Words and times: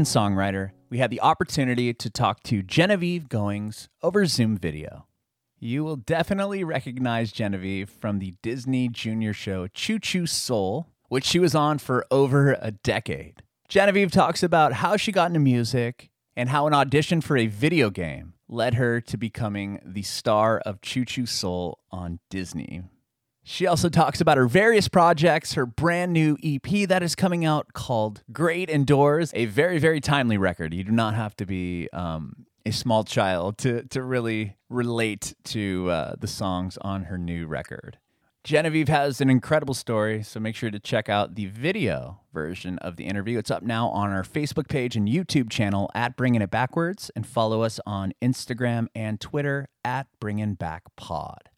American 0.00 0.34
songwriter, 0.34 0.70
we 0.88 0.96
had 0.96 1.10
the 1.10 1.20
opportunity 1.20 1.92
to 1.92 2.08
talk 2.08 2.42
to 2.44 2.62
Genevieve 2.62 3.28
Goings 3.28 3.90
over 4.02 4.24
Zoom 4.24 4.56
video. 4.56 5.06
You 5.58 5.84
will 5.84 5.96
definitely 5.96 6.64
recognize 6.64 7.32
Genevieve 7.32 7.90
from 7.90 8.18
the 8.18 8.32
Disney 8.42 8.88
Junior 8.88 9.34
show 9.34 9.66
Choo 9.68 9.98
Choo 9.98 10.26
Soul, 10.26 10.86
which 11.10 11.26
she 11.26 11.38
was 11.38 11.54
on 11.54 11.78
for 11.78 12.06
over 12.10 12.56
a 12.62 12.70
decade. 12.70 13.42
Genevieve 13.68 14.10
talks 14.10 14.42
about 14.42 14.72
how 14.72 14.96
she 14.96 15.12
got 15.12 15.26
into 15.26 15.40
music 15.40 16.08
and 16.34 16.48
how 16.48 16.66
an 16.66 16.72
audition 16.72 17.20
for 17.20 17.36
a 17.36 17.46
video 17.46 17.90
game 17.90 18.32
led 18.48 18.74
her 18.74 19.02
to 19.02 19.18
becoming 19.18 19.80
the 19.84 20.02
star 20.02 20.60
of 20.60 20.80
Choo 20.80 21.04
Choo 21.04 21.26
Soul 21.26 21.80
on 21.90 22.20
Disney. 22.30 22.84
She 23.50 23.66
also 23.66 23.88
talks 23.88 24.20
about 24.20 24.36
her 24.36 24.46
various 24.46 24.86
projects, 24.86 25.54
her 25.54 25.66
brand 25.66 26.12
new 26.12 26.38
EP 26.40 26.88
that 26.88 27.02
is 27.02 27.16
coming 27.16 27.44
out 27.44 27.72
called 27.72 28.22
Great 28.32 28.70
Indoors, 28.70 29.32
a 29.34 29.46
very, 29.46 29.80
very 29.80 30.00
timely 30.00 30.38
record. 30.38 30.72
You 30.72 30.84
do 30.84 30.92
not 30.92 31.16
have 31.16 31.34
to 31.38 31.44
be 31.44 31.88
um, 31.92 32.46
a 32.64 32.70
small 32.70 33.02
child 33.02 33.58
to, 33.58 33.82
to 33.88 34.04
really 34.04 34.56
relate 34.68 35.34
to 35.46 35.90
uh, 35.90 36.14
the 36.16 36.28
songs 36.28 36.78
on 36.82 37.06
her 37.06 37.18
new 37.18 37.48
record. 37.48 37.98
Genevieve 38.44 38.88
has 38.88 39.20
an 39.20 39.28
incredible 39.28 39.74
story, 39.74 40.22
so 40.22 40.38
make 40.38 40.54
sure 40.54 40.70
to 40.70 40.78
check 40.78 41.08
out 41.08 41.34
the 41.34 41.46
video 41.46 42.20
version 42.32 42.78
of 42.78 42.94
the 42.94 43.06
interview. 43.06 43.36
It's 43.36 43.50
up 43.50 43.64
now 43.64 43.88
on 43.88 44.10
our 44.10 44.22
Facebook 44.22 44.68
page 44.68 44.94
and 44.94 45.08
YouTube 45.08 45.50
channel 45.50 45.90
at 45.92 46.16
Bringing 46.16 46.40
It 46.40 46.52
Backwards, 46.52 47.10
and 47.16 47.26
follow 47.26 47.62
us 47.62 47.80
on 47.84 48.12
Instagram 48.22 48.86
and 48.94 49.20
Twitter 49.20 49.66
at 49.84 50.06
Bringing 50.20 50.54
Back 50.54 50.84
Pod. 50.94 51.49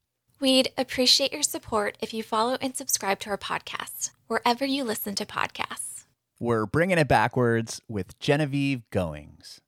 We'd 0.42 0.72
appreciate 0.76 1.32
your 1.32 1.44
support 1.44 1.96
if 2.00 2.12
you 2.12 2.24
follow 2.24 2.56
and 2.60 2.76
subscribe 2.76 3.20
to 3.20 3.30
our 3.30 3.38
podcast, 3.38 4.10
wherever 4.26 4.64
you 4.64 4.82
listen 4.82 5.14
to 5.14 5.24
podcasts. 5.24 6.02
We're 6.40 6.66
Bringing 6.66 6.98
It 6.98 7.06
Backwards 7.06 7.80
with 7.88 8.18
Genevieve 8.18 8.82
Goings. 8.90 9.60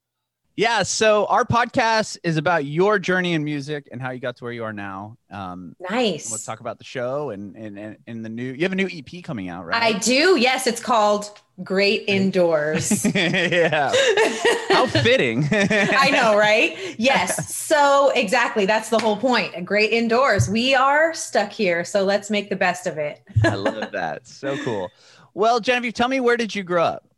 Yeah, 0.57 0.85
so 0.85 1.27
our 1.27 1.45
podcast 1.45 2.17
is 2.23 2.37
about 2.37 2.65
your 2.65 3.01
journey 3.01 3.33
in 3.33 3.43
music 3.43 3.89
and 3.91 4.01
how 4.01 4.11
you 4.13 4.21
got 4.21 4.37
to 4.37 4.45
where 4.45 4.53
you 4.53 4.63
are 4.63 4.73
now. 4.73 5.17
Um, 5.29 5.75
Nice. 5.81 6.31
Let's 6.31 6.45
talk 6.45 6.61
about 6.61 6.79
the 6.79 6.85
show 6.85 7.31
and 7.31 7.57
and 7.57 7.77
and, 7.77 7.97
and 8.07 8.25
the 8.25 8.29
new. 8.29 8.53
You 8.53 8.63
have 8.63 8.71
a 8.71 8.77
new 8.77 8.89
EP 8.93 9.25
coming 9.25 9.49
out, 9.49 9.67
right? 9.67 9.83
I 9.83 9.99
do. 9.99 10.39
Yes, 10.39 10.69
it's 10.69 10.81
called 10.81 11.29
Great 11.65 12.05
Indoors. 12.07 13.05
yeah. 13.15 13.93
How 14.69 14.87
fitting. 14.87 15.49
I 15.51 16.11
know, 16.11 16.39
right? 16.39 16.77
Yes. 16.99 17.53
So 17.53 18.13
exactly, 18.15 18.65
that's 18.65 18.91
the 18.91 18.99
whole 19.01 19.17
point. 19.17 19.65
Great 19.65 19.93
indoors. 19.93 20.49
We 20.49 20.77
are 20.77 21.13
stuck 21.15 21.51
here, 21.51 21.85
so 21.85 22.05
let's 22.05 22.31
make 22.31 22.49
the 22.49 22.57
best 22.57 22.87
of 22.87 22.97
it. 22.97 23.23
I 23.43 23.57
love 23.57 23.91
that. 23.91 24.29
So 24.29 24.57
cool. 24.59 24.89
Well, 25.35 25.59
Genevieve, 25.59 25.95
tell 25.95 26.09
me 26.09 26.21
where 26.21 26.37
did 26.37 26.55
you 26.55 26.63
grow 26.63 26.85
up? 26.85 27.09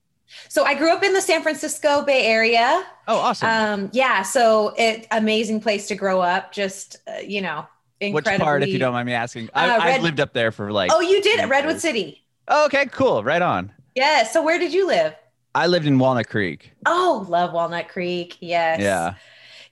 So 0.48 0.64
I 0.64 0.74
grew 0.74 0.92
up 0.92 1.02
in 1.02 1.12
the 1.12 1.20
San 1.20 1.42
Francisco 1.42 2.02
Bay 2.02 2.26
Area. 2.26 2.84
Oh, 3.08 3.18
awesome. 3.18 3.48
Um, 3.48 3.90
yeah, 3.92 4.22
so 4.22 4.74
it 4.76 5.06
amazing 5.10 5.60
place 5.60 5.88
to 5.88 5.94
grow 5.94 6.20
up. 6.20 6.52
Just 6.52 6.96
uh, 7.06 7.18
you 7.18 7.40
know, 7.40 7.66
Which 8.00 8.24
part, 8.24 8.62
if 8.62 8.68
you 8.68 8.78
don't 8.78 8.92
mind 8.92 9.06
me 9.06 9.12
asking? 9.12 9.50
I, 9.54 9.70
Uh, 9.70 9.80
I've 9.80 10.02
lived 10.02 10.20
up 10.20 10.32
there 10.32 10.52
for 10.52 10.72
like. 10.72 10.90
Oh, 10.92 11.00
you 11.00 11.22
did 11.22 11.38
Red 11.40 11.50
Redwood 11.50 11.74
Woods. 11.74 11.82
City. 11.82 12.24
Oh, 12.48 12.66
okay, 12.66 12.86
cool. 12.86 13.24
Right 13.24 13.42
on. 13.42 13.72
Yeah. 13.94 14.24
So 14.24 14.42
where 14.42 14.58
did 14.58 14.72
you 14.72 14.86
live? 14.86 15.14
I 15.54 15.66
lived 15.66 15.86
in 15.86 15.98
Walnut 15.98 16.28
Creek. 16.28 16.72
Oh, 16.84 17.24
love 17.28 17.52
Walnut 17.52 17.88
Creek. 17.88 18.36
Yes. 18.40 18.80
Yeah. 18.80 19.14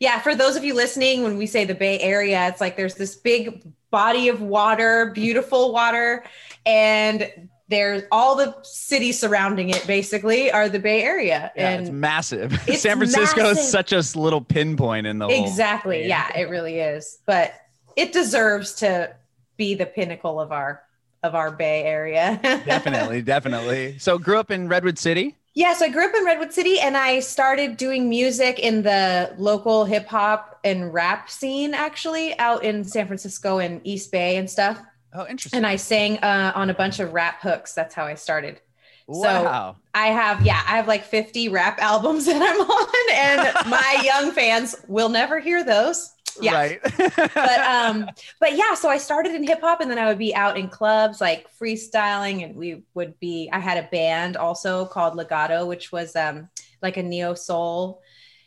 Yeah. 0.01 0.19
For 0.21 0.35
those 0.35 0.57
of 0.57 0.65
you 0.65 0.75
listening, 0.75 1.23
when 1.23 1.37
we 1.37 1.47
say 1.47 1.65
the 1.65 1.75
Bay 1.75 2.01
Area, 2.01 2.49
it's 2.49 2.61
like 2.61 2.77
there's 2.77 2.95
this 2.95 3.15
big 3.17 3.63
body 3.91 4.29
of 4.29 4.41
water, 4.41 5.13
beautiful 5.15 5.73
water, 5.73 6.25
and 6.67 7.49
there's 7.69 8.03
all 8.13 8.37
the 8.37 8.55
cities 8.63 9.19
surrounding 9.19 9.71
it 9.71 9.87
basically 9.87 10.51
are 10.51 10.69
the 10.69 10.79
Bay 10.79 11.03
Area. 11.03 11.51
Yeah, 11.57 11.79
it's 11.79 11.91
massive. 11.91 12.53
It's 12.69 12.83
San 12.83 12.99
Francisco 12.99 13.51
is 13.51 13.69
such 13.69 13.93
a 13.93 14.03
little 14.19 14.41
pinpoint 14.41 15.07
in 15.07 15.19
the 15.19 15.29
exactly. 15.29 16.07
Yeah, 16.07 16.31
it 16.37 16.51
really 16.51 16.79
is. 16.79 17.19
But 17.27 17.55
it 17.97 18.13
deserves 18.13 18.75
to 18.75 19.15
be 19.57 19.75
the 19.75 19.87
pinnacle 19.87 20.41
of 20.41 20.53
our 20.53 20.83
of 21.23 21.35
our 21.35 21.51
Bay 21.51 21.85
Area. 21.85 22.39
definitely, 22.43 23.23
definitely. 23.23 23.99
So, 23.99 24.19
grew 24.19 24.39
up 24.39 24.51
in 24.51 24.69
Redwood 24.69 24.99
City. 24.99 25.37
Yeah, 25.55 25.73
so 25.73 25.87
I 25.87 25.89
grew 25.89 26.05
up 26.05 26.15
in 26.15 26.25
Redwood 26.25 26.53
City 26.53 26.81
and 26.81 26.97
I 26.97 27.21
started 27.21 27.77
doing 27.77 28.09
music 28.09 28.59
in 28.59 28.83
the 28.83 29.33
local 29.39 29.85
hip 29.85 30.07
hop 30.09 30.59
and 30.65 30.93
rap 30.93 31.31
scene 31.31 31.75
actually 31.75 32.37
out 32.41 32.65
in 32.65 32.85
San 32.85 33.07
Francisco 33.07 33.59
and 33.59 33.81
East 33.85 34.11
Bay 34.11 34.37
and 34.37 34.51
stuff. 34.51 34.83
Oh, 35.15 35.27
interesting. 35.27 35.59
And 35.59 35.67
I 35.67 35.77
sang 35.77 36.19
uh, 36.19 36.53
on 36.55 36.71
a 36.71 36.75
bunch 36.75 36.99
of 36.99 37.13
rap 37.13 37.41
hooks. 37.41 37.73
That's 37.73 37.95
how 37.95 38.05
I 38.05 38.15
started. 38.15 38.61
wow. 39.07 39.77
I 39.95 40.09
have, 40.09 40.45
yeah, 40.45 40.63
I 40.67 40.77
have 40.77 40.89
like 40.89 41.05
50 41.05 41.49
rap 41.51 41.79
albums 41.79 42.27
that 42.27 42.43
I'm 42.43 42.61
on, 42.61 43.55
and 43.55 43.71
my 43.71 44.01
young 44.05 44.33
fans 44.33 44.75
will 44.89 45.09
never 45.09 45.39
hear 45.39 45.65
those. 45.65 46.11
Yeah. 46.41 46.55
Right. 46.55 46.81
But 46.83 47.61
um, 47.61 48.11
but 48.41 48.57
yeah, 48.57 48.75
so 48.75 48.89
I 48.89 48.99
started 48.99 49.35
in 49.35 49.47
hip 49.47 49.61
hop 49.61 49.81
and 49.81 49.89
then 49.89 49.99
I 49.99 50.07
would 50.07 50.19
be 50.19 50.35
out 50.35 50.59
in 50.59 50.69
clubs 50.69 51.21
like 51.21 51.47
freestyling, 51.57 52.45
and 52.45 52.57
we 52.57 52.83
would 52.95 53.19
be 53.21 53.49
I 53.53 53.61
had 53.61 53.79
a 53.79 53.89
band 53.89 54.37
also 54.37 54.85
called 54.87 55.15
Legato, 55.15 55.65
which 55.65 55.93
was 55.93 56.17
um 56.17 56.49
like 56.83 56.97
a 56.97 57.05
neo 57.05 57.35
soul. 57.35 58.03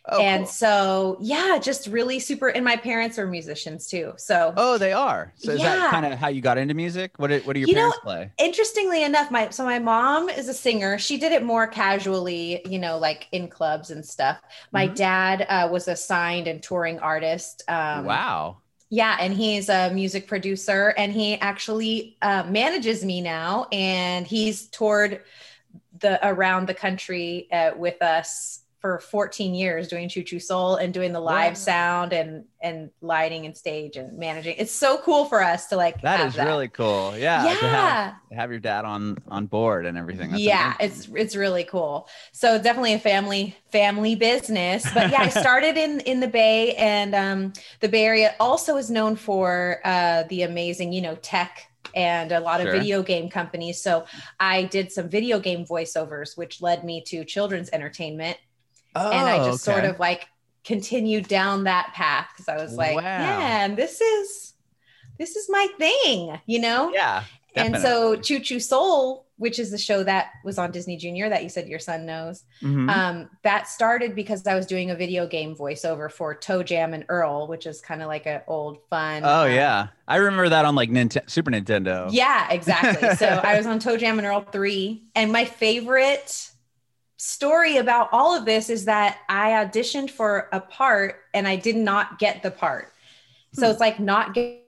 Oh, 0.08 0.24
and 0.24 0.48
cool. 0.48 0.48
so 0.48 1.18
yeah, 1.22 1.60
just 1.62 1.88
really 1.88 2.20
super 2.20 2.50
and 2.50 2.66
my 2.66 2.76
parents 2.78 3.20
are 3.20 3.28
musicians 3.28 3.88
too. 3.88 4.14
So 4.18 4.58
Oh, 4.58 4.78
they 4.78 4.92
are. 4.92 5.34
So 5.38 5.52
is 5.54 5.62
that 5.62 5.86
kind 5.86 6.06
of 6.06 6.18
how 6.20 6.28
you 6.30 6.42
got 6.42 6.58
into 6.58 6.74
music? 6.74 7.14
What 7.18 7.28
did, 7.28 7.46
what 7.46 7.54
do 7.54 7.60
your 7.60 7.68
You 7.68 7.76
know, 7.76 7.92
parents 7.92 7.98
play? 7.98 8.34
interestingly 8.38 9.04
enough 9.04 9.32
my 9.32 9.50
so 9.50 9.66
my 9.66 9.80
mom 9.80 10.30
is 10.30 10.48
a 10.48 10.54
singer 10.54 11.00
she 11.00 11.18
did 11.18 11.32
it 11.32 11.44
more 11.44 11.66
casually 11.66 12.62
you 12.68 12.78
know 12.78 13.00
like 13.00 13.28
in 13.32 13.48
clubs 13.48 13.90
and 13.90 14.06
stuff 14.06 14.40
my 14.72 14.86
Mhm. 14.86 14.94
dad 14.96 15.44
uh, 15.50 15.68
was 15.72 15.88
a 15.88 15.96
signed 15.96 16.48
and 16.48 16.62
touring 16.62 17.00
artist 17.00 17.64
um 17.68 18.24
wow. 18.24 18.62
yeah 18.90 19.18
and 19.20 19.34
he's 19.34 19.70
a 19.70 19.92
music 19.94 20.28
producer 20.28 20.94
and 20.98 21.14
he 21.14 21.36
actually 21.36 22.18
uh, 22.22 22.44
manages 22.50 23.06
me 23.06 23.22
now 23.22 23.68
and 23.72 24.28
he's 24.28 24.68
toured 24.70 25.24
the 26.00 26.26
around 26.28 26.68
the 26.68 26.74
country 26.74 27.48
uh, 27.52 27.72
with 27.78 28.02
us 28.02 28.62
for 28.80 29.00
14 29.00 29.56
years 29.56 29.88
doing 29.88 30.08
choo 30.08 30.22
choo 30.24 30.40
soul 30.40 30.76
and 30.76 30.94
doing 30.94 31.12
the 31.12 31.20
live 31.20 31.52
Wow. 31.52 31.54
sound 31.56 32.14
and 32.14 32.46
and 32.62 32.90
lighting 33.02 33.46
and 33.46 33.56
stage 33.58 33.96
and 33.98 34.18
managing 34.18 34.56
it's 34.58 34.72
so 34.72 34.98
cool 35.00 35.26
for 35.26 35.42
us 35.42 35.68
to 35.68 35.76
like 35.76 36.02
That 36.02 36.28
is 36.28 36.36
really 36.38 36.68
cool. 36.68 37.18
Yeah. 37.18 37.44
yeah 37.46 37.54
have, 37.56 38.14
have 38.32 38.50
your 38.52 38.60
dad 38.60 38.86
on 38.86 39.18
on 39.28 39.48
board 39.48 39.86
and 39.86 39.98
everything. 39.98 40.32
That's 40.32 40.42
yeah 40.44 40.76
amazing. 40.80 40.98
it's 41.16 41.24
it's 41.26 41.36
really 41.36 41.64
cool 41.64 42.08
so 42.34 42.58
definitely 42.62 42.94
a 42.94 43.00
family 43.00 43.56
family 43.72 44.16
business 44.16 44.88
but 44.94 45.10
yeah 45.12 45.22
i 45.22 45.30
started 45.46 45.76
in 45.78 46.00
in 46.02 46.20
the 46.20 46.28
bay 46.28 46.76
and 46.76 47.16
um 47.16 47.54
the 47.80 47.90
bay 47.90 48.06
area 48.06 48.36
also 48.40 48.78
is 48.78 48.90
known 48.92 49.16
for 49.16 49.80
uh 49.86 50.24
the 50.30 50.44
amazing 50.44 50.94
you 50.94 51.02
know 51.02 51.16
tech 51.16 51.64
and 51.96 52.32
a 52.32 52.40
lot 52.40 52.60
of 52.60 52.66
Sure. 52.68 52.74
video 52.74 53.02
game 53.02 53.30
companies 53.30 53.82
so 53.82 54.06
i 54.40 54.64
did 54.64 54.92
some 54.92 55.10
video 55.10 55.40
game 55.40 55.66
voiceovers 55.66 56.38
which 56.38 56.62
led 56.62 56.84
me 56.84 57.02
to 57.08 57.24
children's 57.24 57.70
entertainment 57.72 58.38
Oh, 58.96 59.12
and 59.12 59.28
i 59.28 59.38
just 59.46 59.64
sort 59.64 59.84
of 59.86 60.00
like 60.00 60.28
continued 60.64 61.28
down 61.28 61.64
that 61.66 61.92
path 61.94 62.28
because 62.34 62.48
i 62.50 62.62
was 62.62 62.74
like 62.76 62.96
Wow. 62.96 63.04
man 63.04 63.76
this 63.76 64.02
is 64.02 64.54
this 65.18 65.36
is 65.36 65.50
my 65.50 65.68
thing 65.78 66.40
you 66.46 66.60
know 66.60 66.92
Yeah. 66.94 67.24
and 67.56 67.78
so. 67.78 68.16
Choo 68.18 68.40
Choo 68.40 68.60
Soul, 68.60 69.26
which 69.38 69.58
is 69.58 69.72
the 69.72 69.78
show 69.80 70.04
that 70.04 70.28
was 70.46 70.60
on 70.60 70.70
Disney 70.72 70.96
Junior 70.98 71.28
that 71.30 71.42
you 71.42 71.50
said 71.50 71.68
your 71.68 71.80
son 71.80 72.06
knows, 72.06 72.44
Mhm. 72.62 72.88
um, 72.96 73.30
that 73.44 73.68
started 73.68 74.14
because 74.14 74.46
I 74.46 74.54
was 74.54 74.68
doing 74.68 74.92
a 74.92 74.96
video 74.96 75.26
game 75.26 75.56
voiceover 75.56 76.12
for 76.12 76.36
ToeJam 76.36 76.94
and 76.94 77.04
Earl, 77.10 77.48
which 77.48 77.66
is 77.66 77.82
kind 77.82 78.02
of 78.04 78.08
like 78.10 78.28
an 78.28 78.42
old 78.48 78.78
fun. 78.92 79.24
oh 79.26 79.46
um, 79.48 79.52
yeah, 79.52 79.88
I 80.08 80.18
remember 80.18 80.50
that 80.50 80.66
on 80.66 80.76
like 80.76 80.90
Nintendo, 80.92 81.28
Super 81.30 81.50
Nintendo. 81.50 82.10
Yeah, 82.12 82.48
exactly. 82.52 83.16
so 83.16 83.28
I 83.44 83.58
was 83.58 83.66
on 83.66 83.80
ToeJam 83.80 84.18
and 84.20 84.26
Earl 84.28 84.42
3. 84.52 85.04
And 85.16 85.32
my 85.32 85.46
favorite 85.46 86.52
story 87.18 87.78
about 87.78 88.10
all 88.12 88.36
of 88.36 88.46
this 88.46 88.70
is 88.70 88.86
that 88.86 89.20
I 89.30 89.52
auditioned 89.52 90.10
for 90.12 90.50
a 90.52 90.60
part 90.62 91.18
and 91.34 91.48
I 91.48 91.56
did 91.56 91.76
not 91.76 92.20
get 92.20 92.44
the 92.44 92.52
part. 92.52 92.94
So 93.54 93.70
Hmm. 93.70 93.72
it's 93.72 93.80
like 93.80 94.00
not 94.00 94.34
getting 94.34 94.62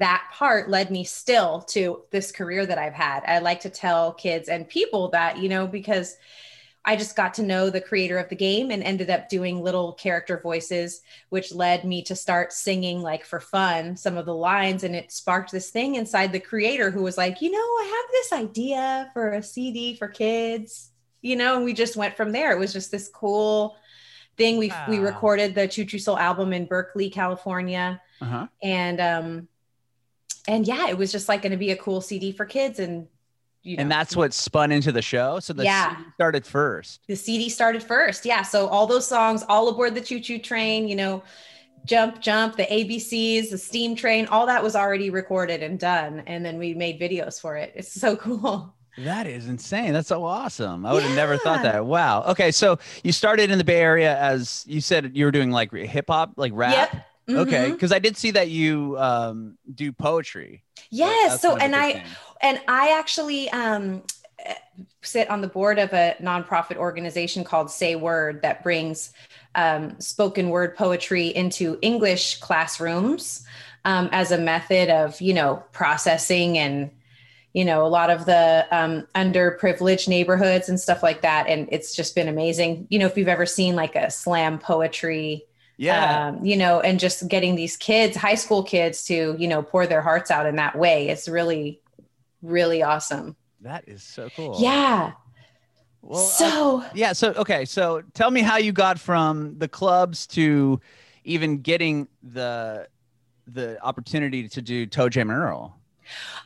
that 0.00 0.30
part 0.34 0.70
led 0.70 0.90
me 0.90 1.04
still 1.04 1.62
to 1.62 2.02
this 2.10 2.32
career 2.32 2.66
that 2.66 2.78
I've 2.78 2.94
had. 2.94 3.22
I 3.26 3.38
like 3.40 3.60
to 3.60 3.70
tell 3.70 4.14
kids 4.14 4.48
and 4.48 4.68
people 4.68 5.10
that, 5.10 5.38
you 5.38 5.48
know, 5.48 5.66
because 5.66 6.16
I 6.84 6.96
just 6.96 7.16
got 7.16 7.34
to 7.34 7.44
know 7.44 7.70
the 7.70 7.80
creator 7.80 8.18
of 8.18 8.28
the 8.28 8.36
game 8.36 8.72
and 8.72 8.82
ended 8.82 9.10
up 9.10 9.28
doing 9.28 9.62
little 9.62 9.92
character 9.94 10.40
voices, 10.42 11.02
which 11.28 11.54
led 11.54 11.84
me 11.84 12.02
to 12.04 12.16
start 12.16 12.52
singing 12.52 13.02
like 13.02 13.24
for 13.24 13.40
fun 13.40 13.96
some 13.96 14.16
of 14.16 14.26
the 14.26 14.34
lines. 14.34 14.84
And 14.84 14.96
it 14.96 15.12
sparked 15.12 15.52
this 15.52 15.70
thing 15.70 15.96
inside 15.96 16.32
the 16.32 16.40
creator 16.40 16.90
who 16.90 17.02
was 17.02 17.18
like, 17.18 17.42
you 17.42 17.52
know, 17.52 17.58
I 17.58 17.84
have 17.84 18.12
this 18.12 18.32
idea 18.32 19.10
for 19.12 19.32
a 19.32 19.42
CD 19.44 19.96
for 19.96 20.08
kids, 20.08 20.91
you 21.22 21.36
know, 21.36 21.56
and 21.56 21.64
we 21.64 21.72
just 21.72 21.96
went 21.96 22.16
from 22.16 22.32
there. 22.32 22.52
It 22.52 22.58
was 22.58 22.72
just 22.72 22.90
this 22.90 23.08
cool 23.08 23.76
thing. 24.36 24.58
We 24.58 24.72
we 24.88 24.98
recorded 24.98 25.54
the 25.54 25.66
Choo 25.68 25.84
Choo 25.84 25.98
Soul 25.98 26.18
album 26.18 26.52
in 26.52 26.66
Berkeley, 26.66 27.08
California. 27.10 28.00
Uh-huh. 28.20 28.46
And 28.62 29.00
um 29.00 29.48
and 30.48 30.66
yeah, 30.66 30.88
it 30.88 30.98
was 30.98 31.12
just 31.12 31.28
like 31.28 31.42
going 31.42 31.52
to 31.52 31.56
be 31.58 31.70
a 31.70 31.76
cool 31.76 32.00
CD 32.00 32.32
for 32.32 32.44
kids 32.44 32.78
and 32.80 33.06
you 33.62 33.76
know, 33.76 33.82
and 33.82 33.90
that's 33.92 34.16
what 34.16 34.32
spun 34.34 34.72
into 34.72 34.90
the 34.90 35.02
show. 35.02 35.38
So 35.38 35.52
the 35.52 35.62
Yeah. 35.62 35.96
CD 35.96 36.10
started 36.16 36.44
first. 36.46 37.00
the 37.06 37.14
CD 37.14 37.48
started 37.48 37.80
first. 37.82 38.26
Yeah. 38.26 38.42
So 38.42 38.66
all 38.66 38.88
those 38.88 39.06
songs, 39.06 39.44
all 39.48 39.68
aboard 39.68 39.94
the 39.94 40.00
choo 40.00 40.18
choo 40.18 40.38
train, 40.40 40.88
you 40.88 40.96
know, 40.96 41.22
jump, 41.84 42.20
jump, 42.20 42.56
the 42.56 42.64
ABCs, 42.64 43.50
the 43.50 43.58
steam 43.58 43.94
train, 43.94 44.26
all 44.26 44.46
that 44.46 44.62
was 44.64 44.74
already 44.74 45.10
recorded 45.10 45.62
and 45.62 45.78
done. 45.78 46.24
And 46.26 46.44
then 46.44 46.58
we 46.58 46.74
made 46.74 47.00
videos 47.00 47.40
for 47.40 47.54
it. 47.56 47.72
It's 47.76 47.92
so 47.92 48.16
cool. 48.26 48.74
That 48.98 49.26
is 49.26 49.48
insane. 49.48 49.92
That's 49.92 50.08
so 50.08 50.24
awesome. 50.24 50.84
I 50.84 50.92
would 50.92 51.02
have 51.02 51.16
never 51.16 51.38
thought 51.38 51.62
that. 51.62 51.86
Wow. 51.86 52.24
Okay, 52.24 52.50
so 52.50 52.78
you 53.02 53.12
started 53.12 53.50
in 53.50 53.56
the 53.58 53.64
Bay 53.64 53.80
Area 53.80 54.18
as 54.18 54.64
you 54.68 54.80
said 54.80 55.12
you 55.16 55.24
were 55.24 55.30
doing 55.30 55.50
like 55.50 55.72
hip 55.72 56.06
hop, 56.08 56.32
like 56.36 56.52
rap. 56.54 56.92
Yep. 56.92 57.06
Okay, 57.38 57.68
Mhm. 57.70 57.72
because 57.72 57.92
I 57.92 57.98
did 58.00 58.16
see 58.16 58.32
that 58.32 58.50
you 58.50 58.96
um, 58.98 59.56
do 59.74 59.92
poetry. 59.92 60.62
Yes. 60.90 61.40
So, 61.40 61.50
kind 61.50 61.56
of 61.56 61.62
a 61.62 61.64
and 61.64 61.76
I, 61.76 61.92
thing. 61.92 62.02
and 62.42 62.60
I 62.68 62.98
actually 62.98 63.48
um, 63.50 64.02
eh, 64.44 64.54
sit 65.02 65.30
on 65.30 65.40
the 65.40 65.46
board 65.46 65.78
of 65.78 65.92
a 65.92 66.16
nonprofit 66.20 66.76
organization 66.76 67.44
called 67.44 67.70
Say 67.70 67.94
Word 67.94 68.42
that 68.42 68.62
brings 68.62 69.12
um, 69.54 69.98
spoken 70.00 70.50
word 70.50 70.76
poetry 70.76 71.28
into 71.28 71.78
English 71.80 72.40
classrooms 72.40 73.46
um, 73.84 74.08
as 74.12 74.32
a 74.32 74.38
method 74.38 74.90
of, 74.90 75.20
you 75.20 75.32
know, 75.32 75.62
processing 75.72 76.58
and, 76.58 76.90
you 77.52 77.64
know, 77.64 77.84
a 77.84 77.88
lot 77.88 78.10
of 78.10 78.24
the 78.24 78.66
um, 78.70 79.06
underprivileged 79.14 80.08
neighborhoods 80.08 80.68
and 80.68 80.80
stuff 80.80 81.02
like 81.02 81.20
that. 81.22 81.46
And 81.48 81.68
it's 81.70 81.94
just 81.94 82.14
been 82.14 82.28
amazing. 82.28 82.86
You 82.90 82.98
know, 82.98 83.06
if 83.06 83.16
you've 83.16 83.28
ever 83.28 83.46
seen 83.46 83.76
like 83.76 83.94
a 83.94 84.10
slam 84.10 84.58
poetry 84.58 85.46
yeah. 85.82 86.28
um, 86.28 86.44
you 86.44 86.56
know, 86.56 86.80
and 86.80 87.00
just 87.00 87.26
getting 87.28 87.56
these 87.56 87.76
kids, 87.76 88.16
high 88.16 88.34
school 88.34 88.62
kids, 88.62 89.04
to 89.04 89.36
you 89.38 89.48
know 89.48 89.62
pour 89.62 89.86
their 89.86 90.02
hearts 90.02 90.30
out 90.30 90.46
in 90.46 90.56
that 90.56 90.76
way. 90.78 91.08
It's 91.08 91.28
really, 91.28 91.80
really 92.40 92.82
awesome. 92.82 93.36
that 93.60 93.84
is 93.88 94.02
so 94.02 94.28
cool. 94.36 94.56
Yeah. 94.60 95.12
Well, 96.02 96.20
uh, 96.20 96.28
so 96.28 96.84
yeah. 96.94 97.12
So 97.12 97.32
okay. 97.32 97.64
So 97.64 98.02
tell 98.14 98.30
me 98.30 98.42
how 98.42 98.56
you 98.56 98.72
got 98.72 98.98
from 98.98 99.58
the 99.58 99.68
clubs 99.68 100.26
to 100.28 100.80
even 101.24 101.58
getting 101.58 102.08
the 102.22 102.88
the 103.46 103.82
opportunity 103.82 104.48
to 104.48 104.62
do 104.62 104.86
ToeJam 104.86 105.22
and 105.22 105.32
Earl. 105.32 105.78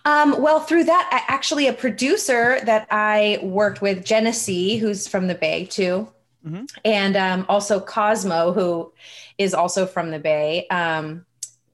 Um, 0.05 0.41
well, 0.41 0.61
through 0.61 0.85
that, 0.85 1.08
I, 1.12 1.32
actually, 1.32 1.67
a 1.67 1.73
producer 1.73 2.61
that 2.64 2.87
I 2.91 3.38
worked 3.43 3.81
with, 3.82 4.05
Genesee, 4.05 4.76
who's 4.76 5.08
from 5.08 5.26
the 5.26 5.35
Bay 5.35 5.64
too, 5.67 6.08
Mhm. 6.47 6.69
and 6.85 7.17
um, 7.17 7.47
also 7.49 7.81
Cosmo, 7.81 8.53
who 8.53 8.93
is 9.38 9.53
also 9.55 9.87
from 9.87 10.11
the 10.11 10.19
Bay. 10.19 10.67
Um, 10.69 11.26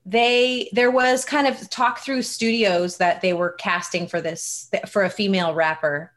they 0.05 0.69
there 0.73 0.91
was 0.91 1.25
kind 1.25 1.47
of 1.47 1.71
talk 1.71 2.01
through 2.01 2.23
studios 2.23 2.97
that 2.97 3.21
they 3.21 3.33
were 3.35 3.51
casting 3.53 4.07
for 4.09 4.21
this 4.21 4.69
for 4.89 5.05
a 5.05 5.11
female 5.11 5.55
rapper 5.55 6.11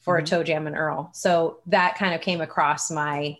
for 0.00 0.20
Mhm. 0.20 0.20
a 0.20 0.44
ToeJam 0.44 0.66
and 0.66 0.76
Earl. 0.76 1.10
So 1.14 1.60
that 1.66 1.96
kind 1.96 2.14
of 2.14 2.20
came 2.20 2.40
across 2.40 2.90
my 2.90 3.36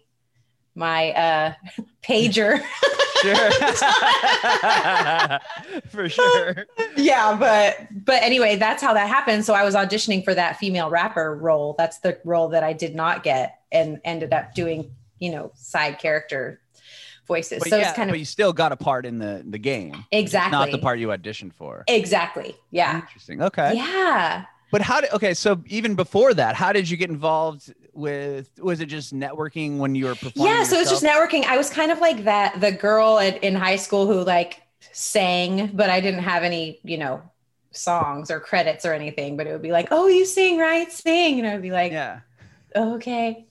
my 0.74 1.10
uh, 1.12 1.52
pager. 2.02 2.62
Sure. 3.22 3.50
For 5.90 6.08
sure. 6.08 6.66
yeah 6.96 7.36
but 7.38 7.76
but 8.04 8.22
anyway 8.22 8.56
that's 8.56 8.82
how 8.82 8.94
that 8.94 9.08
happened 9.08 9.44
so 9.44 9.54
i 9.54 9.64
was 9.64 9.74
auditioning 9.74 10.24
for 10.24 10.34
that 10.34 10.56
female 10.56 10.90
rapper 10.90 11.36
role 11.36 11.74
that's 11.78 11.98
the 11.98 12.18
role 12.24 12.48
that 12.48 12.62
i 12.64 12.72
did 12.72 12.94
not 12.94 13.22
get 13.22 13.60
and 13.72 14.00
ended 14.04 14.32
up 14.32 14.54
doing 14.54 14.90
you 15.18 15.30
know 15.30 15.50
side 15.54 15.98
character 15.98 16.60
voices 17.26 17.60
But 17.60 17.68
so 17.68 17.76
yeah, 17.76 17.88
it's 17.88 17.96
kind 17.96 18.08
but 18.08 18.14
of 18.14 18.18
you 18.18 18.24
still 18.24 18.52
got 18.52 18.72
a 18.72 18.76
part 18.76 19.06
in 19.06 19.18
the 19.18 19.44
the 19.48 19.58
game. 19.58 20.04
exactly 20.10 20.50
Not 20.52 20.70
the 20.72 20.78
part 20.78 20.98
you 20.98 21.08
auditioned 21.08 21.52
for. 21.54 21.84
exactly 21.88 22.56
yeah 22.70 22.96
Interesting. 23.00 23.42
Okay. 23.42 23.74
yeah 23.76 24.44
But 24.70 24.82
how 24.82 25.00
did 25.00 25.10
okay, 25.12 25.34
so 25.34 25.62
even 25.66 25.94
before 25.96 26.32
that, 26.34 26.54
how 26.54 26.72
did 26.72 26.88
you 26.88 26.96
get 26.96 27.10
involved 27.10 27.72
with 27.92 28.50
was 28.58 28.80
it 28.80 28.86
just 28.86 29.14
networking 29.14 29.78
when 29.78 29.94
you 29.94 30.06
were 30.06 30.14
performing? 30.14 30.52
yeah 30.52 30.62
so 30.62 30.76
it 30.76 30.78
was 30.78 30.88
just 30.88 31.02
networking 31.02 31.44
i 31.44 31.56
was 31.56 31.68
kind 31.68 31.90
of 31.90 31.98
like 31.98 32.24
that 32.24 32.58
the 32.60 32.70
girl 32.70 33.18
at, 33.18 33.42
in 33.42 33.54
high 33.54 33.76
school 33.76 34.06
who 34.06 34.22
like 34.24 34.62
sang 34.92 35.70
but 35.74 35.90
i 35.90 36.00
didn't 36.00 36.22
have 36.22 36.44
any 36.44 36.78
you 36.84 36.96
know 36.96 37.20
songs 37.72 38.30
or 38.30 38.38
credits 38.40 38.84
or 38.84 38.92
anything 38.92 39.36
but 39.36 39.46
it 39.46 39.52
would 39.52 39.60
be 39.62 39.72
like 39.72 39.88
oh 39.90 40.06
you 40.06 40.24
sing 40.24 40.56
right 40.58 40.90
sing 40.92 41.38
and 41.40 41.48
i 41.48 41.52
would 41.52 41.62
be 41.62 41.72
like 41.72 41.92
Yeah. 41.92 42.20
okay. 42.74 43.46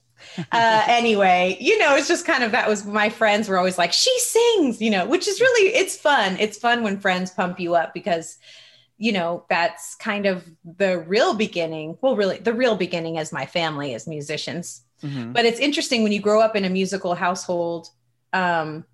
Uh, 0.52 0.84
anyway, 0.88 1.56
you 1.60 1.78
know, 1.78 1.96
it's 1.96 2.08
just 2.08 2.26
kind 2.26 2.44
of 2.44 2.52
that 2.52 2.68
was 2.68 2.84
my 2.84 3.08
friends 3.08 3.48
were 3.48 3.56
always 3.58 3.78
like, 3.78 3.92
she 3.92 4.16
sings, 4.20 4.80
you 4.80 4.90
know, 4.90 5.06
which 5.06 5.26
is 5.26 5.40
really, 5.40 5.74
it's 5.74 5.96
fun. 5.96 6.36
It's 6.38 6.58
fun 6.58 6.82
when 6.82 7.00
friends 7.00 7.30
pump 7.30 7.58
you 7.58 7.74
up 7.74 7.94
because, 7.94 8.38
you 9.00 9.12
know, 9.12 9.46
that's 9.48 9.94
kind 9.94 10.26
of 10.26 10.44
the 10.76 10.98
real 10.98 11.32
beginning. 11.32 11.96
Well, 12.02 12.16
really, 12.16 12.36
the 12.36 12.52
real 12.52 12.76
beginning 12.76 13.16
as 13.16 13.32
my 13.32 13.46
family 13.46 13.94
as 13.94 14.06
musicians. 14.06 14.82
Mhm. 15.02 15.32
But 15.32 15.46
it's 15.46 15.58
interesting 15.58 16.02
when 16.02 16.12
you 16.12 16.20
grow 16.20 16.38
up 16.38 16.54
in 16.54 16.66
a 16.66 16.68
musical 16.68 17.14
household. 17.14 17.88
Um, 18.34 18.84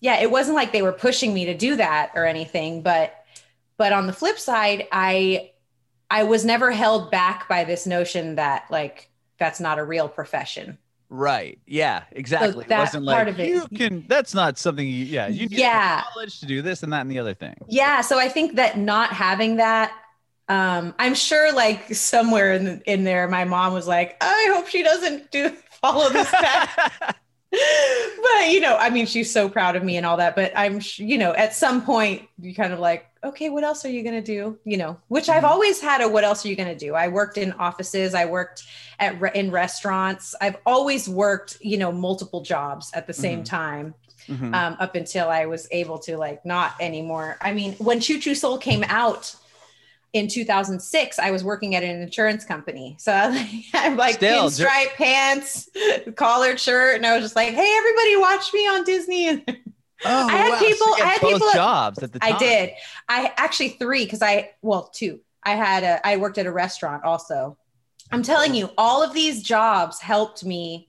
yeah, 0.00 0.20
it 0.20 0.30
wasn't 0.30 0.56
like 0.56 0.72
they 0.72 0.80
were 0.80 0.92
pushing 0.92 1.34
me 1.34 1.44
to 1.44 1.54
do 1.54 1.76
that 1.76 2.12
or 2.14 2.24
anything, 2.24 2.80
but 2.80 3.14
but 3.76 3.92
on 3.92 4.06
the 4.06 4.12
flip 4.14 4.38
side, 4.38 4.88
I 4.90 5.50
I 6.10 6.22
was 6.22 6.46
never 6.46 6.70
held 6.70 7.10
back 7.10 7.46
by 7.46 7.64
this 7.64 7.86
notion 7.86 8.36
that 8.36 8.70
like 8.70 9.10
that's 9.38 9.60
not 9.60 9.78
a 9.78 9.84
real 9.84 10.08
profession. 10.08 10.78
Right. 11.10 11.58
Yeah, 11.66 12.04
exactly. 12.12 12.64
it 12.64 12.68
that 12.68 12.80
wasn't 12.80 13.06
part 13.06 13.26
like 13.26 13.34
of 13.34 13.40
it- 13.40 13.48
you 13.48 13.66
can 13.68 14.04
that's 14.08 14.34
not 14.34 14.58
something 14.58 14.86
you 14.86 15.04
yeah, 15.06 15.26
you 15.28 15.48
need 15.48 15.58
Yeah. 15.58 16.02
college 16.12 16.40
to 16.40 16.46
do 16.46 16.60
this 16.62 16.82
and 16.82 16.92
that 16.92 17.00
and 17.00 17.10
the 17.10 17.18
other 17.18 17.34
thing. 17.34 17.54
Yeah, 17.68 18.02
so 18.02 18.18
I 18.18 18.28
think 18.28 18.56
that 18.56 18.76
not 18.78 19.10
having 19.12 19.56
that 19.56 19.92
um 20.50 20.94
I'm 20.98 21.14
sure 21.14 21.52
like 21.52 21.94
somewhere 21.94 22.52
in 22.54 22.82
in 22.86 23.04
there 23.04 23.26
my 23.28 23.44
mom 23.44 23.72
was 23.72 23.86
like, 23.86 24.16
"I 24.20 24.52
hope 24.54 24.66
she 24.68 24.82
doesn't 24.82 25.30
do 25.30 25.50
follow 25.80 26.10
this 26.10 26.30
path." 26.30 27.16
but 27.50 28.48
you 28.50 28.60
know, 28.60 28.76
I 28.76 28.90
mean, 28.90 29.06
she's 29.06 29.32
so 29.32 29.48
proud 29.48 29.76
of 29.76 29.82
me 29.82 29.96
and 29.96 30.04
all 30.06 30.16
that. 30.18 30.36
But 30.36 30.52
I'm, 30.56 30.80
sh- 30.80 31.00
you 31.00 31.18
know, 31.18 31.32
at 31.34 31.54
some 31.54 31.82
point, 31.82 32.28
you 32.40 32.54
kind 32.54 32.72
of 32.72 32.78
like, 32.78 33.06
okay, 33.24 33.48
what 33.50 33.64
else 33.64 33.84
are 33.84 33.90
you 33.90 34.02
gonna 34.02 34.22
do? 34.22 34.58
You 34.64 34.76
know, 34.76 34.96
which 35.08 35.28
I've 35.28 35.42
Mhm. 35.42 35.48
always 35.48 35.80
had 35.80 36.00
a 36.00 36.08
what 36.08 36.24
else 36.24 36.44
are 36.44 36.48
you 36.48 36.56
gonna 36.56 36.74
do? 36.76 36.94
I 36.94 37.08
worked 37.08 37.38
in 37.38 37.52
offices, 37.52 38.14
I 38.14 38.26
worked 38.26 38.64
at 39.00 39.20
re- 39.20 39.30
in 39.34 39.50
restaurants. 39.50 40.34
I've 40.40 40.56
always 40.66 41.08
worked, 41.08 41.58
you 41.60 41.78
know, 41.78 41.90
multiple 41.92 42.42
jobs 42.42 42.90
at 42.94 43.06
the 43.06 43.12
same 43.14 43.40
Mhm. 43.42 43.44
time 43.46 43.94
Mhm. 44.28 44.54
um, 44.54 44.76
up 44.78 44.94
until 44.94 45.28
I 45.30 45.46
was 45.46 45.66
able 45.70 45.98
to 46.00 46.16
like 46.18 46.44
not 46.44 46.74
anymore. 46.80 47.38
I 47.40 47.52
mean, 47.52 47.72
when 47.78 47.98
Choo 48.00 48.18
Choo 48.20 48.34
Soul 48.34 48.58
came 48.58 48.84
out 48.88 49.34
in 50.12 50.26
2006, 50.28 51.18
I 51.18 51.30
was 51.30 51.44
working 51.44 51.74
at 51.74 51.82
an 51.82 52.00
insurance 52.02 52.44
company. 52.44 52.96
So 52.98 53.12
I'm 53.74 53.96
like 53.96 54.14
Still, 54.16 54.48
ju- 54.48 54.66
pants, 54.96 55.68
collared 56.16 56.58
shirt, 56.58 56.96
and 56.96 57.06
I 57.06 57.14
was 57.14 57.22
just 57.24 57.36
like, 57.36 57.52
"Hey, 57.54 57.74
everybody, 57.78 58.16
watch 58.16 58.52
me 58.54 58.60
on 58.68 58.84
Disney." 58.84 59.44
Oh, 60.04 60.28
I 60.28 60.30
had 60.30 60.50
wow, 60.50 60.58
people- 60.60 60.94
had 60.94 61.02
I 61.02 61.06
had 61.08 61.20
people- 61.20 61.50
jobs 61.52 62.02
at 62.04 62.12
the 62.12 62.20
time. 62.20 62.34
I 62.34 62.38
did. 62.38 62.70
I 63.08 63.32
actually 63.36 63.70
three 63.70 64.04
because 64.04 64.22
I 64.22 64.52
well 64.62 64.90
two. 64.94 65.18
I 65.42 65.56
had 65.56 65.82
a 65.82 66.06
I 66.06 66.18
worked 66.18 66.38
at 66.38 66.46
a 66.46 66.52
restaurant 66.52 67.02
also. 67.02 67.58
I'm 68.12 68.22
telling 68.22 68.54
you, 68.54 68.70
all 68.78 69.02
of 69.02 69.12
these 69.12 69.42
jobs 69.42 69.98
helped 69.98 70.44
me 70.44 70.88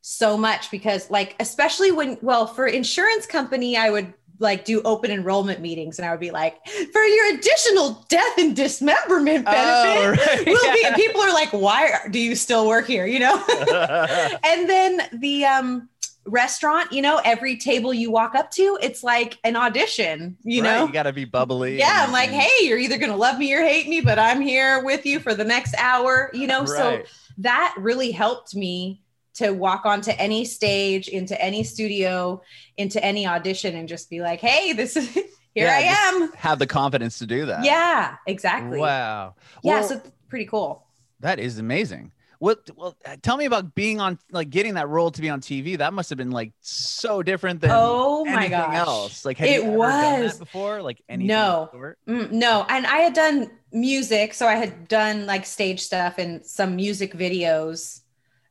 so 0.00 0.38
much 0.38 0.70
because 0.70 1.10
like 1.10 1.36
especially 1.38 1.92
when 1.92 2.16
well 2.22 2.46
for 2.46 2.66
insurance 2.66 3.26
company 3.26 3.76
I 3.76 3.90
would 3.90 4.14
like 4.38 4.64
do 4.64 4.82
open 4.82 5.10
enrollment 5.10 5.60
meetings 5.60 5.98
and 5.98 6.06
I 6.06 6.10
would 6.10 6.20
be 6.20 6.30
like 6.30 6.66
for 6.92 7.02
your 7.02 7.34
additional 7.38 8.04
death 8.08 8.38
and 8.38 8.54
dismemberment 8.54 9.44
benefit 9.44 9.46
Oh, 9.46 10.10
right. 10.36 10.46
will 10.46 10.72
be 10.72 11.02
people 11.02 11.20
are 11.22 11.32
like 11.32 11.50
why 11.52 11.92
do 12.10 12.18
you 12.18 12.34
still 12.36 12.66
work 12.66 12.86
here? 12.86 13.06
You 13.06 13.20
know? 13.20 13.42
And 14.44 14.68
then 14.68 15.00
the 15.12 15.44
um 15.44 15.88
restaurant 16.28 16.92
you 16.92 17.00
know 17.00 17.20
every 17.24 17.56
table 17.56 17.94
you 17.94 18.10
walk 18.10 18.34
up 18.34 18.50
to 18.50 18.76
it's 18.82 19.04
like 19.04 19.38
an 19.44 19.54
audition 19.54 20.36
you 20.42 20.60
Right, 20.60 20.72
know? 20.78 20.86
you 20.86 20.92
got 20.92 21.04
to 21.04 21.12
be 21.12 21.24
bubbly. 21.24 21.78
yeah 21.78 21.98
and- 22.02 22.06
i'm 22.08 22.12
like 22.12 22.30
and- 22.32 22.40
hey 22.42 22.66
you're 22.66 22.78
either 22.78 22.98
gonna 22.98 23.16
love 23.16 23.38
me 23.38 23.54
or 23.54 23.62
hate 23.62 23.86
me 23.88 24.00
but 24.00 24.18
i'm 24.18 24.40
here 24.40 24.82
with 24.82 25.06
you 25.06 25.20
for 25.20 25.34
the 25.34 25.44
next 25.44 25.74
hour 25.78 26.30
you 26.34 26.48
know? 26.48 26.64
So 26.64 27.02
that 27.38 27.74
really 27.78 28.10
helped 28.10 28.56
me 28.56 29.02
to 29.36 29.52
walk 29.52 29.86
onto 29.86 30.10
any 30.18 30.44
stage 30.44 31.08
into 31.08 31.40
any 31.42 31.62
studio 31.64 32.40
into 32.76 33.02
any 33.04 33.26
audition 33.26 33.76
and 33.76 33.88
just 33.88 34.10
be 34.10 34.20
like 34.20 34.40
hey 34.40 34.72
this 34.72 34.96
is 34.96 35.08
here 35.14 35.24
Yeah, 35.54 35.76
i 35.76 35.80
am 36.18 36.32
have 36.34 36.58
the 36.58 36.66
confidence 36.66 37.18
to 37.20 37.26
do 37.26 37.46
that. 37.46 37.64
yeah 37.64 38.16
exactly 38.26 38.78
Wow. 38.78 39.34
yeah 39.62 39.74
Well, 39.80 39.84
so 39.88 39.94
it's 39.96 40.10
pretty 40.28 40.46
cool 40.46 40.86
that 41.20 41.38
is 41.38 41.58
amazing. 41.58 42.12
What? 42.38 42.68
Well, 42.76 42.94
tell 43.22 43.38
me 43.38 43.46
about 43.46 43.74
being 43.74 43.98
on, 43.98 44.18
like, 44.30 44.50
getting 44.50 44.74
that 44.74 44.86
role 44.90 45.10
to 45.10 45.22
be 45.22 45.30
on 45.30 45.40
TV. 45.40 45.78
That 45.78 45.94
must 45.94 46.10
have 46.10 46.18
been 46.18 46.30
like 46.30 46.52
so 46.60 47.22
different 47.22 47.62
than 47.62 47.70
oh 47.72 48.26
my 48.26 48.32
anything 48.32 48.50
gosh 48.50 48.76
else. 48.76 49.24
Like, 49.24 49.40
It 49.40 49.62
you 49.64 49.82
ever 49.82 50.00
done 50.02 50.22
was. 50.24 50.38
before? 50.38 50.82
Like 50.82 51.02
anything? 51.08 51.28
No. 51.28 51.62
of 51.62 51.70
the 51.72 51.76
sort? 51.78 51.98
Mm, 52.06 52.32
no, 52.32 52.66
and 52.68 52.86
I 52.86 52.98
had 52.98 53.14
done 53.14 53.50
music, 53.72 54.34
so 54.34 54.46
I 54.46 54.56
had 54.56 54.86
done 54.88 55.24
like 55.24 55.46
stage 55.46 55.80
stuff 55.80 56.18
and 56.18 56.44
some 56.44 56.76
music 56.76 57.14
videos. 57.14 58.02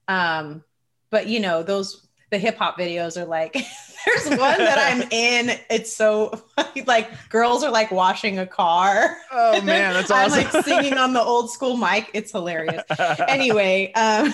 Um, 0.07 0.63
but 1.09 1.27
you 1.27 1.39
know, 1.39 1.63
those 1.63 2.07
the 2.31 2.38
hip 2.38 2.57
hop 2.57 2.77
videos 2.77 3.21
are 3.21 3.25
like 3.25 3.55
There's 4.05 4.29
one 4.29 4.57
that 4.59 4.77
I'm 4.77 5.01
in. 5.12 5.57
It's 5.69 5.95
so 5.95 6.43
like 6.85 7.29
girls 7.29 7.63
are 7.63 7.71
like 7.71 7.91
washing 7.91 8.39
a 8.39 8.45
car. 8.45 9.17
Oh 9.31 9.62
man, 9.63 9.93
that's 9.93 10.12
awesome. 10.12 10.39
I'm 10.39 10.53
like 10.53 10.65
singing 10.65 10.97
on 10.97 11.13
the 11.13 11.21
old 11.21 11.50
school 11.51 11.75
mic. 11.75 12.12
It's 12.13 12.31
hilarious. 12.31 12.83
Anyway, 13.27 13.91
um, 13.93 14.33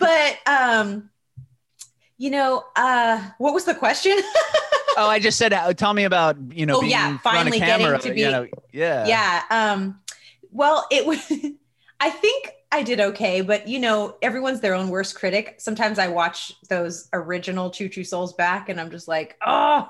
but 0.00 0.38
um, 0.46 1.10
you 2.16 2.30
know, 2.30 2.64
uh, 2.74 3.22
what 3.38 3.54
was 3.54 3.64
the 3.64 3.74
question? 3.74 4.18
oh, 4.96 5.08
I 5.08 5.20
just 5.20 5.38
said, 5.38 5.52
uh, 5.52 5.72
tell 5.74 5.94
me 5.94 6.04
about 6.04 6.36
you 6.52 6.66
know. 6.66 6.76
Oh, 6.76 6.80
being 6.80 6.90
yeah, 6.92 7.10
in 7.10 7.18
front 7.18 7.36
of 7.36 7.42
finally 7.42 7.58
getting 7.60 7.84
camera, 7.84 7.98
to 8.00 8.08
you 8.08 8.14
be- 8.14 8.22
know, 8.30 8.46
yeah. 8.72 9.06
yeah. 9.06 9.42
Um, 9.50 10.00
well, 10.50 10.86
it 10.90 11.06
was. 11.06 11.32
I 12.00 12.10
think 12.10 12.52
I 12.70 12.82
did 12.82 13.00
okay, 13.00 13.40
but 13.40 13.66
you 13.66 13.78
know, 13.78 14.16
everyone's 14.20 14.60
their 14.60 14.74
own 14.74 14.90
worst 14.90 15.14
critic. 15.14 15.56
Sometimes 15.58 15.98
I 15.98 16.08
watch 16.08 16.52
those 16.68 17.08
original 17.12 17.70
Choo 17.70 17.88
Choo 17.88 18.04
Souls 18.04 18.34
back, 18.34 18.68
and 18.68 18.78
I'm 18.80 18.90
just 18.90 19.08
like, 19.08 19.36
oh, 19.46 19.88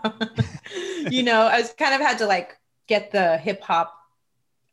you 1.11 1.23
know, 1.25 1.43
I 1.43 1.61
was 1.61 1.73
kind 1.73 1.95
of 1.95 2.01
had 2.01 2.19
to 2.19 2.27
like 2.27 2.57
get 2.87 3.11
the 3.11 3.37
hip 3.39 3.63
hop 3.63 3.95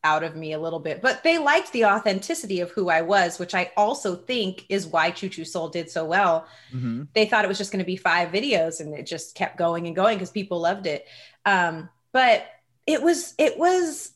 out 0.04 0.24
of 0.24 0.36
me 0.36 0.54
a 0.54 0.60
little 0.60 0.80
bit, 0.80 1.02
but 1.02 1.24
they 1.24 1.40
liked 1.40 1.72
the 1.74 1.86
authenticity 1.86 2.60
of 2.60 2.70
who 2.72 2.90
I 2.90 3.02
was, 3.02 3.40
which 3.40 3.56
I 3.56 3.72
also 3.76 4.16
think 4.16 4.66
is 4.70 4.86
why 4.86 5.10
Choo 5.10 5.30
Choo 5.30 5.46
Soul 5.46 5.70
did 5.70 5.90
so 5.90 6.06
well 6.06 6.48
Mhm. 6.74 7.08
they 7.14 7.26
thought 7.26 7.46
it 7.46 7.48
was 7.48 7.58
just 7.58 7.72
going 7.72 7.80
to 7.80 7.86
be 7.86 7.98
five 7.98 8.30
videos 8.32 8.82
and 8.82 8.94
it 8.94 9.06
just 9.06 9.36
kept 9.36 9.58
going 9.58 9.88
and 9.88 9.96
going 9.96 10.18
because 10.18 10.32
people 10.32 10.60
loved 10.60 10.86
it 10.88 11.08
um, 11.46 11.90
but 12.12 12.46
it 12.88 13.02
was 13.02 13.34
it 13.38 13.58
was 13.58 14.12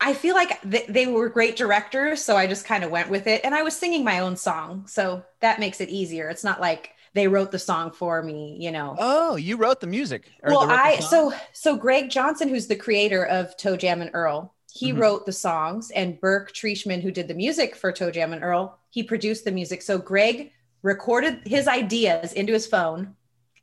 i 0.00 0.12
feel 0.14 0.34
like 0.34 0.60
th- 0.62 0.86
they 0.88 1.06
were 1.06 1.28
great 1.28 1.56
directors 1.56 2.22
so 2.22 2.36
i 2.36 2.46
just 2.46 2.64
kind 2.64 2.84
of 2.84 2.90
went 2.90 3.08
with 3.10 3.26
it 3.26 3.40
and 3.44 3.54
i 3.54 3.62
was 3.62 3.76
singing 3.76 4.04
my 4.04 4.20
own 4.20 4.36
song 4.36 4.86
so 4.86 5.22
that 5.40 5.58
makes 5.60 5.80
it 5.80 5.88
easier 5.88 6.28
it's 6.28 6.44
not 6.44 6.60
like 6.60 6.90
they 7.14 7.26
wrote 7.26 7.50
the 7.50 7.58
song 7.58 7.90
for 7.90 8.22
me 8.22 8.56
you 8.60 8.70
know 8.70 8.94
Oh, 8.98 9.36
you 9.36 9.56
wrote 9.56 9.80
the 9.80 9.86
music. 9.86 10.30
well 10.46 10.66
the- 10.66 10.72
i 10.72 10.98
so 11.00 11.32
so 11.52 11.76
greg 11.76 12.10
johnson 12.10 12.48
who's 12.48 12.66
the 12.66 12.76
creator 12.76 13.24
of 13.26 13.56
toejam 13.56 14.00
and 14.00 14.10
earl 14.14 14.54
he 14.70 14.92
Mhm. 14.92 14.98
wrote 15.00 15.26
the 15.26 15.32
songs 15.32 15.90
and 15.90 16.20
burke 16.20 16.52
trieschmann 16.52 17.02
who 17.02 17.10
did 17.10 17.28
the 17.28 17.34
music 17.34 17.74
for 17.74 17.92
toejam 17.92 18.32
and 18.32 18.44
earl 18.44 18.78
he 18.90 19.02
produced 19.02 19.44
the 19.44 19.52
music 19.52 19.82
so 19.82 19.98
greg 19.98 20.52
recorded 20.82 21.40
his 21.46 21.66
ideas 21.66 22.32
into 22.34 22.52
his 22.52 22.66
phone 22.66 23.14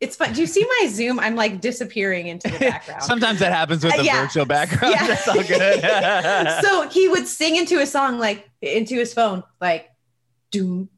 it's 0.02 0.16
fun 0.16 0.34
do 0.34 0.42
you 0.42 0.48
see 0.48 0.66
my 0.82 0.88
zoom 0.90 1.20
i'm 1.20 1.36
like 1.36 1.62
disappearing 1.62 2.28
into 2.28 2.48
the 2.50 2.60
background 2.60 3.02
Sometimes 3.12 3.40
that 3.40 3.52
happens 3.52 3.84
with 3.84 3.94
Uh, 3.94 3.98
the 3.98 4.04
yeah. 4.04 4.22
virtual 4.22 4.46
background. 4.46 4.94
Yeah. 4.94 5.08
That's 5.08 5.28
all 5.28 5.44
good. 5.44 6.64
so 6.64 6.90
he 6.90 7.08
would 7.08 7.28
sing 7.28 7.56
into 7.56 7.80
a 7.80 7.86
song 7.86 8.20
like 8.20 8.50
into 8.62 8.96
his 8.96 9.14
phone 9.14 9.44
like 9.62 9.90
doom 10.52 10.90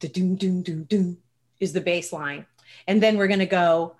da 0.00 0.08
doom 0.08 0.36
doom 0.36 0.62
doom 0.62 0.84
doom 0.84 1.18
is 1.60 1.72
the 1.72 1.80
bass 1.80 2.12
line 2.12 2.46
and 2.86 3.02
then 3.02 3.16
we're 3.18 3.28
gonna 3.28 3.46
go 3.46 3.94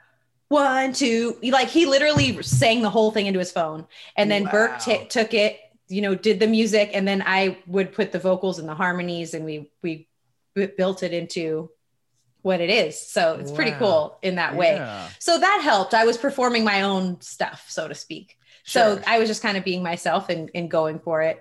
one 0.49 0.93
two 0.93 1.37
like 1.43 1.69
he 1.69 1.85
literally 1.87 2.43
sang 2.43 2.81
the 2.83 2.91
whole 2.91 3.11
thing 3.11 3.27
into 3.27 3.39
his 3.39 3.53
phone 3.53 3.87
and 4.17 4.31
then 4.31 4.45
burke 4.45 4.73
Wow. 4.73 4.79
ta- 4.79 5.05
took 5.09 5.35
it 5.35 5.59
you 5.89 6.01
know 6.01 6.15
did 6.15 6.39
the 6.41 6.47
music 6.47 6.91
and 6.95 7.07
then 7.07 7.23
i 7.27 7.57
would 7.67 7.93
put 7.93 8.13
the 8.13 8.19
vocals 8.19 8.59
and 8.59 8.69
the 8.69 8.75
harmonies 8.75 9.35
and 9.35 9.45
we 9.45 9.71
we 9.83 10.07
built 10.77 11.03
it 11.03 11.13
into 11.13 11.71
what 12.43 12.61
it 12.61 12.71
is 12.71 12.99
so 13.01 13.35
it's 13.41 13.51
pretty 13.53 13.73
cool 13.73 14.17
in 14.23 14.37
that 14.37 14.55
way 14.55 14.75
Yeah. 14.77 15.09
so 15.19 15.39
that 15.39 15.61
helped 15.63 15.93
i 15.95 16.05
was 16.05 16.17
performing 16.17 16.65
my 16.65 16.83
own 16.83 17.21
stuff 17.21 17.67
so 17.69 17.89
to 17.89 17.95
speak 17.95 18.37
so 18.65 19.01
I 19.07 19.19
was 19.19 19.31
just 19.31 19.41
kind 19.41 19.57
of 19.57 19.65
being 19.65 19.83
myself 19.83 20.29
and, 20.29 20.51
and 20.55 20.71
going 20.71 20.99
for 20.99 21.23
it. 21.23 21.41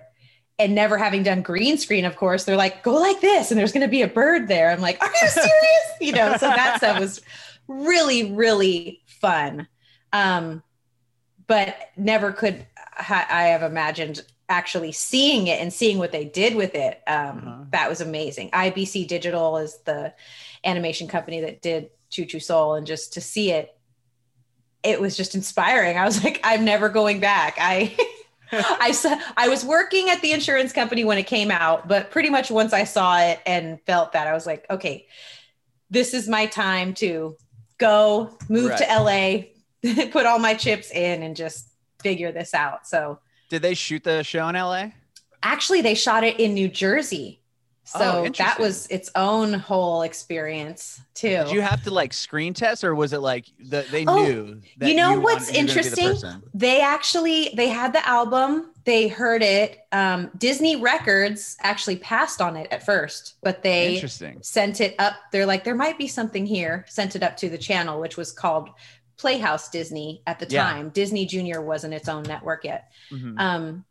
And 0.58 0.74
never 0.74 0.96
having 0.96 1.22
done 1.24 1.42
green 1.42 1.76
screen, 1.76 2.06
of 2.06 2.16
course, 2.16 2.44
they're 2.44 2.56
like, 2.56 2.82
go 2.82 2.94
like 2.94 3.20
this, 3.20 3.50
and 3.50 3.60
there's 3.60 3.70
going 3.70 3.84
to 3.84 3.90
be 3.90 4.00
a 4.00 4.08
bird 4.08 4.48
there. 4.48 4.70
I'm 4.70 4.80
like, 4.80 4.98
are 5.02 5.10
you 5.20 5.28
serious? 5.28 5.52
you 6.00 6.12
know, 6.12 6.38
so 6.38 6.48
that 6.48 6.78
stuff 6.78 6.98
was 6.98 7.20
really, 7.66 8.32
really 8.32 9.02
fun. 9.04 9.68
Um, 10.14 10.62
but 11.46 11.76
never 11.98 12.32
could 12.32 12.64
ha- 12.94 13.26
I 13.28 13.48
have 13.48 13.62
imagined 13.62 14.22
actually 14.48 14.92
seeing 14.92 15.48
it 15.48 15.60
and 15.60 15.70
seeing 15.70 15.98
what 15.98 16.12
they 16.12 16.24
did 16.24 16.54
with 16.54 16.74
it. 16.74 17.02
Um, 17.06 17.38
Uh-huh. 17.38 17.64
That 17.72 17.90
was 17.90 18.00
amazing. 18.00 18.48
IBC 18.52 19.06
Digital 19.06 19.58
is 19.58 19.76
the 19.84 20.14
animation 20.64 21.08
company 21.08 21.40
that 21.40 21.62
did 21.62 21.90
Choo 22.10 22.24
Choo 22.24 22.40
Soul, 22.40 22.74
and 22.74 22.86
just 22.86 23.14
to 23.14 23.20
see 23.20 23.50
it 23.50 23.74
it 24.84 25.00
was 25.00 25.16
just 25.16 25.34
inspiring. 25.34 25.98
I 25.98 26.04
was 26.04 26.22
like, 26.24 26.40
I'm 26.44 26.64
never 26.64 26.88
going 26.88 27.20
back. 27.20 27.56
I 27.58 27.96
I 28.52 28.92
saw 28.92 29.14
I 29.36 29.48
was 29.48 29.64
working 29.64 30.08
at 30.08 30.22
the 30.22 30.32
insurance 30.32 30.72
company 30.72 31.04
when 31.04 31.18
it 31.18 31.26
came 31.26 31.50
out, 31.50 31.88
but 31.88 32.10
pretty 32.10 32.30
much 32.30 32.50
once 32.50 32.72
I 32.72 32.84
saw 32.84 33.18
it 33.18 33.40
and 33.44 33.80
felt 33.82 34.12
that, 34.12 34.26
I 34.26 34.32
was 34.32 34.46
like, 34.46 34.64
okay, 34.70 35.06
this 35.90 36.14
is 36.14 36.28
my 36.28 36.46
time 36.46 36.94
to 36.94 37.36
go 37.78 38.36
move 38.48 38.74
to 38.76 38.84
LA, 38.84 40.04
put 40.10 40.26
all 40.26 40.38
my 40.38 40.54
chips 40.54 40.90
in 40.90 41.22
and 41.22 41.36
just 41.36 41.68
figure 42.02 42.32
this 42.32 42.54
out. 42.54 42.86
So 42.86 43.18
Did 43.50 43.62
they 43.62 43.74
shoot 43.74 44.04
the 44.04 44.22
show 44.22 44.48
in 44.48 44.54
LA? 44.54 44.90
actually 45.42 45.80
they 45.80 45.94
shot 45.94 46.24
it 46.24 46.40
in 46.40 46.54
New 46.54 46.68
Jersey. 46.68 47.40
Oh, 47.94 48.24
So 48.26 48.30
that 48.38 48.58
was 48.58 48.86
its 48.88 49.10
own 49.14 49.54
whole 49.54 50.02
experience 50.02 51.00
too. 51.14 51.28
Did 51.44 51.50
you 51.52 51.62
have 51.62 51.82
to 51.84 51.90
like 51.90 52.12
screen 52.12 52.52
test, 52.54 52.84
or 52.84 52.94
was 52.94 53.12
it 53.12 53.20
like 53.20 53.46
the, 53.58 53.86
they 53.90 54.04
Oh, 54.06 54.24
knew? 54.24 54.60
That 54.76 54.88
you 54.90 54.94
know 54.96 55.10
wanted- 55.10 55.24
what's 55.24 55.52
you 55.52 55.60
were 55.62 55.66
the 55.66 55.80
interesting? 55.80 56.42
they 56.54 56.80
actually 56.80 57.50
they 57.56 57.68
had 57.68 57.92
the 57.92 58.06
album 58.06 58.72
they 58.84 59.08
heard 59.08 59.42
it 59.42 59.78
um, 59.92 60.30
disney 60.38 60.76
records 60.76 61.56
actually 61.60 61.96
passed 61.96 62.40
on 62.40 62.56
it 62.56 62.66
at 62.70 62.84
first 62.84 63.34
but 63.42 63.62
they 63.62 63.94
Interesting. 63.94 64.38
sent 64.42 64.80
it 64.80 64.94
up 64.98 65.14
they're 65.32 65.44
like 65.46 65.62
there 65.64 65.74
might 65.74 65.98
be 65.98 66.06
something 66.08 66.46
here 66.46 66.84
sent 66.88 67.14
it 67.14 67.22
up 67.22 67.36
to 67.36 67.48
the 67.50 67.58
channel 67.58 68.00
which 68.00 68.16
was 68.16 68.32
called 68.32 68.70
playhouse 69.18 69.68
disney 69.68 70.22
at 70.26 70.38
the 70.38 70.46
Yeah. 70.48 70.62
time 70.64 70.88
disney 70.90 71.26
junior 71.26 71.60
wasn't 71.60 71.92
its 71.92 72.08
own 72.08 72.22
network 72.22 72.64
yet 72.64 72.90
Mhm. 73.12 73.38
um, 73.38 73.84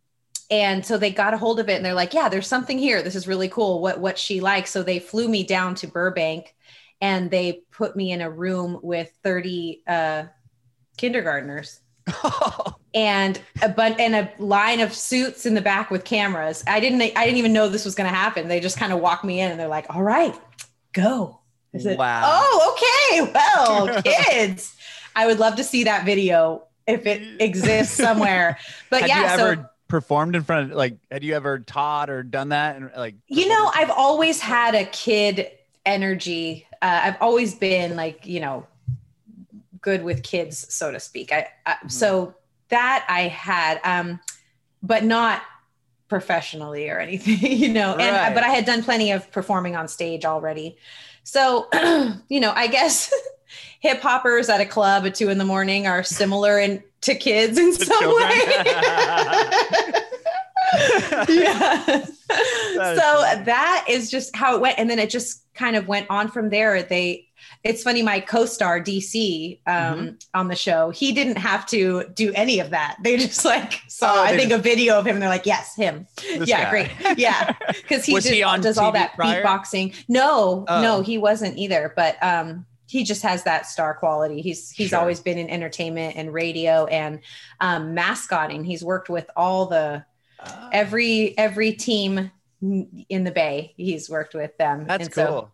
and 0.50 0.86
so 0.86 0.98
they 0.98 1.12
got 1.12 1.34
a 1.34 1.38
hold 1.38 1.60
of 1.60 1.70
it 1.70 1.76
and 1.76 1.86
they're 1.86 1.94
like 1.94 2.14
yeah 2.14 2.30
there's 2.30 2.48
something 2.48 2.78
here 2.78 3.02
this 3.02 3.16
is 3.16 3.28
really 3.28 3.50
cool 3.50 3.82
what 3.82 4.00
what 4.00 4.18
she 4.18 4.40
likes 4.40 4.72
so 4.72 4.82
they 4.82 5.00
flew 5.00 5.28
me 5.28 5.44
down 5.44 5.76
to 5.76 5.88
burbank 5.88 6.56
and 7.02 7.30
they 7.30 7.62
put 7.72 7.96
me 7.96 8.12
in 8.12 8.22
a 8.22 8.30
room 8.30 8.80
with 8.82 9.12
30 9.24 9.84
uh, 9.88 10.24
kindergartners 10.98 11.82
and 12.94 13.40
a 13.62 13.70
bunch 13.70 14.00
and 14.00 14.16
a 14.16 14.32
line 14.40 14.80
of 14.80 14.94
suits 14.94 15.46
in 15.46 15.54
the 15.54 15.62
back 15.62 15.92
with 15.92 16.06
cameras. 16.06 16.64
I 16.68 16.80
didn't 16.80 17.02
I 17.02 17.26
didn't 17.26 17.38
even 17.38 17.54
know 17.54 17.68
this 17.68 17.86
was 17.86 17.96
going 17.96 18.10
to 18.10 18.16
happen. 18.16 18.48
They 18.48 18.60
just 18.60 18.78
kind 18.78 18.94
of 18.94 19.00
walked 19.00 19.26
me 19.26 19.42
in 19.42 19.52
and 19.52 19.60
they're 19.60 19.68
like, 19.68 19.94
"All 19.94 20.04
right, 20.04 20.34
go." 20.94 21.42
I 21.76 21.80
said, 21.80 21.98
Wow. 21.98 22.22
"Oh, 22.24 22.76
okay. 23.12 23.32
Well, 23.34 24.02
kids, 24.30 24.76
I 25.16 25.28
would 25.28 25.40
love 25.40 25.58
to 25.58 25.64
see 25.64 25.84
that 25.84 26.06
video 26.06 26.64
if 26.88 27.06
it 27.06 27.22
exists 27.42 27.96
somewhere." 27.96 28.58
But 28.90 29.02
Had 29.02 29.10
yeah, 29.10 29.36
so 29.36 29.48
ever 29.48 29.70
performed 29.88 30.36
in 30.36 30.44
front 30.44 30.72
of 30.72 30.78
like? 30.78 30.98
Had 31.12 31.24
you 31.24 31.36
ever 31.36 31.60
taught 31.60 32.10
or 32.10 32.24
done 32.24 32.50
that? 32.50 32.76
And 32.76 32.92
like, 32.96 33.16
you 33.28 33.48
know, 33.48 33.72
I've 33.74 33.92
always 33.92 34.40
had 34.40 34.76
a 34.76 34.86
kid 34.86 35.52
energy. 35.86 36.68
Uh, 36.82 37.00
I've 37.04 37.22
always 37.22 37.56
been 37.56 37.96
like, 37.96 38.26
you 38.26 38.40
know, 38.40 38.68
good 39.82 40.04
with 40.04 40.24
kids, 40.24 40.74
so 40.74 40.92
to 40.92 41.00
speak. 41.00 41.32
I, 41.32 41.48
I 41.66 41.76
Mhm. 41.86 41.92
so 41.92 42.36
that 42.70 43.06
I 43.10 43.22
had, 43.22 43.80
um, 43.84 44.20
but 44.84 45.04
not 45.04 45.42
professionally 46.10 46.90
or 46.90 47.00
anything, 47.00 47.38
you 47.52 47.70
know. 47.70 47.96
And 47.96 48.36
but 48.36 48.44
I 48.44 48.50
had 48.50 48.66
done 48.66 48.84
plenty 48.84 49.12
of 49.12 49.32
performing 49.32 49.76
on 49.76 49.88
stage 49.88 50.26
already. 50.26 50.78
So, 51.24 51.68
you 52.30 52.40
know, 52.40 52.52
I 52.56 52.68
guess 52.68 53.14
hip 53.80 54.02
hoppers 54.02 54.50
at 54.50 54.62
a 54.62 54.66
club 54.66 55.06
at 55.06 55.16
two 55.16 55.30
in 55.30 55.38
the 55.38 55.46
morning 55.46 55.88
are 55.88 56.04
similar 56.04 56.60
in 56.60 56.84
to 57.02 57.16
kids 57.16 57.58
in 57.58 57.74
To 57.76 57.86
some 57.86 58.00
children. 58.00 58.30
way. 58.30 58.38
yeah. 61.30 62.04
so 62.06 62.96
funny. 62.98 63.44
that 63.46 63.86
is 63.90 64.10
just 64.12 64.36
how 64.36 64.56
it 64.56 64.62
went, 64.62 64.78
and 64.80 64.90
then 64.90 65.00
it 65.00 65.10
just 65.10 65.44
kind 65.54 65.76
of 65.76 65.88
went 65.88 66.08
on 66.10 66.28
from 66.30 66.50
there. 66.50 66.84
They, 66.84 67.28
it's 67.64 67.84
funny, 67.84 68.02
my 68.04 68.20
co-star 68.20 68.80
DC 68.82 69.60
um, 69.68 69.74
Mm-hmm. 69.76 70.10
on 70.34 70.48
the 70.48 70.56
show, 70.56 70.90
he 70.92 71.12
didn't 71.12 71.38
have 71.38 71.66
to 71.68 72.04
do 72.14 72.32
any 72.34 72.60
of 72.60 72.70
that. 72.72 72.98
They 73.04 73.18
just 73.18 73.46
like 73.46 73.82
saw, 73.88 74.14
Oh, 74.14 74.24
I 74.24 74.36
think, 74.38 74.50
just- 74.50 74.60
a 74.60 74.64
video 74.64 75.00
of 75.00 75.06
him. 75.08 75.16
And 75.16 75.22
they're 75.22 75.30
like, 75.30 75.46
yes, 75.46 75.76
him. 75.76 76.08
This 76.18 76.48
yeah, 76.50 76.66
guy. 76.66 76.70
great. 76.70 77.18
Yeah, 77.18 77.54
because 77.68 78.06
he, 78.06 78.14
did- 78.20 78.34
he 78.34 78.42
does 78.62 78.78
all 78.78 78.92
that 78.92 79.16
prior? 79.16 79.44
beatboxing. 79.44 79.96
No, 80.08 80.66
Oh. 80.68 80.82
no, 80.82 81.02
he 81.02 81.18
wasn't 81.18 81.58
either. 81.58 81.94
But 81.96 82.22
um, 82.24 82.66
he 82.88 83.04
just 83.04 83.22
has 83.22 83.44
that 83.44 83.66
star 83.68 83.94
quality. 83.94 84.42
He's 84.42 84.72
he's 84.72 84.90
Sure. 84.90 85.00
always 85.00 85.20
been 85.20 85.38
in 85.38 85.50
entertainment 85.50 86.16
and 86.16 86.34
radio 86.34 86.86
and 86.86 87.20
um, 87.60 87.94
mascotting. 87.94 88.64
He's 88.64 88.84
worked 88.84 89.10
with 89.10 89.30
all 89.36 89.66
the 89.68 90.04
Oh, 90.40 90.70
every 90.72 91.36
every 91.38 91.74
team 91.74 92.32
in 92.62 93.24
the 93.24 93.32
Bay. 93.32 93.74
He's 93.76 94.08
worked 94.10 94.36
with 94.36 94.56
them. 94.58 94.86
that's 94.88 95.06
And 95.06 95.14
so 95.14 95.26
cool. 95.28 95.52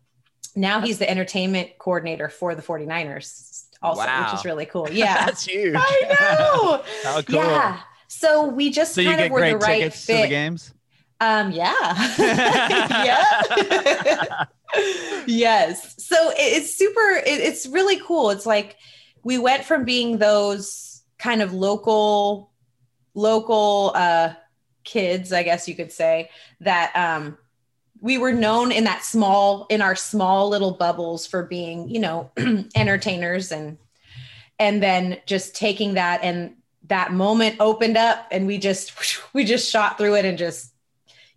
now 0.57 0.81
he's 0.81 0.97
the 0.99 1.09
entertainment 1.09 1.77
coordinator 1.79 2.27
for 2.27 2.53
the 2.53 2.61
49ers 2.61 3.63
also, 3.81 4.01
which 4.01 4.33
is 4.33 4.43
really 4.45 4.65
cool. 4.65 4.87
Yeah. 4.91 5.25
that's 5.25 5.45
huge. 5.45 5.75
I 5.77 6.15
know. 6.19 6.83
How 7.03 7.21
cool. 7.21 7.35
Yeah. 7.37 7.79
So 8.09 8.47
we 8.47 8.69
just 8.71 8.93
So 8.93 8.99
you 9.01 9.09
kind 9.09 9.21
of 9.21 9.31
were 9.31 9.39
great 9.39 9.51
the 9.53 9.57
right 9.59 9.77
tickets 9.83 10.05
to 10.05 10.13
fit. 10.13 10.21
the 10.23 10.27
games. 10.27 10.73
Um, 11.21 11.51
yeah. 11.53 11.95
yeah. 13.05 14.45
Yes. 15.27 15.95
So 16.03 16.29
it- 16.31 16.35
it's 16.37 16.73
super, 16.73 17.11
it, 17.11 17.25
it's 17.25 17.65
really 17.67 17.99
cool. 17.99 18.29
It's 18.31 18.45
like 18.45 18.77
we 19.23 19.37
went 19.37 19.63
from 19.65 19.85
being 19.85 20.17
those 20.17 21.01
kind 21.17 21.41
of 21.41 21.53
local, 21.53 22.51
local 23.13 23.91
uh, 23.95 24.33
kids, 24.83 25.31
I 25.31 25.43
guess 25.43 25.67
you 25.67 25.75
could 25.75 25.91
say, 25.91 26.29
that 26.61 26.91
um, 26.95 27.37
we 28.01 28.17
were 28.17 28.33
known 28.33 28.71
in 28.71 28.83
that 28.85 29.03
small, 29.03 29.65
in 29.69 29.81
our 29.81 29.95
small 29.95 30.49
little 30.49 30.71
bubbles 30.71 31.25
for 31.25 31.43
being, 31.43 31.87
you 31.87 31.99
know, 31.99 32.31
entertainers 32.75 33.51
and, 33.51 33.77
and 34.59 34.83
then 34.83 35.19
just 35.25 35.55
taking 35.55 35.93
that 35.93 36.21
and 36.23 36.55
that 36.87 37.13
moment 37.13 37.55
opened 37.61 37.95
up 37.95 38.27
and 38.31 38.45
we 38.45 38.57
just, 38.57 38.93
we 39.33 39.45
just 39.45 39.71
shot 39.71 39.97
through 39.97 40.15
it 40.15 40.25
and 40.25 40.37
just, 40.37 40.73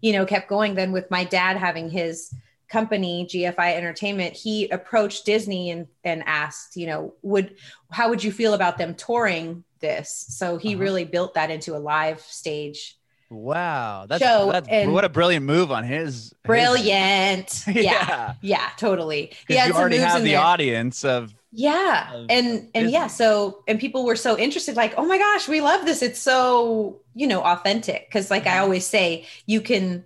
you 0.01 0.13
know, 0.13 0.27
kept 0.27 0.49
going. 0.49 0.75
Then 0.75 0.91
with 0.93 1.11
my 1.11 1.23
dad 1.25 1.57
having 1.57 1.89
his, 1.89 2.35
company 2.69 3.27
gfi 3.33 3.77
entertainment 3.77 4.35
he 4.35 4.69
approached 4.71 5.25
disney 5.25 5.71
and 5.71 5.87
and 6.05 6.23
asked 6.27 6.77
you 6.77 6.87
know 6.87 7.15
would 7.23 7.55
how 7.91 8.09
would 8.11 8.23
you 8.25 8.33
feel 8.33 8.55
about 8.55 8.77
them 8.79 8.95
touring 8.95 9.63
this? 9.81 10.25
So 10.31 10.57
he 10.57 10.75
Uh-huh. 10.75 10.83
really 10.83 11.05
built 11.05 11.35
that 11.35 11.51
into 11.51 11.77
a 11.77 11.79
live 11.79 12.21
stage 12.21 12.97
Wow, 13.29 14.07
that's, 14.09 14.23
Show 14.23 14.51
that's 14.53 14.69
and- 14.69 14.93
what 14.93 15.05
a 15.05 15.09
brilliant 15.09 15.45
move 15.45 15.73
on 15.73 15.83
his. 15.85 16.05
his- 16.15 16.35
brilliant. 16.45 17.65
Yeah. 17.67 17.75
Yeah, 17.83 18.35
yeah, 18.41 18.69
totally. 18.77 19.33
He 19.49 19.55
you 19.55 19.73
already 19.73 19.99
moves 19.99 20.09
have 20.13 20.19
in 20.19 20.25
the 20.25 20.31
there. 20.33 20.41
audience 20.41 21.05
of 21.05 21.35
yeah. 21.53 22.13
of 22.15 22.27
and 22.31 22.69
and 22.75 22.91
yeah 22.91 23.09
so 23.09 23.63
and 23.67 23.81
people 23.81 24.05
were 24.05 24.15
so 24.17 24.39
interested 24.39 24.77
like 24.77 24.95
oh 24.97 25.05
my 25.07 25.19
gosh 25.19 25.49
we 25.49 25.61
love 25.61 25.85
this. 25.87 26.03
It's 26.03 26.21
so 26.21 27.01
you 27.15 27.27
know 27.27 27.43
authentic. 27.43 28.07
Because 28.09 28.31
like 28.31 28.47
i 28.47 28.57
Mhm. 28.57 28.63
always 28.63 28.87
say 28.87 29.27
you 29.47 29.61
can 29.61 30.05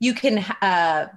you 0.00 0.14
can 0.14 0.38
uh 0.62 1.08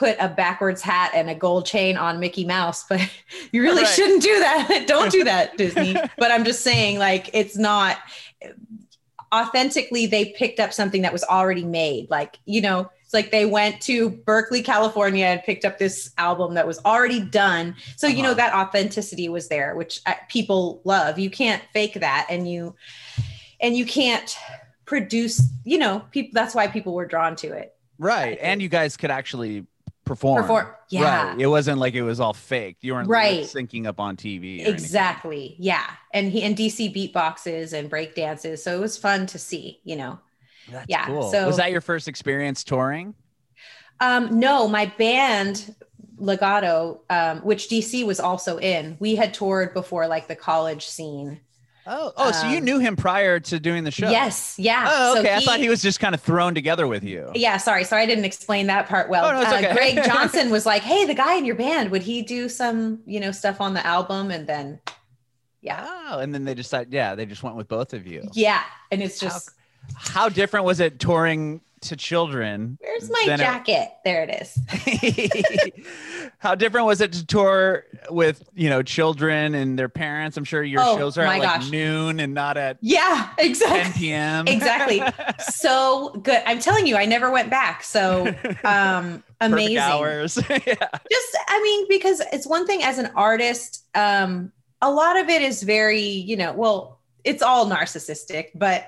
put 0.00 0.16
a 0.18 0.28
backwards 0.28 0.80
hat 0.82 1.10
and 1.14 1.28
a 1.28 1.34
gold 1.34 1.64
chain 1.66 1.96
on 1.98 2.18
mickey 2.18 2.44
mouse 2.46 2.84
but 2.88 3.00
you 3.52 3.60
really 3.62 3.82
Right. 3.82 3.94
shouldn't 3.96 4.22
do 4.22 4.36
that. 4.40 4.84
Don't 4.94 5.12
do 5.12 5.22
that 5.24 5.56
disney. 5.62 5.94
But 6.16 6.30
i'm 6.32 6.44
just 6.44 6.62
saying 6.62 6.98
like 6.98 7.28
it's 7.40 7.56
not 7.56 7.98
authentically 9.32 10.06
they 10.06 10.26
picked 10.32 10.58
up 10.58 10.72
something 10.72 11.02
that 11.02 11.12
was 11.12 11.22
already 11.24 11.64
made. 11.64 12.08
Like 12.10 12.38
you 12.46 12.60
know 12.60 12.90
it's 13.04 13.14
like 13.14 13.30
they 13.32 13.44
went 13.44 13.80
to 13.82 14.10
berkeley 14.10 14.62
california 14.62 15.26
and 15.26 15.42
picked 15.42 15.64
up 15.64 15.78
this 15.78 16.12
album 16.18 16.54
that 16.54 16.66
was 16.66 16.78
already 16.84 17.20
done. 17.20 17.74
So 17.96 18.06
you 18.06 18.22
know 18.22 18.30
Uh-huh. 18.30 18.48
that 18.48 18.54
authenticity 18.54 19.28
was 19.28 19.48
there 19.48 19.74
which 19.76 20.00
uh, 20.06 20.14
people 20.28 20.80
love. 20.84 21.18
You 21.18 21.30
can't 21.30 21.62
fake 21.72 21.94
that 22.00 22.26
and 22.30 22.50
you 22.50 22.74
and 23.60 23.76
you 23.76 23.84
can't 23.84 24.36
produce 24.86 25.42
you 25.64 25.78
know 25.78 26.02
people 26.10 26.30
that's 26.32 26.54
why 26.54 26.66
people 26.66 26.94
were 26.94 27.06
drawn 27.06 27.36
to 27.36 27.48
it. 27.52 27.74
Right, 27.98 28.38
and 28.40 28.62
you 28.62 28.70
guys 28.70 28.96
could 28.96 29.10
actually 29.10 29.66
perform. 30.10 30.42
perform 30.42 30.66
yeah 30.88 31.28
Right. 31.30 31.40
It 31.40 31.46
wasn't 31.46 31.78
like 31.78 31.94
it 31.94 32.02
was 32.02 32.18
all 32.20 32.32
fake. 32.34 32.76
You 32.80 32.94
weren't 32.94 33.08
Right. 33.08 33.44
syncing 33.44 33.86
up 33.86 33.98
on 34.00 34.16
TV. 34.16 34.58
or 34.58 34.62
anything. 34.62 34.74
exactly 34.74 35.56
yeah 35.58 35.84
and 36.12 36.30
he 36.32 36.42
and 36.42 36.56
dc 36.56 36.78
beatboxes 36.94 37.72
and 37.72 37.88
break 37.88 38.14
dances 38.14 38.62
so 38.64 38.76
it 38.76 38.80
was 38.80 38.96
fun 38.98 39.26
to 39.26 39.38
see 39.38 39.80
you 39.84 39.96
know 39.96 40.18
That's 40.70 40.86
Yeah, 40.88 41.06
cool. 41.06 41.30
so- 41.30 41.46
was 41.46 41.56
that 41.58 41.70
your 41.72 41.80
first 41.80 42.06
experience 42.08 42.64
touring? 42.64 43.14
Um, 44.00 44.38
no, 44.38 44.66
my 44.66 44.86
band 44.98 45.74
Legato, 46.16 47.00
um, 47.10 47.40
which 47.40 47.68
DC 47.68 48.04
was 48.06 48.18
also 48.20 48.58
in, 48.58 48.96
we 49.00 49.14
had 49.16 49.32
toured 49.34 49.72
before 49.74 50.06
like 50.06 50.26
the 50.28 50.36
college 50.36 50.86
scene. 50.86 51.40
Oh, 51.86 52.12
oh, 52.16 52.30
so 52.32 52.46
you 52.48 52.58
Um, 52.58 52.64
knew 52.64 52.78
him 52.78 52.94
prior 52.96 53.40
to 53.40 53.58
doing 53.58 53.84
the 53.84 53.90
show? 53.90 54.10
Yes, 54.10 54.54
yeah. 54.58 54.86
Oh, 54.88 55.14
So 55.14 55.20
okay. 55.20 55.34
I 55.34 55.40
thought 55.40 55.58
he 55.60 55.68
was 55.68 55.80
just 55.82 55.98
kind 55.98 56.14
of 56.14 56.20
thrown 56.20 56.54
together 56.54 56.86
with 56.86 57.02
you. 57.02 57.30
Yeah, 57.34 57.56
sorry, 57.56 57.84
sorry, 57.84 58.02
I 58.02 58.06
didn't 58.06 58.24
explain 58.26 58.66
that 58.68 58.86
part 58.88 59.08
well. 59.08 59.24
Oh, 59.24 59.32
no, 59.32 59.40
it's 59.40 59.50
uh, 59.50 59.56
okay. 59.56 59.72
Greg 59.72 60.04
Johnson 60.04 60.50
was 60.50 60.66
like, 60.66 60.82
"Hey, 60.82 61.06
the 61.06 61.14
guy 61.14 61.36
in 61.36 61.44
your 61.44 61.56
band, 61.56 61.90
would 61.90 62.02
he 62.02 62.22
do 62.22 62.48
some, 62.48 63.00
you 63.06 63.18
know, 63.18 63.32
stuff 63.32 63.60
on 63.60 63.74
the 63.74 63.84
album?" 63.86 64.30
And 64.30 64.46
then, 64.46 64.80
yeah, 65.62 65.86
Oh, 66.10 66.18
and 66.18 66.34
then 66.34 66.44
they 66.44 66.54
decided, 66.54 66.92
yeah, 66.92 67.14
they 67.14 67.26
just 67.26 67.42
went 67.42 67.56
with 67.56 67.68
both 67.68 67.92
of 67.94 68.06
you. 68.06 68.28
yeah, 68.34 68.62
and 68.90 69.02
it's 69.02 69.18
just, 69.18 69.50
How 69.96 70.28
different 70.28 70.66
was 70.66 70.80
it 70.80 70.98
touring 70.98 71.60
to 71.82 71.96
children? 71.96 72.78
where's 72.80 73.08
my 73.10 73.22
than 73.26 73.40
it- 73.40 73.42
jacket? 73.44 73.88
There 74.04 74.22
it 74.28 74.42
is. 74.42 74.58
How 76.38 76.54
different 76.54 76.86
was 76.86 77.00
it 77.00 77.12
to 77.12 77.26
tour 77.26 77.84
with 78.10 78.42
you 78.54 78.68
know 78.70 78.82
children 78.82 79.54
and 79.54 79.78
their 79.78 79.88
parents? 79.88 80.36
I'm 80.36 80.44
sure 80.44 80.62
your 80.62 80.80
Oh, 80.82 80.96
shows 80.96 81.18
are 81.18 81.22
at 81.22 81.28
like 81.38 81.42
gosh. 81.42 81.70
noon 81.70 82.20
and 82.20 82.34
not 82.34 82.56
at 82.56 82.78
Yeah, 82.80 83.30
exactly. 83.38 83.82
10 83.82 83.92
p.m. 83.94 84.48
Exactly. 84.48 85.02
so 85.52 86.10
good. 86.22 86.42
I'm 86.46 86.58
telling 86.58 86.86
you, 86.86 86.96
I 86.96 87.04
never 87.06 87.30
went 87.30 87.50
back. 87.50 87.82
So 87.82 88.26
um, 88.64 89.22
Perfect 89.40 89.52
amazing. 89.54 89.78
hours. 89.78 90.36
yeah. 90.50 90.56
just 91.10 91.38
i 91.48 91.62
mean 91.62 91.86
because 91.88 92.20
it's 92.30 92.46
one 92.46 92.66
thing 92.66 92.82
as 92.82 92.98
an 92.98 93.10
artist 93.16 93.86
um 93.94 94.52
a 94.82 94.90
lot 94.90 95.18
of 95.18 95.30
it 95.30 95.40
is 95.40 95.62
very 95.62 96.02
you 96.02 96.36
know 96.36 96.52
well 96.52 97.00
it's 97.24 97.42
all 97.42 97.64
narcissistic 97.66 98.48
but 98.54 98.84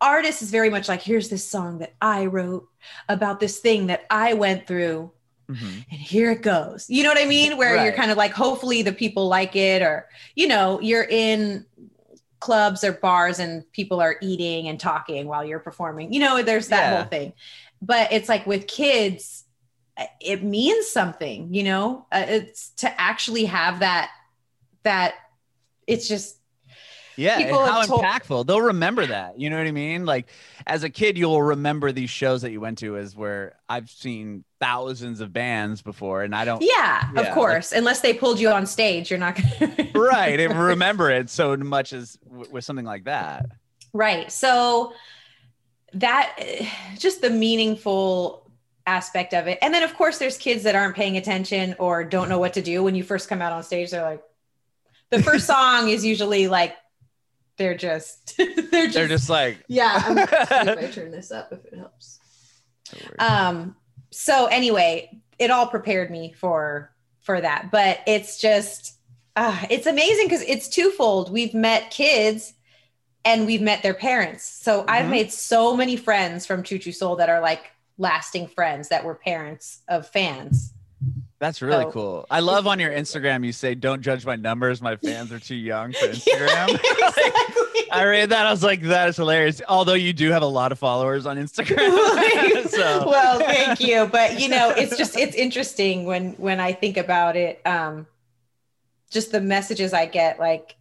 artist 0.00 0.42
is 0.42 0.50
very 0.50 0.68
much 0.70 0.88
like 0.88 1.02
here's 1.02 1.28
this 1.28 1.44
song 1.48 1.78
that 1.78 1.94
i 2.02 2.26
wrote 2.26 2.68
about 3.08 3.40
this 3.40 3.58
thing 3.60 3.86
that 3.86 4.04
i 4.10 4.34
went 4.34 4.66
through 4.66 5.10
Mhm. 5.48 5.84
and 5.92 6.00
here 6.00 6.32
it 6.32 6.42
goes. 6.42 6.90
You 6.90 7.04
know 7.04 7.10
what 7.10 7.22
i 7.22 7.24
mean? 7.24 7.56
Where 7.56 7.84
you're 7.84 7.92
kind 7.92 8.10
of 8.10 8.16
like 8.16 8.32
hopefully 8.32 8.82
the 8.82 8.92
people 8.92 9.28
like 9.28 9.54
it 9.54 9.80
or 9.80 10.08
you 10.34 10.48
know 10.48 10.80
you're 10.80 11.04
in 11.08 11.64
clubs 12.40 12.82
or 12.82 12.90
bars 12.92 13.38
and 13.38 13.62
people 13.70 14.00
are 14.00 14.16
eating 14.20 14.66
and 14.66 14.78
talking 14.80 15.28
while 15.28 15.44
you're 15.44 15.60
performing. 15.60 16.12
You 16.12 16.18
know 16.18 16.42
there's 16.42 16.66
that 16.68 16.90
Yeah. 16.90 16.96
whole 16.96 17.08
thing. 17.08 17.32
But 17.80 18.12
it's 18.12 18.28
like 18.28 18.44
with 18.44 18.66
kids 18.66 19.44
it 20.20 20.42
means 20.42 20.88
something 20.88 21.54
you 21.54 21.62
know? 21.62 22.06
Uh, 22.10 22.24
it's 22.26 22.70
to 22.82 23.00
actually 23.00 23.44
have 23.44 23.78
that 23.78 24.10
that 24.82 25.14
it's 25.86 26.08
just 26.08 26.38
Yeah, 27.16 27.38
People 27.38 27.64
how 27.64 27.82
told- 27.82 28.02
impactful. 28.02 28.46
They'll 28.46 28.60
remember 28.60 29.06
that. 29.06 29.40
You 29.40 29.48
know 29.50 29.56
what 29.56 29.66
I 29.66 29.70
mean? 29.72 30.04
Like 30.04 30.26
as 30.66 30.84
a 30.84 30.90
kid, 30.90 31.16
you'll 31.16 31.42
remember 31.42 31.92
these 31.92 32.10
shows 32.10 32.42
that 32.42 32.50
you 32.52 32.60
went 32.60 32.78
to 32.78 32.96
as 32.98 33.16
where 33.16 33.56
I've 33.68 33.88
seen 33.90 34.44
thousands 34.60 35.20
of 35.20 35.32
bands 35.32 35.82
before 35.82 36.22
and 36.22 36.34
I 36.34 36.44
don't 36.44 36.62
yeah, 36.62 37.10
Yeah, 37.14 37.20
of 37.20 37.34
course 37.34 37.72
unless 37.72 38.00
they 38.00 38.14
pulled 38.14 38.40
you 38.40 38.48
on 38.48 38.64
stage 38.66 39.10
you're 39.10 39.18
not 39.20 39.36
gonna 39.36 39.90
right 39.94 40.40
and 40.40 40.58
remember 40.58 41.10
it 41.10 41.28
so 41.28 41.54
much 41.58 41.92
as 41.92 42.14
w- 42.26 42.50
with 42.50 42.64
something 42.64 42.86
like 42.86 43.04
that. 43.04 43.46
Right. 43.92 44.30
So 44.32 44.92
that 45.94 46.36
just 46.98 47.20
the 47.22 47.30
meaningful 47.30 48.50
aspect 48.86 49.34
of 49.34 49.46
it. 49.46 49.58
And 49.62 49.74
then 49.74 49.82
of 49.82 49.94
course 49.94 50.18
there's 50.18 50.36
kids 50.38 50.62
that 50.64 50.74
aren't 50.74 50.96
paying 50.96 51.16
attention 51.16 51.74
or 51.78 52.04
don't 52.04 52.28
know 52.28 52.38
what 52.38 52.54
to 52.54 52.62
do 52.62 52.82
when 52.82 52.94
you 52.94 53.02
first 53.02 53.28
come 53.28 53.42
out 53.42 53.52
on 53.52 53.62
stage. 53.62 53.90
They're 53.90 54.02
like 54.02 54.22
the 55.10 55.22
first 55.22 55.46
song 55.54 55.88
is 55.88 56.04
usually 56.04 56.48
like 56.48 56.76
they're 57.56 57.76
just 57.76 58.36
they're 58.38 58.54
just, 58.54 58.94
They're 58.94 59.08
just 59.08 59.30
like 59.30 59.58
yeah. 59.68 60.02
I'm, 60.04 60.18
if 60.18 60.32
I 60.78 60.86
turn 60.92 61.10
this 61.10 61.30
up 61.30 61.52
if 61.52 61.64
it 61.64 61.76
helps. 61.78 62.18
Um 63.18 63.76
so 64.10 64.46
anyway, 64.46 65.10
it 65.38 65.50
all 65.50 65.66
prepared 65.66 66.10
me 66.10 66.32
for 66.32 66.92
for 67.20 67.40
that. 67.40 67.70
But 67.70 68.00
it's 68.06 68.38
just 68.38 68.94
uh, 69.34 69.64
it's 69.68 69.86
amazing 69.86 70.26
because 70.26 70.40
it's 70.42 70.66
twofold. 70.68 71.30
We've 71.30 71.52
met 71.52 71.90
kids 71.90 72.54
and 73.24 73.44
we've 73.46 73.60
met 73.60 73.82
their 73.82 73.92
parents. 73.92 74.44
So 74.44 74.84
I've 74.88 75.06
Mhm. 75.06 75.10
made 75.10 75.32
so 75.32 75.76
many 75.76 75.96
friends 75.96 76.46
from 76.46 76.62
Choo 76.62 76.78
Choo 76.78 76.92
Soul 76.92 77.16
that 77.16 77.28
are 77.28 77.40
like 77.40 77.70
lasting 77.98 78.46
friends 78.46 78.88
that 78.88 79.04
were 79.04 79.14
parents 79.14 79.82
of 79.88 80.08
fans. 80.08 80.72
That's 81.38 81.60
really 81.60 81.84
So- 81.84 81.90
cool. 81.90 82.26
I 82.30 82.40
love 82.40 82.66
on 82.66 82.78
your 82.80 82.90
Instagram 82.90 83.44
you 83.44 83.52
say 83.52 83.74
don't 83.74 84.00
judge 84.02 84.24
my 84.24 84.36
numbers, 84.36 84.80
my 84.80 84.96
fans 84.96 85.32
are 85.32 85.38
too 85.38 85.54
young 85.54 85.92
for 85.92 86.06
Instagram. 86.08 86.68
exactly. 86.74 87.82
I 87.92 88.04
read 88.04 88.30
that. 88.30 88.46
I 88.46 88.50
was 88.50 88.62
like, 88.62 88.82
that 88.82 89.08
is 89.10 89.16
hilarious. 89.16 89.60
Although 89.68 89.94
you 89.94 90.12
do 90.12 90.30
have 90.30 90.42
a 90.42 90.46
lot 90.46 90.72
of 90.72 90.78
followers 90.78 91.26
on 91.26 91.36
Instagram. 91.36 92.68
so 92.68 93.08
well, 93.08 93.38
thank 93.38 93.80
you. 93.80 94.06
But 94.10 94.40
you 94.40 94.48
know, 94.48 94.70
it's 94.70 94.96
just 94.96 95.16
it's 95.16 95.36
interesting 95.36 96.04
when 96.04 96.32
when 96.32 96.58
I 96.58 96.72
think 96.72 96.96
about 96.96 97.36
it. 97.36 97.60
Um, 97.66 98.06
just 99.10 99.30
the 99.30 99.40
messages 99.40 99.92
I 99.92 100.06
get, 100.06 100.40
like 100.40 100.74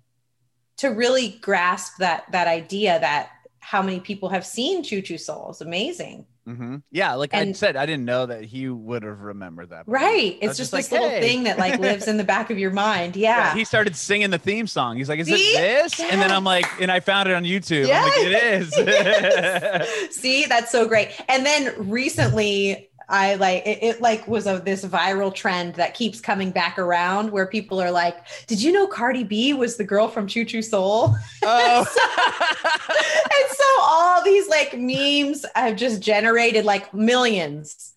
to 0.78 0.88
really 0.90 1.30
grasp 1.42 1.98
that 2.00 2.32
that 2.32 2.48
idea 2.48 3.00
that 3.00 3.30
how 3.60 3.82
many 3.82 4.00
people 4.00 4.30
have 4.30 4.46
seen 4.46 4.84
Choo 4.84 5.02
Choo 5.02 5.18
Soul 5.18 5.52
is 5.52 5.62
amazing, 5.62 6.26
Mhm. 6.48 6.84
yeah, 6.92 7.14
like 7.16 7.34
I 7.34 7.52
said, 7.54 7.76
I 7.76 7.86
didn't 7.88 8.06
know 8.06 8.28
that 8.28 8.44
he 8.44 8.70
would 8.70 9.02
have 9.04 9.20
remembered 9.22 9.72
that. 9.72 9.84
right? 9.88 10.38
It's 10.42 10.58
just, 10.58 10.72
just 10.72 10.72
this 10.72 10.92
like, 10.92 11.02
little 11.02 11.10
hey. 11.10 11.22
thing 11.22 11.44
that 11.46 11.58
like 11.58 11.80
lives 11.80 12.08
in 12.08 12.18
the 12.18 12.24
back 12.24 12.52
of 12.52 12.60
your 12.60 12.72
mind. 12.72 13.16
Yeah, 13.26 13.48
Yeah, 13.50 13.54
he 13.56 13.64
started 13.66 13.96
singing 13.96 14.30
the 14.30 14.38
theme 14.38 14.68
song. 14.68 14.98
He's 14.98 15.10
like, 15.10 15.20
"Is 15.20 15.28
See? 15.28 15.34
it 15.34 15.84
this?" 15.84 16.00
And 16.00 16.22
then 16.22 16.32
I'm 16.32 16.44
like, 16.44 16.66
and 16.80 16.92
I 16.92 17.00
found 17.00 17.28
it 17.30 17.34
on 17.36 17.44
YouTube. 17.44 17.88
Like, 17.90 18.12
"It 18.18 18.44
is." 18.62 18.74
Yes. 18.78 20.10
See, 20.16 20.46
that's 20.46 20.72
so 20.72 20.88
great. 20.88 21.10
And 21.28 21.46
then 21.46 21.74
recently, 21.90 22.90
I 23.10 23.36
like 23.36 23.66
it, 23.66 23.80
it 23.82 24.02
like 24.02 24.28
was 24.28 24.48
a 24.48 24.60
this 24.64 24.84
viral 24.86 25.34
trend 25.34 25.76
that 25.76 25.94
keeps 25.94 26.20
coming 26.20 26.52
back 26.52 26.78
around 26.80 27.32
where 27.32 27.46
people 27.46 27.80
are 27.82 27.92
like, 27.92 28.18
"Did 28.48 28.62
you 28.62 28.72
know 28.72 28.88
Cardi 28.88 29.24
B 29.24 29.54
was 29.54 29.78
the 29.78 29.84
girl 29.84 30.08
from 30.08 30.28
Choo 30.28 30.46
Choo 30.46 30.62
Soul?" 30.62 31.16
oh. 31.44 31.80
and 33.40 33.58
so 33.58 33.66
all 33.82 34.24
these 34.24 34.48
like 34.50 34.78
memes 34.78 35.46
have 35.56 35.76
just 35.76 36.02
generated 36.02 36.66
like 36.66 36.94
millions. 36.94 37.92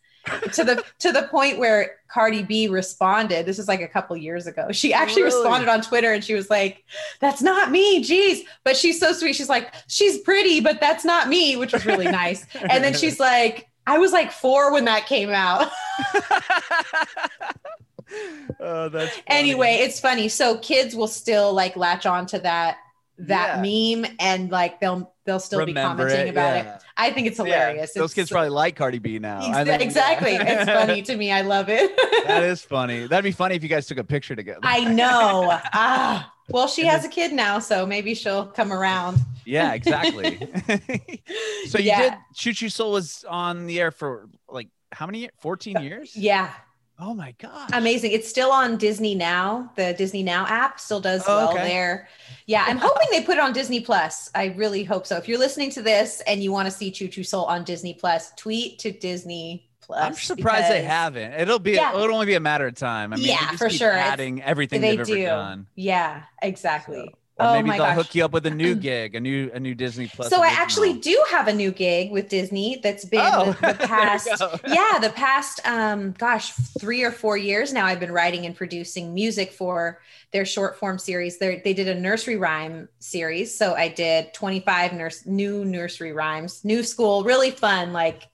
to 0.52 0.62
the 0.62 0.84
to 0.98 1.10
the 1.10 1.22
point 1.22 1.58
where 1.58 1.92
Cardi 2.08 2.42
B 2.42 2.68
responded. 2.68 3.46
This 3.46 3.58
is 3.58 3.66
like 3.66 3.80
a 3.80 3.88
couple 3.88 4.14
years 4.14 4.46
ago. 4.46 4.70
She 4.72 4.92
actually 4.92 5.22
Really? 5.22 5.36
responded 5.36 5.70
on 5.70 5.80
Twitter 5.80 6.12
and 6.12 6.22
she 6.22 6.34
was 6.34 6.50
like, 6.50 6.84
"That's 7.20 7.40
not 7.40 7.70
me, 7.70 8.04
jeez." 8.04 8.40
But 8.62 8.76
she's 8.76 9.00
so 9.00 9.12
sweet. 9.12 9.36
She's 9.36 9.48
like, 9.48 9.72
"She's 9.88 10.18
pretty, 10.18 10.60
but 10.60 10.80
that's 10.80 11.04
not 11.04 11.28
me," 11.28 11.56
which 11.56 11.72
was 11.72 11.86
really 11.86 12.08
nice. 12.08 12.44
And 12.68 12.84
then 12.84 12.92
she's 12.94 13.18
like, 13.18 13.67
"I 13.88 13.98
was 13.98 14.12
like 14.12 14.30
four 14.30 14.72
when 14.72 14.84
that 14.84 15.06
came 15.06 15.30
out." 15.30 15.68
oh, 18.60 18.88
that's 18.88 19.12
funny. 19.12 19.22
anyway, 19.26 19.78
it's 19.80 20.00
funny. 20.00 20.28
So 20.28 20.58
kids 20.58 20.94
will 20.94 21.08
still 21.08 21.52
like 21.52 21.76
latch 21.76 22.06
on 22.06 22.26
to 22.26 22.38
that 22.40 22.78
that 23.20 23.60
meme 23.60 24.06
and 24.20 24.48
like 24.50 24.78
they'll 24.80 25.12
they'll 25.24 25.40
still 25.40 25.66
be 25.66 25.74
commenting 25.74 26.28
it, 26.28 26.30
about 26.30 26.54
yeah. 26.54 26.76
it. 26.76 26.82
I 26.96 27.10
think 27.10 27.26
it's 27.26 27.38
Yeah, 27.38 27.44
hilarious. 27.44 27.92
Those 27.92 28.04
It's 28.06 28.14
kids 28.14 28.30
probably 28.30 28.50
like 28.50 28.76
Cardi 28.76 28.98
B 28.98 29.18
now. 29.18 29.38
Ex- 29.38 29.56
I 29.56 29.64
think- 29.64 29.82
exactly. 29.82 30.34
It's 30.34 30.70
funny 30.70 31.02
to 31.02 31.16
me. 31.16 31.32
I 31.32 31.40
love 31.42 31.68
it. 31.68 31.96
that 32.26 32.44
is 32.44 32.62
funny. 32.62 33.06
That'd 33.06 33.24
be 33.24 33.32
funny 33.32 33.56
if 33.56 33.62
you 33.62 33.68
guys 33.68 33.86
took 33.86 33.98
a 33.98 34.04
picture 34.04 34.36
together. 34.36 34.60
I 34.62 34.84
know. 34.84 35.58
Ah, 35.72 36.32
well, 36.48 36.68
she 36.68 36.86
has 36.86 37.04
a 37.04 37.08
kid 37.08 37.32
now, 37.32 37.58
so 37.58 37.84
maybe 37.84 38.14
she'll 38.14 38.46
come 38.46 38.72
around. 38.72 39.18
Yeah, 39.48 39.72
exactly. 39.74 40.38
so 41.68 41.78
you 41.78 41.84
Yeah. 41.86 42.02
did 42.02 42.12
Choo 42.34 42.52
Choo 42.52 42.68
Soul 42.68 42.92
was 42.92 43.24
on 43.28 43.66
the 43.66 43.80
air 43.80 43.90
for 43.90 44.28
like 44.48 44.68
how 44.92 45.06
many 45.06 45.20
years? 45.20 45.32
14 45.40 45.76
uh, 45.76 45.80
years? 45.80 46.16
Yeah, 46.16 46.50
Oh 47.00 47.14
my 47.14 47.32
god. 47.38 47.70
amazing. 47.74 48.10
It's 48.12 48.28
still 48.28 48.50
on 48.50 48.76
Disney 48.76 49.14
Now. 49.14 49.70
The 49.76 49.94
Disney 49.94 50.22
Now 50.22 50.46
app 50.46 50.80
still 50.80 51.00
does 51.00 51.22
Oh, 51.28 51.36
well 51.36 51.50
okay. 51.52 51.68
there. 51.68 52.08
Yeah, 52.46 52.64
I'm 52.66 52.78
hoping 52.78 53.06
they 53.12 53.22
put 53.22 53.36
it 53.36 53.40
on 53.40 53.52
Disney 53.52 53.80
Plus. 53.80 54.30
I 54.34 54.46
really 54.56 54.82
hope 54.84 55.06
so. 55.06 55.16
If 55.16 55.28
you're 55.28 55.38
listening 55.38 55.70
to 55.72 55.82
this 55.82 56.22
and 56.26 56.42
you 56.42 56.50
want 56.52 56.66
to 56.66 56.72
see 56.72 56.90
Choo 56.90 57.06
Choo 57.08 57.22
Soul 57.22 57.44
on 57.44 57.62
Disney 57.64 57.94
Plus, 57.94 58.32
tweet 58.36 58.78
to 58.80 58.90
Disney 58.90 59.68
Plus. 59.80 60.00
I'm 60.04 60.14
surprised 60.14 60.70
they 60.72 60.82
haven't. 60.82 61.34
It'll 61.34 61.58
be 61.58 61.72
Yeah. 61.72 61.94
it'll 61.94 62.12
only 62.14 62.26
be 62.26 62.34
a 62.34 62.40
matter 62.40 62.66
of 62.66 62.74
time. 62.74 63.12
I 63.12 63.16
mean, 63.16 63.26
Yeah, 63.26 63.52
for 63.52 63.70
sure. 63.70 63.90
It's- 63.92 64.12
Adding 64.12 64.42
everything 64.42 64.80
They 64.80 64.90
they've 64.96 65.00
ever 65.00 65.14
do. 65.16 65.24
done. 65.24 65.66
Yeah, 65.76 66.22
exactly. 66.42 67.06
So- 67.10 67.17
or 67.38 67.46
oh 67.46 67.52
maybe 67.54 67.70
they'll 67.70 67.78
gosh. 67.78 67.94
hook 67.94 68.14
you 68.14 68.24
up 68.24 68.32
with 68.32 68.46
a 68.46 68.50
new 68.50 68.74
gig, 68.88 69.14
a 69.14 69.20
new 69.20 69.50
a 69.54 69.60
new 69.60 69.74
Disney 69.74 70.08
Plus. 70.08 70.28
so 70.28 70.42
I 70.42 70.48
actually 70.48 70.94
do 70.94 71.24
have 71.30 71.48
a 71.48 71.52
new 71.54 71.70
gig 71.70 72.10
with 72.10 72.28
Disney 72.28 72.80
that's 72.82 73.04
been 73.04 73.20
Oh, 73.22 73.52
the, 73.52 73.68
the 73.68 73.74
past 73.86 74.28
yeah 74.66 74.98
the 75.00 75.10
past 75.10 75.60
um 75.66 76.12
gosh 76.12 76.52
three 76.52 77.02
or 77.02 77.10
four 77.10 77.36
years 77.36 77.72
now 77.72 77.86
i've 77.86 78.00
been 78.00 78.12
writing 78.12 78.46
and 78.46 78.54
producing 78.54 79.14
music 79.14 79.52
for 79.52 80.00
their 80.32 80.44
short 80.44 80.78
form 80.78 80.98
series 80.98 81.38
they 81.38 81.60
they 81.64 81.74
did 81.74 81.88
a 81.88 81.94
nursery 81.94 82.36
rhyme 82.36 82.88
series 82.98 83.56
so 83.56 83.74
i 83.74 83.88
did 83.88 84.32
25 84.34 84.92
nurse 84.92 85.26
new 85.26 85.64
nursery 85.64 86.12
rhymes 86.12 86.64
new 86.64 86.82
school 86.82 87.24
really 87.24 87.50
fun 87.50 87.92
like 87.92 88.28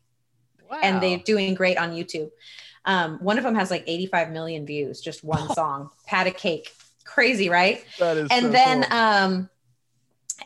wow. 0.70 0.78
and 0.82 1.02
they're 1.02 1.18
doing 1.18 1.54
great 1.54 1.78
on 1.78 1.92
youtube 1.92 2.30
um 2.84 3.18
one 3.18 3.38
of 3.38 3.44
them 3.44 3.54
has 3.54 3.70
like 3.70 3.84
85 3.86 4.30
million 4.30 4.66
views 4.66 5.00
just 5.00 5.24
one 5.24 5.48
song 5.54 5.90
pat 6.06 6.26
a 6.26 6.30
cake 6.30 6.72
crazy 7.14 7.48
right 7.48 7.84
That 7.98 8.16
is 8.16 8.28
and 8.30 8.46
so 8.46 8.50
then 8.52 8.82
cool. 8.84 8.98
um 8.98 9.50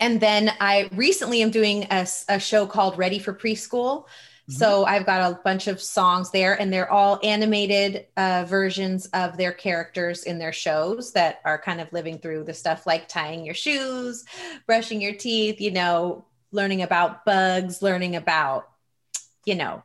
and 0.01 0.21
then 0.21 0.51
i 0.61 0.89
recently 0.93 1.43
am 1.43 1.51
doing 1.51 1.87
a, 1.91 2.07
a 2.29 2.39
show 2.39 2.67
called 2.67 2.99
ready 2.99 3.19
for 3.19 3.33
preschool 3.35 4.05
so 4.51 4.85
Mm-hmm. 4.85 4.95
i've 4.95 5.07
got 5.07 5.31
a 5.33 5.41
bunch 5.45 5.67
of 5.67 5.81
songs 5.81 6.31
there 6.31 6.59
and 6.61 6.73
they're 6.73 6.91
all 6.91 7.21
animated 7.23 8.07
uh, 8.17 8.45
versions 8.49 9.07
of 9.13 9.37
their 9.37 9.53
characters 9.53 10.25
in 10.25 10.39
their 10.39 10.53
shows 10.53 11.13
that 11.13 11.41
are 11.45 11.59
kind 11.61 11.81
of 11.81 11.93
living 11.93 12.19
through 12.19 12.45
the 12.45 12.55
stuff 12.55 12.87
like 12.87 13.09
tying 13.09 13.45
your 13.45 13.55
shoes 13.55 14.25
brushing 14.67 15.01
your 15.03 15.15
teeth 15.15 15.61
you 15.61 15.71
know 15.71 16.25
learning 16.53 16.83
about 16.83 17.25
bugs 17.27 17.83
learning 17.83 18.17
about 18.17 18.71
you 19.45 19.55
know 19.55 19.83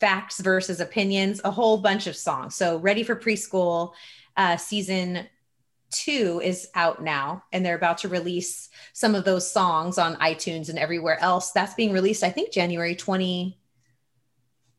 facts 0.00 0.40
versus 0.40 0.80
opinions 0.80 1.40
a 1.44 1.50
whole 1.50 1.78
bunch 1.78 2.06
of 2.06 2.14
songs 2.16 2.54
so 2.54 2.76
ready 2.78 3.02
for 3.02 3.16
preschool 3.16 3.92
uh, 4.36 4.56
season 4.56 5.26
two 5.94 6.40
is 6.44 6.68
out 6.74 7.02
now 7.02 7.42
and 7.52 7.64
they're 7.64 7.76
about 7.76 7.98
to 7.98 8.08
release 8.08 8.68
some 8.92 9.14
of 9.14 9.24
those 9.24 9.50
songs 9.50 9.96
on 9.98 10.16
itunes 10.16 10.68
and 10.68 10.78
everywhere 10.78 11.18
else 11.20 11.52
that's 11.52 11.74
being 11.74 11.92
released 11.92 12.22
i 12.22 12.30
think 12.30 12.52
january 12.52 12.94
20 12.94 13.56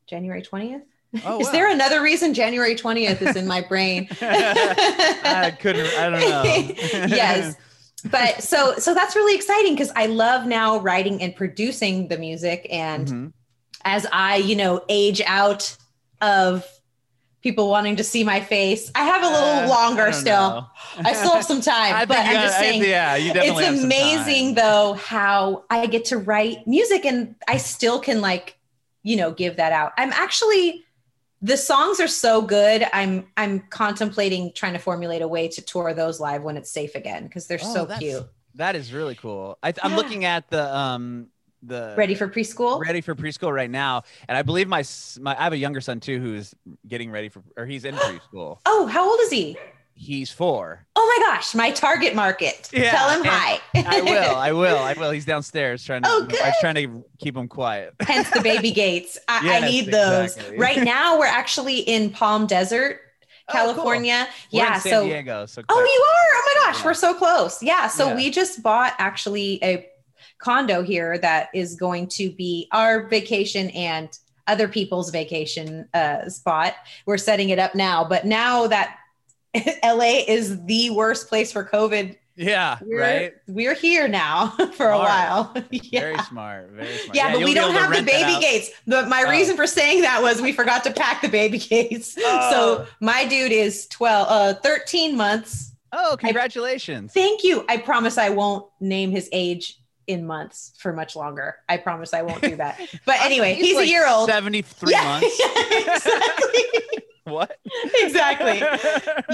january 0.08 0.42
20th 0.42 0.82
Oh, 1.26 1.40
is 1.40 1.46
wow. 1.48 1.52
there 1.54 1.70
another 1.72 2.02
reason 2.02 2.34
january 2.34 2.76
20th 2.76 3.22
is 3.22 3.36
in 3.38 3.48
my 3.48 3.62
brain 3.62 4.08
I 4.22 5.56
couldn't. 5.60 5.88
I 5.98 6.10
don't 6.10 6.20
know. 6.30 6.44
yes 7.16 7.56
but 8.12 8.44
so 8.44 8.76
so 8.78 8.94
that's 8.94 9.16
really 9.16 9.34
exciting 9.36 9.74
because 9.74 9.92
i 9.96 10.06
love 10.08 10.46
now 10.46 10.78
writing 10.80 11.22
and 11.22 11.36
producing 11.36 12.08
the 12.10 12.18
music 12.18 12.68
and 12.70 13.08
Mhm. 13.08 13.34
as 13.86 14.06
i 14.12 14.36
you 14.36 14.56
know 14.56 14.84
age 14.90 15.22
out 15.26 15.76
of 16.22 16.66
people 17.46 17.70
wanting 17.70 17.96
to 17.96 18.04
see 18.04 18.24
my 18.24 18.42
face. 18.42 18.92
I 18.96 19.04
have 19.04 19.22
a 19.22 19.28
little 19.28 19.66
Uh, 19.66 19.68
longer 19.70 20.06
don't 20.06 20.14
still. 20.26 20.70
i 21.06 21.14
still 21.14 21.34
have 21.34 21.46
some 21.46 21.62
time 21.76 22.08
but 22.08 22.18
i'm 22.18 22.26
you 22.28 22.34
just 22.34 22.56
got- 22.58 22.66
I- 22.66 22.70
saying 22.72 22.84
yeah, 22.84 23.16
you 23.16 23.34
definitely 23.34 23.66
have 23.66 23.76
it's 23.76 23.84
amazing 23.84 24.56
though 24.56 24.94
how 24.94 25.64
i 25.70 25.86
get 25.86 26.06
to 26.06 26.18
write 26.18 26.66
music 26.66 27.06
and 27.06 27.36
i 27.48 27.58
still 27.58 28.00
can 28.00 28.20
like 28.20 28.58
you 29.04 29.16
know 29.16 29.30
give 29.32 29.58
that 29.58 29.72
out. 29.72 29.92
I'm 30.00 30.12
actually 30.14 30.84
the 31.44 31.58
songs 31.58 32.00
are 32.00 32.08
so 32.08 32.42
good 32.42 32.80
i'm 32.94 33.28
i'm 33.38 33.60
contemplating 33.70 34.52
trying 34.56 34.74
to 34.74 34.80
formulate 34.80 35.22
a 35.22 35.28
way 35.28 35.48
to 35.50 35.62
tour 35.62 35.94
those 35.94 36.20
live 36.20 36.42
when 36.42 36.58
it's 36.58 36.72
safe 36.72 36.96
again 36.96 37.24
because 37.28 37.46
they're 37.48 37.60
Oh, 37.62 37.74
so 37.76 37.86
cute. 38.00 38.26
That 38.56 38.76
is 38.76 38.92
really 38.94 39.16
cool. 39.16 39.58
I, 39.62 39.74
I'm 39.84 39.92
Yeah. 39.92 39.98
looking 39.98 40.24
at 40.26 40.50
the 40.50 40.64
um 40.76 41.28
the 41.68 41.94
ready 41.98 42.16
for 42.16 42.28
preschool 42.28 42.80
ready 42.80 43.02
for 43.02 43.16
preschool 43.16 43.54
right 43.54 43.70
now, 43.70 44.04
and 44.28 44.38
I 44.38 44.42
believe 44.42 44.68
my 44.68 44.84
my 45.20 45.36
I 45.40 45.44
have 45.44 45.54
a 45.54 45.58
younger 45.58 45.82
son 45.82 46.00
too 46.00 46.20
who's 46.20 46.54
getting 46.88 47.12
ready 47.12 47.30
for 47.30 47.42
or 47.58 47.66
he's 47.66 47.86
in 47.86 47.96
preschool. 47.96 48.60
oh 48.66 48.86
how 48.88 49.10
old 49.10 49.20
is 49.22 49.32
he 49.32 49.58
He's 49.98 50.30
four. 50.30 50.86
oh 50.98 51.16
my 51.18 51.26
gosh 51.34 51.56
my 51.56 51.72
target 51.72 52.14
market 52.16 52.70
Yeah, 52.74 52.92
tell 52.92 53.10
him 53.12 53.24
hi 53.24 53.62
I 53.76 54.02
will. 54.02 54.36
I 54.36 54.52
will. 54.52 54.78
I 54.78 54.94
will. 54.98 55.12
He's 55.12 55.24
downstairs 55.24 55.86
trying 55.86 56.02
to. 56.04 56.10
Oh, 56.12 56.26
good. 56.30 56.38
trying 56.60 56.76
to 56.76 57.06
keep 57.18 57.38
him 57.38 57.48
quiet. 57.48 57.94
hence 58.02 58.30
the 58.32 58.42
baby 58.42 58.72
gates 58.72 59.18
I, 59.30 59.58
I 59.64 59.70
need 59.70 59.86
those 59.94 60.36
exactly. 60.36 60.58
right 60.58 60.84
now 60.84 61.18
we're 61.18 61.28
actually 61.28 61.80
in 61.80 62.10
palm 62.10 62.46
desert 62.46 63.00
Oh, 63.48 63.54
cool. 63.54 63.62
california 63.76 64.28
yeah 64.50 64.80
so 64.80 65.06
Diego. 65.06 65.46
So 65.46 65.62
Oh, 65.70 65.80
you 65.80 65.82
are? 65.86 66.32
Oh 66.36 66.44
my 66.66 66.72
gosh, 66.72 66.80
Yeah. 66.82 66.86
we're 66.88 66.94
so 66.96 67.14
close. 67.14 67.62
Yeah. 67.64 67.88
So 67.88 68.08
Yeah. 68.10 68.16
we 68.16 68.32
just 68.32 68.62
bought 68.64 68.94
actually 68.98 69.64
a 69.64 69.88
condo 70.40 70.84
here 70.84 71.18
that 71.20 71.50
is 71.54 71.76
going 71.76 72.08
to 72.08 72.30
be 72.32 72.68
our 72.72 73.08
vacation 73.08 73.70
and 73.72 74.18
other 74.48 74.68
people's 74.68 75.10
vacation 75.10 75.88
uh, 75.94 76.30
spot. 76.30 76.76
We're 77.06 77.18
setting 77.18 77.50
it 77.50 77.60
up 77.60 77.74
now, 77.76 78.04
but 78.08 78.26
now 78.26 78.68
that 78.68 78.98
LA 79.84 80.22
is 80.28 80.64
the 80.66 80.90
worst 80.92 81.30
place 81.30 81.52
for 81.52 81.64
COVID, 81.64 82.16
yeah. 82.36 82.78
we're, 82.82 83.00
Right. 83.02 83.34
we're 83.48 83.74
here 83.74 84.08
now 84.08 84.48
for 84.74 84.90
a 84.90 84.98
while. 84.98 85.56
yeah. 85.72 86.00
Very 86.02 86.18
smart. 86.20 86.70
Very 86.72 86.96
smart. 86.98 87.16
Yeah, 87.16 87.32
but 87.32 87.44
we 87.44 87.54
don't 87.54 87.74
have 87.74 87.96
the 87.96 88.04
baby 88.04 88.40
gates. 88.42 88.70
But 88.86 89.08
my 89.08 89.24
Oh. 89.26 89.30
reason 89.32 89.56
for 89.56 89.66
saying 89.66 90.02
that 90.02 90.22
was 90.22 90.42
we 90.42 90.52
forgot 90.52 90.84
to 90.84 90.92
pack 90.92 91.22
the 91.22 91.30
baby 91.30 91.58
gates. 91.58 92.16
Oh. 92.20 92.50
So 92.52 92.88
my 93.00 93.26
dude 93.26 93.54
is 93.54 93.88
12, 93.88 94.28
uh, 94.30 94.54
13 94.62 95.16
months. 95.16 95.72
Oh, 95.94 96.18
congratulations. 96.20 97.14
Thank 97.14 97.44
you. 97.46 97.64
I 97.70 97.78
promise 97.78 98.18
I 98.18 98.28
won't 98.30 98.66
name 98.82 99.12
his 99.12 99.30
age 99.32 99.80
in 100.08 100.26
months 100.26 100.74
for 100.78 100.94
much 100.94 101.16
longer. 101.16 101.58
I 101.68 101.78
promise 101.78 102.14
I 102.14 102.22
won't 102.22 102.42
do 102.42 102.56
that. 102.58 102.80
But 103.06 103.22
anyway, 103.22 103.54
he's, 103.54 103.76
like 103.76 103.86
a 103.86 103.90
year 103.90 104.08
old. 104.08 104.30
73 104.30 104.92
Yeah, 104.92 105.04
months. 105.22 105.40
exactly. 105.72 106.64
what? 107.26 107.58
exactly. 107.96 108.60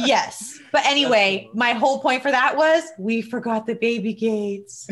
Yes. 0.05 0.59
But 0.71 0.85
anyway, 0.85 1.49
my 1.53 1.73
whole 1.73 1.99
point 1.99 2.21
for 2.21 2.31
that 2.31 2.57
was 2.57 2.83
we 2.97 3.21
forgot 3.21 3.65
the 3.65 3.75
baby 3.75 4.13
gates. 4.13 4.89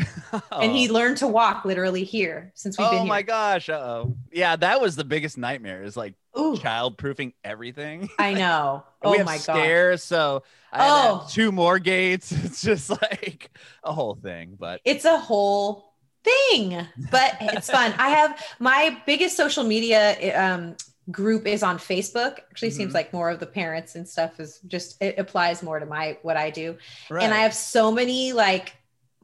And 0.51 0.71
he 0.71 0.89
oh. 0.89 0.93
learned 0.93 1.17
to 1.17 1.27
walk 1.27 1.65
literally 1.65 2.03
here 2.03 2.51
since 2.55 2.77
we've 2.77 2.89
been 2.89 2.99
Oh 2.99 3.05
my 3.05 3.21
gosh. 3.21 3.69
Uh-oh. 3.69 4.15
Yeah, 4.31 4.55
that 4.57 4.81
was 4.81 4.95
the 4.95 5.05
biggest 5.05 5.37
nightmare 5.37 5.83
is 5.83 5.97
like 5.97 6.13
child 6.57 6.97
proofing 6.97 7.33
everything. 7.43 8.09
I 8.17 8.33
know. 8.33 8.83
Oh 9.01 9.11
we 9.11 9.17
have 9.17 9.25
my 9.25 9.37
god. 9.37 9.41
stairs, 9.41 10.03
so 10.03 10.43
Oh. 10.73 11.25
two 11.29 11.51
more 11.51 11.79
gates. 11.79 12.31
It's 12.45 12.61
just 12.61 12.89
like 12.89 13.49
a 13.83 13.91
whole 13.93 14.15
thing. 14.15 14.55
But 14.59 14.81
It's 14.85 15.05
a 15.05 15.17
whole 15.19 15.93
thing, 16.23 16.85
but 17.11 17.37
it's 17.41 17.69
fun. 17.77 17.93
I 17.97 18.09
have 18.09 18.43
my 18.59 18.97
biggest 19.05 19.35
social 19.37 19.63
media 19.63 20.35
um, 20.37 20.75
group 21.11 21.47
is 21.47 21.63
on 21.63 21.77
Facebook. 21.77 22.39
Actually, 22.51 22.71
seems 22.71 22.91
Mhm. 22.91 22.95
like 22.95 23.13
more 23.13 23.29
of 23.29 23.39
the 23.39 23.45
parents 23.47 23.95
and 23.95 24.07
stuff 24.07 24.39
is 24.39 24.59
just 24.67 25.01
it 25.01 25.17
applies 25.17 25.63
more 25.63 25.79
to 25.79 25.85
my 25.85 26.17
what 26.21 26.37
I 26.37 26.49
do. 26.51 26.77
right. 27.09 27.23
And 27.23 27.33
I 27.33 27.37
have 27.39 27.53
so 27.55 27.91
many 27.91 28.33
like 28.33 28.75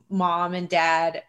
mom 0.10 0.54
and 0.54 0.68
dad 0.70 1.24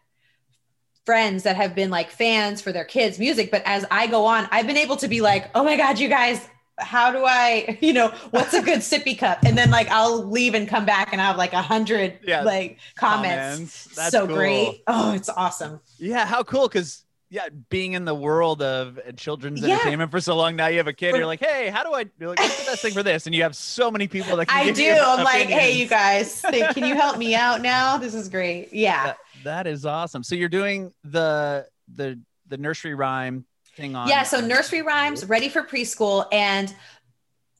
friends 1.05 1.43
that 1.43 1.55
have 1.55 1.73
been 1.73 1.89
like 1.89 2.09
fans 2.11 2.61
for 2.61 2.71
their 2.71 2.83
kids' 2.85 3.17
music. 3.19 3.49
But 3.51 3.61
as 3.65 3.85
I 3.89 4.07
go 4.07 4.25
on, 4.25 4.47
I've 4.51 4.67
been 4.67 4.77
able 4.77 4.97
to 4.97 5.07
be 5.07 5.21
like, 5.21 5.49
oh 5.55 5.63
my 5.63 5.77
God, 5.77 5.99
you 5.99 6.09
guys, 6.09 6.45
how 6.79 7.11
do 7.11 7.23
I, 7.25 7.77
you 7.81 7.93
know, 7.93 8.09
what's 8.31 8.53
a 8.53 8.61
good 8.61 8.79
sippy 8.79 9.17
cup? 9.17 9.39
And 9.43 9.57
then 9.57 9.71
like 9.71 9.89
I'll 9.89 10.23
leave 10.25 10.53
and 10.53 10.67
come 10.67 10.85
back 10.85 11.09
and 11.11 11.21
I 11.21 11.25
have 11.25 11.37
like 11.37 11.53
a 11.53 11.61
hundred 11.61 12.19
Yeah, 12.23 12.41
like 12.43 12.79
comments. 12.97 13.85
That's 13.95 14.11
so 14.11 14.27
cool. 14.27 14.35
great. 14.35 14.83
Oh, 14.87 15.13
it's 15.13 15.29
awesome. 15.29 15.79
Yeah, 15.97 16.25
how 16.25 16.43
cool. 16.43 16.67
Cause 16.69 17.03
yeah, 17.29 17.49
being 17.69 17.91
in 17.91 18.05
the 18.05 18.15
world 18.15 18.61
of 18.61 18.99
uh, 19.05 19.11
children's 19.11 19.61
Yeah. 19.61 19.73
entertainment 19.75 20.11
for 20.11 20.21
so 20.21 20.37
long 20.37 20.55
now, 20.55 20.67
you 20.67 20.77
have 20.77 20.87
a 20.87 20.93
kid. 20.93 21.11
For- 21.11 21.17
You're 21.17 21.25
like, 21.25 21.41
hey, 21.41 21.69
how 21.69 21.83
do 21.83 21.93
I? 21.93 22.05
You're 22.19 22.29
like, 22.29 22.39
what's 22.39 22.57
the 22.63 22.71
best 22.71 22.81
thing 22.81 22.93
for 22.93 23.03
this? 23.03 23.25
And 23.25 23.35
you 23.35 23.43
have 23.43 23.53
so 23.53 23.91
many 23.91 24.07
people 24.07 24.37
that 24.37 24.47
can 24.47 24.65
I 24.67 24.71
do. 24.71 24.95
I'm 24.97 25.25
like, 25.25 25.47
hey, 25.47 25.73
you 25.73 25.87
guys, 25.87 26.41
can 26.73 26.85
you 26.85 26.95
help 26.95 27.17
me 27.17 27.35
out 27.35 27.61
now? 27.61 27.97
This 27.97 28.13
is 28.13 28.29
great. 28.29 28.71
Yeah. 28.71 29.07
That, 29.07 29.17
that 29.43 29.67
is 29.67 29.85
awesome. 29.85 30.23
So 30.23 30.35
you're 30.35 30.47
doing 30.47 30.93
the 31.03 31.67
the 31.93 32.17
the 32.47 32.57
nursery 32.57 32.95
rhyme 32.95 33.43
thing 33.77 33.95
on. 33.95 34.07
yeah 34.07 34.23
so 34.23 34.41
nursery 34.41 34.81
rhymes 34.81 35.25
ready 35.25 35.47
for 35.49 35.63
preschool 35.63 36.25
and 36.31 36.73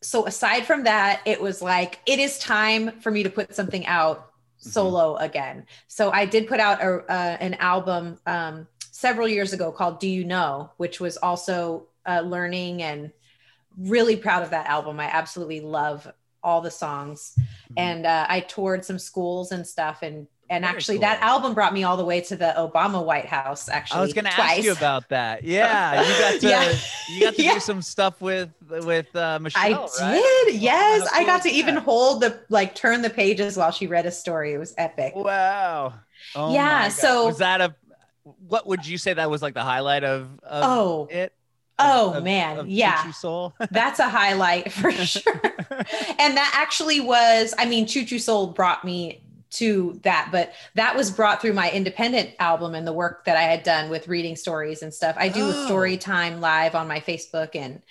so 0.02 0.26
aside 0.28 0.66
from 0.66 0.84
that 0.84 1.22
it 1.26 1.40
was 1.42 1.62
like 1.62 2.00
it 2.06 2.20
is 2.20 2.38
time 2.40 3.00
for 3.00 3.12
me 3.12 3.24
to 3.24 3.30
put 3.30 3.54
something 3.56 3.86
out 3.86 4.24
Mm-hmm. 4.60 4.72
solo 4.72 5.16
again 5.18 5.68
so 5.88 6.10
i 6.10 6.26
did 6.26 6.48
put 6.48 6.60
out 6.60 6.82
a, 6.82 6.88
uh, 7.12 7.38
an 7.40 7.54
album 7.60 8.18
um, 8.26 8.68
several 8.90 9.28
years 9.28 9.54
ago 9.54 9.72
called 9.72 10.00
do 10.00 10.10
you 10.10 10.26
know 10.26 10.72
which 10.78 11.00
was 11.00 11.16
also 11.18 11.86
uh, 12.08 12.22
learning 12.22 12.82
and 12.82 13.12
really 13.78 14.16
proud 14.16 14.42
of 14.42 14.50
that 14.50 14.66
album 14.66 15.00
i 15.00 15.06
absolutely 15.06 15.62
love 15.62 16.12
all 16.44 16.60
the 16.62 16.72
songs 16.72 17.36
Mhm. 17.38 17.74
and 17.78 18.06
uh, 18.08 18.26
i 18.28 18.40
toured 18.40 18.84
some 18.84 18.98
schools 18.98 19.52
and 19.52 19.66
stuff 19.68 20.02
and 20.02 20.26
and 20.50 20.64
Very 20.64 20.76
actually 20.76 20.98
that 21.00 21.22
album 21.22 21.54
brought 21.54 21.74
me 21.74 21.84
all 21.84 21.98
the 21.98 22.06
way 22.06 22.22
to 22.22 22.36
the 22.36 22.54
obama 22.58 23.04
white 23.04 23.26
house 23.26 23.68
actually 23.70 23.98
I 24.00 24.02
was 24.02 24.14
going 24.14 24.26
to 24.26 24.40
ask 24.40 24.64
you 24.64 24.72
about 24.72 25.10
that. 25.10 25.44
Yeah, 25.58 26.02
you 26.02 26.20
got 26.20 26.42
to 26.42 26.48
Yeah. 26.50 26.74
you 27.10 27.20
got 27.22 27.36
to 27.36 27.44
Yeah. 27.44 27.54
do 27.56 27.60
some 27.60 27.82
stuff 27.82 28.22
with 28.22 28.50
with 28.70 29.14
uh, 29.16 29.40
Michelle. 29.40 29.92
I 30.02 30.12
right? 30.14 30.44
did. 30.48 30.62
Yes, 30.62 31.08
I 31.14 31.24
got 31.26 31.42
to 31.44 31.50
is 31.50 31.56
even 31.56 31.76
that? 31.76 31.84
hold 31.84 32.22
the 32.22 32.40
like 32.50 32.76
turn 32.76 33.02
the 33.02 33.10
pages 33.10 33.58
while 33.58 33.72
she 33.72 33.88
read 33.88 34.06
a 34.06 34.12
story. 34.12 34.54
It 34.54 34.58
was 34.58 34.74
epic. 34.78 35.16
Wow. 35.16 35.94
Oh 36.36 36.54
Yeah, 36.54 36.88
so- 36.90 37.28
was 37.28 37.38
that 37.40 37.62
a? 37.62 37.76
What 38.48 38.68
would 38.68 38.86
you 38.86 38.98
say 38.98 39.14
that 39.14 39.30
was 39.30 39.42
like 39.42 39.54
the 39.54 39.64
highlight 39.64 40.04
of? 40.04 40.24
of 40.44 40.64
Oh, 40.64 41.08
it. 41.12 41.34
oh 41.80 42.16
Of- 42.16 42.24
man, 42.24 42.60
of 42.60 42.68
yeah, 42.68 42.98
Choo 43.04 43.10
Choo 43.10 43.14
Soul. 43.14 43.54
that's 43.72 44.00
a 44.00 44.10
highlight 44.10 44.72
for 44.72 44.92
sure. 45.14 45.42
and 46.20 46.36
that 46.38 46.52
actually 46.54 47.00
was, 47.00 47.54
I 47.58 47.66
mean, 47.66 47.86
Choo 47.86 48.04
Choo 48.06 48.20
Soul 48.20 48.48
brought 48.48 48.84
me 48.84 49.22
to 49.52 50.00
that, 50.04 50.30
but 50.32 50.54
that 50.76 50.96
was 50.96 51.12
brought 51.12 51.42
through 51.42 51.54
my 51.54 51.72
independent 51.72 52.32
album 52.40 52.76
and 52.76 52.86
the 52.86 52.94
work 52.94 53.26
that 53.26 53.38
I 53.38 53.44
had 53.44 53.64
done 53.64 53.90
with 53.90 54.08
reading 54.08 54.36
stories 54.36 54.82
and 54.82 54.94
stuff. 54.94 55.16
I 55.18 55.30
do 55.30 55.46
Oh. 55.46 55.50
a 55.50 55.66
story 55.66 55.98
time 55.98 56.42
live 56.42 56.76
on 56.76 56.88
my 56.88 57.00
Facebook 57.00 57.56
and 57.56 57.82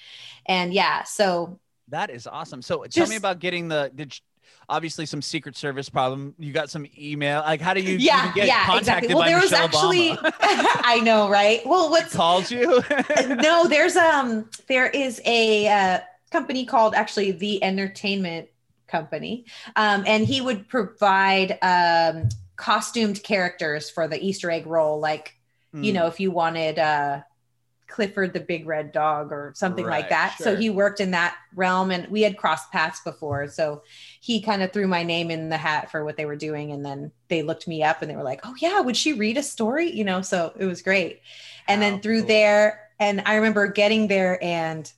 and 0.47 0.73
yeah, 0.73 1.03
so 1.05 1.59
That 1.89 2.11
is 2.11 2.27
awesome. 2.27 2.63
So 2.63 2.85
tell 2.85 3.07
me 3.07 3.17
about 3.17 3.39
getting 3.39 3.69
the. 3.69 3.91
Did 3.95 4.15
you, 4.15 4.21
obviously 4.69 5.07
some 5.07 5.23
Secret 5.23 5.57
Service 5.57 5.89
problem? 5.89 6.35
You 6.39 6.53
got 6.53 6.71
some 6.71 6.87
email. 6.99 7.41
Like, 7.41 7.61
how 7.61 7.75
do 7.75 7.81
you 7.81 7.97
yeah, 7.99 8.33
yeah, 8.37 8.65
contacted 8.67 9.11
exactly. 9.11 9.15
Well, 9.15 9.25
there 9.25 9.41
was 9.41 9.53
actually, 9.53 10.19
I 10.41 11.01
know, 11.05 11.29
right? 11.29 11.61
Well, 11.67 11.91
what's 11.91 12.15
Called 12.15 12.51
you? 12.51 12.83
no, 13.29 13.67
there's 13.69 13.97
um 13.97 14.49
there 14.69 14.89
is 14.89 15.21
a 15.25 15.69
uh, 15.69 16.01
company 16.31 16.65
called 16.65 16.95
actually 16.95 17.33
the 17.33 17.63
Entertainment 17.63 18.49
Company, 18.89 19.47
um, 19.77 20.05
and 20.07 20.27
he 20.27 20.41
would 20.41 20.69
provide 20.69 21.59
um, 21.63 22.29
costumed 22.57 23.23
characters 23.23 23.91
for 23.91 24.09
the 24.09 24.23
Easter 24.25 24.51
egg 24.51 24.67
roll, 24.67 25.01
like 25.01 25.35
you 25.81 25.93
Hmm. 25.93 25.97
know 25.97 26.07
if 26.07 26.21
you 26.21 26.31
wanted 26.31 26.79
uh, 26.79 27.21
Clifford 27.89 28.33
the 28.33 28.41
Big 28.41 28.67
Red 28.67 28.91
Dog 28.93 29.31
or 29.31 29.53
something 29.57 29.85
Right, 29.85 30.01
like 30.01 30.09
that. 30.11 30.39
So 30.41 30.57
he 30.57 30.71
worked 30.71 31.01
in 31.01 31.13
that 31.13 31.37
realm, 31.55 31.93
and 31.93 32.09
we 32.09 32.23
had 32.23 32.37
crossed 32.37 32.73
paths 32.73 33.01
before, 33.05 33.47
so 33.49 33.83
he 34.21 34.43
kind 34.43 34.63
of 34.63 34.73
threw 34.73 34.89
my 34.89 35.05
name 35.05 35.31
in 35.31 35.51
the 35.51 35.57
hat 35.57 35.91
for 35.91 36.05
what 36.05 36.17
they 36.17 36.25
were 36.27 36.37
doing, 36.37 36.73
and 36.73 36.85
then 36.85 37.13
they 37.29 37.43
looked 37.43 37.69
me 37.69 37.83
up 37.85 38.03
and 38.03 38.11
they 38.11 38.17
were 38.17 38.25
like, 38.25 38.41
"Oh 38.45 38.55
yeah, 38.61 38.81
would 38.81 38.97
she 38.97 39.13
read 39.13 39.37
a 39.37 39.43
story?" 39.43 39.91
You 39.91 40.05
know, 40.05 40.21
so 40.21 40.53
it 40.59 40.67
was 40.67 40.83
great. 40.83 41.21
And 41.69 41.81
How 41.81 41.83
then 41.83 42.01
through 42.01 42.23
cool. 42.23 42.27
there, 42.29 42.81
and 42.99 43.23
I 43.25 43.37
remember 43.37 43.69
getting 43.69 44.09
there, 44.09 44.43
and 44.43 44.91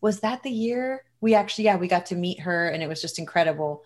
was 0.00 0.20
that 0.20 0.42
the 0.42 0.50
year 0.50 1.02
we 1.26 1.34
actually, 1.34 1.64
yeah, 1.64 1.76
we 1.76 1.88
got 1.88 2.06
to 2.06 2.14
meet 2.14 2.38
her, 2.38 2.68
and 2.68 2.84
it 2.84 2.88
was 2.88 3.02
just 3.02 3.18
incredible. 3.18 3.82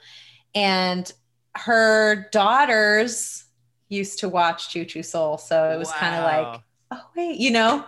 And 0.55 1.11
her 1.57 2.29
daughters 2.33 3.47
used 3.89 4.19
to 4.19 4.29
watch 4.29 4.69
Choo 4.69 4.85
Choo 4.85 5.03
Soul, 5.03 5.39
so 5.39 5.71
it 5.71 5.79
was 5.79 5.91
kind 5.91 6.17
of 6.17 6.25
like, 6.25 6.61
oh 6.91 7.03
wait, 7.17 7.39
you 7.39 7.51
know, 7.51 7.83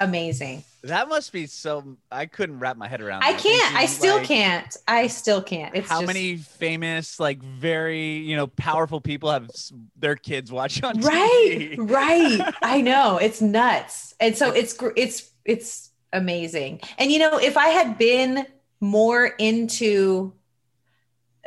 amazing. 0.00 0.64
that 0.82 1.08
must 1.08 1.32
be 1.32 1.46
so. 1.46 1.96
I 2.10 2.26
couldn't 2.26 2.58
wrap 2.58 2.76
my 2.76 2.88
head 2.88 3.00
around. 3.00 3.22
I 3.22 3.34
can't. 3.34 3.76
I 3.76 3.86
still 3.86 4.16
like, 4.16 4.26
can't. 4.26 4.76
I 4.88 5.06
still 5.06 5.40
can't. 5.40 5.72
It's 5.76 5.88
how 5.88 6.00
just, 6.00 6.08
many 6.08 6.38
famous, 6.38 7.20
like 7.20 7.40
very, 7.40 8.16
you 8.16 8.34
know, 8.34 8.48
powerful 8.48 9.00
people 9.00 9.30
have 9.30 9.48
their 9.96 10.16
kids 10.16 10.50
watch 10.50 10.82
on 10.82 11.00
right 11.00 11.46
TV? 11.48 11.90
right 11.90 12.54
i 12.62 12.80
know 12.80 13.18
it's 13.18 13.40
nuts 13.40 14.14
and 14.18 14.36
so 14.36 14.50
it's 14.50 14.76
it's 14.96 15.30
it's 15.44 15.90
amazing 16.12 16.80
and 16.98 17.10
you 17.10 17.18
know 17.18 17.38
if 17.38 17.56
i 17.56 17.68
had 17.68 17.98
been 17.98 18.46
more 18.86 19.26
into 19.26 20.32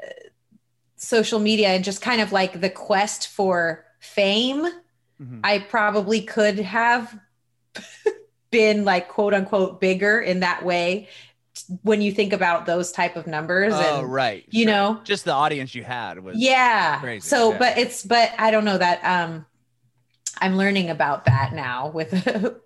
uh, 0.02 0.08
social 0.96 1.40
media 1.40 1.70
and 1.70 1.84
just 1.84 2.02
kind 2.02 2.22
of 2.22 2.32
like 2.32 2.60
the 2.62 2.70
quest 2.70 3.28
for 3.28 3.86
fame 4.00 4.66
Mhm. 5.22 5.42
i 5.44 5.60
probably 5.60 6.22
could 6.22 6.60
have 6.60 7.20
been 8.52 8.86
like 8.86 9.10
quote 9.10 9.34
unquote 9.34 9.82
bigger 9.82 10.20
in 10.20 10.40
that 10.42 10.64
way 10.64 11.08
when 11.84 12.02
you 12.02 12.12
think 12.14 12.32
about 12.32 12.66
those 12.66 12.92
type 12.94 13.16
of 13.18 13.28
numbers 13.28 13.74
Oh, 13.76 14.00
and 14.00 14.12
right. 14.14 14.46
you 14.50 14.64
sure. 14.64 14.72
know 14.72 15.02
just 15.04 15.26
the 15.26 15.34
audience 15.34 15.76
you 15.76 15.84
had 15.84 16.24
was 16.24 16.38
yeah 16.38 17.00
crazy, 17.02 17.28
so 17.28 17.52
yeah. 17.52 17.58
but 17.60 17.78
it's 17.78 18.04
but 18.06 18.32
i 18.40 18.50
don't 18.52 18.64
know 18.66 18.78
that 18.78 19.04
um 19.04 19.46
i'm 20.42 20.56
learning 20.58 20.90
about 20.90 21.26
that 21.26 21.54
now 21.54 21.90
with 21.90 22.12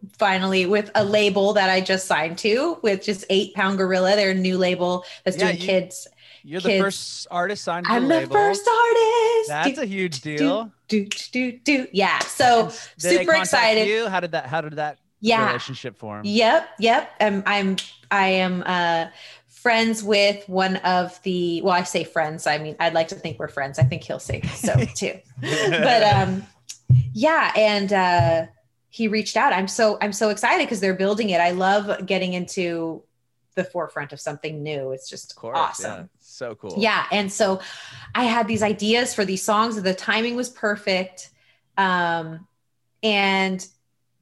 finally 0.18 0.66
with 0.66 0.90
a 0.96 1.04
label 1.04 1.54
that 1.54 1.70
i 1.70 1.82
just 1.82 2.06
signed 2.08 2.38
to 2.38 2.78
with 2.84 3.04
just 3.04 3.26
eight 3.30 3.54
pound 3.54 3.78
gorilla 3.78 4.16
their 4.16 4.34
new 4.34 4.58
label 4.58 5.06
that's 5.24 5.38
Yeah, 5.38 5.48
doing 5.48 5.58
you- 5.62 5.66
kids 5.68 6.08
You're 6.44 6.62
the 6.62 6.80
first 6.80 7.28
artist 7.32 7.64
signed 7.64 7.86
to 7.86 7.92
i'm 7.92 8.08
the 8.08 8.28
first 8.28 8.68
artist 8.68 9.50
That's 9.50 9.76
do, 9.76 9.82
a 9.82 9.86
huge 9.86 10.22
deal. 10.22 10.72
do, 10.88 11.06
do, 11.32 11.52
do. 11.64 11.88
yeah 11.92 12.20
so 12.20 12.70
super 12.98 13.34
excited 13.34 13.88
You? 13.88 14.08
How 14.08 14.20
did 14.20 14.32
that? 14.32 14.46
How 14.46 14.62
did 14.62 14.74
that 14.78 15.00
yeah 15.20 15.48
relationship 15.48 15.98
form? 15.98 16.22
Yep, 16.26 16.70
yep. 16.80 17.12
Um, 17.22 17.44
I'm 17.46 17.78
I 18.12 18.28
am 18.28 18.64
uh, 18.66 19.06
friends 19.48 20.04
with 20.04 20.48
one 20.50 20.76
of 20.78 21.22
the. 21.24 21.62
Well, 21.62 21.74
I 21.74 21.84
say 21.84 22.04
friends. 22.04 22.46
I 22.46 22.58
mean, 22.58 22.76
I'd 22.80 22.94
like 22.94 23.08
to 23.10 23.16
think 23.16 23.40
we're 23.40 23.48
friends. 23.48 23.80
I 23.80 23.84
think 23.84 24.04
he'll 24.04 24.20
say 24.20 24.42
so 24.42 24.76
too. 24.96 25.18
but 25.42 26.04
um, 26.04 26.46
yeah, 27.14 27.52
and 27.56 27.92
uh, 27.94 28.46
he 28.90 29.08
reached 29.08 29.38
out. 29.38 29.54
I'm 29.54 29.68
so 29.68 29.98
I'm 30.02 30.14
so 30.14 30.30
excited 30.30 30.66
because 30.66 30.80
they're 30.80 30.94
building 30.94 31.30
it. 31.32 31.40
I 31.42 31.52
love 31.52 32.06
getting 32.06 32.34
into 32.34 33.04
the 33.56 33.64
forefront 33.64 34.14
of 34.14 34.20
something 34.20 34.64
new. 34.64 34.92
It's 34.92 35.08
just 35.10 35.36
course, 35.36 35.58
awesome. 35.58 35.92
yeah. 36.02 36.06
So 36.20 36.56
cool. 36.56 36.74
Yeah. 36.78 37.06
And 37.12 37.32
so 37.32 37.62
I 38.16 38.24
had 38.24 38.48
these 38.48 38.64
ideas 38.64 39.14
for 39.14 39.26
these 39.26 39.44
songs. 39.44 39.80
The 39.80 39.94
timing 39.94 40.36
was 40.36 40.50
perfect. 40.50 41.30
Um, 41.78 42.48
and 43.04 43.66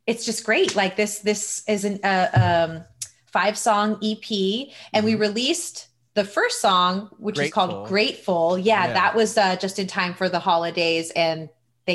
it's 0.05 0.25
just 0.25 0.43
great. 0.45 0.75
Like 0.75 0.95
this, 0.97 1.19
this 1.19 1.63
is 1.67 1.85
an 1.85 1.99
uh, 2.03 2.67
um, 2.69 2.83
five 3.27 3.57
song 3.57 3.97
EP, 4.03 4.67
and 4.93 5.05
we 5.05 5.13
Mhm. 5.13 5.19
released 5.19 5.87
the 6.13 6.25
first 6.25 6.59
song, 6.59 7.09
which 7.17 7.39
is 7.39 7.51
called 7.53 7.87
Grateful. 7.87 8.57
Yeah, 8.57 8.87
Yeah. 8.87 8.93
that 8.93 9.15
was 9.15 9.37
uh, 9.37 9.55
just 9.55 9.79
in 9.79 9.87
time 9.87 10.13
for 10.13 10.27
the 10.27 10.39
holidays 10.39 11.11
and 11.15 11.47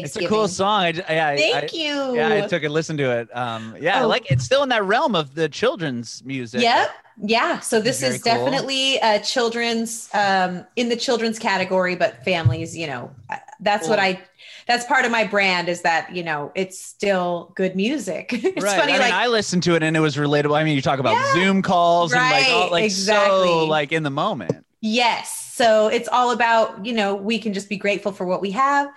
It's 0.04 0.16
a 0.16 0.26
cool 0.26 0.46
song. 0.48 0.82
I, 0.82 0.90
yeah, 1.08 1.28
I- 1.28 1.36
Thank 1.36 1.72
I, 1.72 1.76
you. 1.76 2.14
Yeah, 2.16 2.44
I 2.44 2.46
took 2.46 2.62
a 2.64 2.68
listen 2.68 2.96
to 2.98 3.10
it. 3.20 3.34
Um, 3.36 3.76
yeah, 3.80 4.02
Oh. 4.04 4.08
like 4.08 4.30
it's 4.30 4.44
still 4.44 4.62
in 4.62 4.68
that 4.68 4.84
realm 4.84 5.14
of 5.14 5.34
the 5.34 5.48
children's 5.48 6.22
music. 6.24 6.60
Yep. 6.60 6.90
Yeah. 7.22 7.60
So 7.60 7.80
this 7.80 8.00
Very 8.00 8.16
is 8.16 8.22
cool. 8.22 8.32
definitely 8.34 8.98
a 8.98 9.18
children's 9.20 10.10
um 10.12 10.66
in 10.76 10.90
the 10.90 10.96
children's 10.96 11.38
category, 11.38 11.96
but 11.96 12.22
families, 12.24 12.76
you 12.76 12.86
know, 12.86 13.10
uh, 13.30 13.36
that's 13.60 13.88
what 13.88 13.98
I 13.98 14.20
that's 14.66 14.84
part 14.84 15.04
of 15.06 15.10
my 15.12 15.24
brand 15.24 15.68
is 15.70 15.80
that, 15.82 16.14
you 16.14 16.22
know, 16.24 16.52
it's 16.54 16.78
still 16.78 17.52
good 17.56 17.74
music. 17.76 18.30
it's 18.34 18.62
right. 18.62 18.78
funny, 18.78 18.92
I 18.92 18.98
like 18.98 19.04
mean, 19.12 19.14
I 19.14 19.26
listened 19.28 19.62
to 19.62 19.76
it 19.76 19.82
and 19.82 19.96
it 19.96 20.00
was 20.00 20.16
relatable. 20.16 20.58
I 20.58 20.64
mean, 20.64 20.74
you 20.76 20.82
talk 20.82 20.98
about 20.98 21.12
Yeah. 21.14 21.32
Zoom 21.34 21.62
calls 21.62 22.12
and 22.12 22.20
like, 22.20 22.48
all, 22.48 22.62
Right, 22.64 22.72
like 22.72 22.84
exactly. 22.84 23.46
so 23.48 23.64
like 23.66 23.92
in 23.92 24.02
the 24.02 24.10
moment. 24.10 24.65
Yes. 24.86 25.50
So 25.54 25.88
it's 25.88 26.08
all 26.08 26.30
about, 26.30 26.86
you 26.86 26.92
know, 26.92 27.16
we 27.16 27.40
can 27.40 27.52
just 27.52 27.68
be 27.68 27.76
grateful 27.76 28.12
for 28.12 28.24
what 28.24 28.40
we 28.40 28.52
have. 28.52 28.88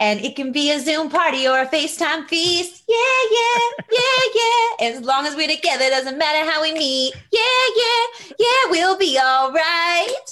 And 0.00 0.20
it 0.20 0.36
can 0.36 0.52
be 0.52 0.70
a 0.70 0.80
Zoom 0.80 1.10
party 1.10 1.46
or 1.46 1.60
a 1.60 1.66
FaceTime 1.66 2.28
feast. 2.28 2.82
Yeah, 2.88 2.96
yeah, 3.30 3.84
yeah, 3.92 4.40
yeah. 4.80 4.88
As 4.88 5.00
long 5.02 5.26
as 5.26 5.36
we're 5.36 5.54
together, 5.54 5.84
it 5.84 5.90
doesn't 5.90 6.16
matter 6.16 6.50
how 6.50 6.62
we 6.62 6.72
meet. 6.72 7.14
Yeah, 7.30 7.40
yeah, 7.76 8.34
yeah, 8.38 8.70
we'll 8.70 8.96
be 8.96 9.18
all 9.18 9.52
right. 9.52 10.24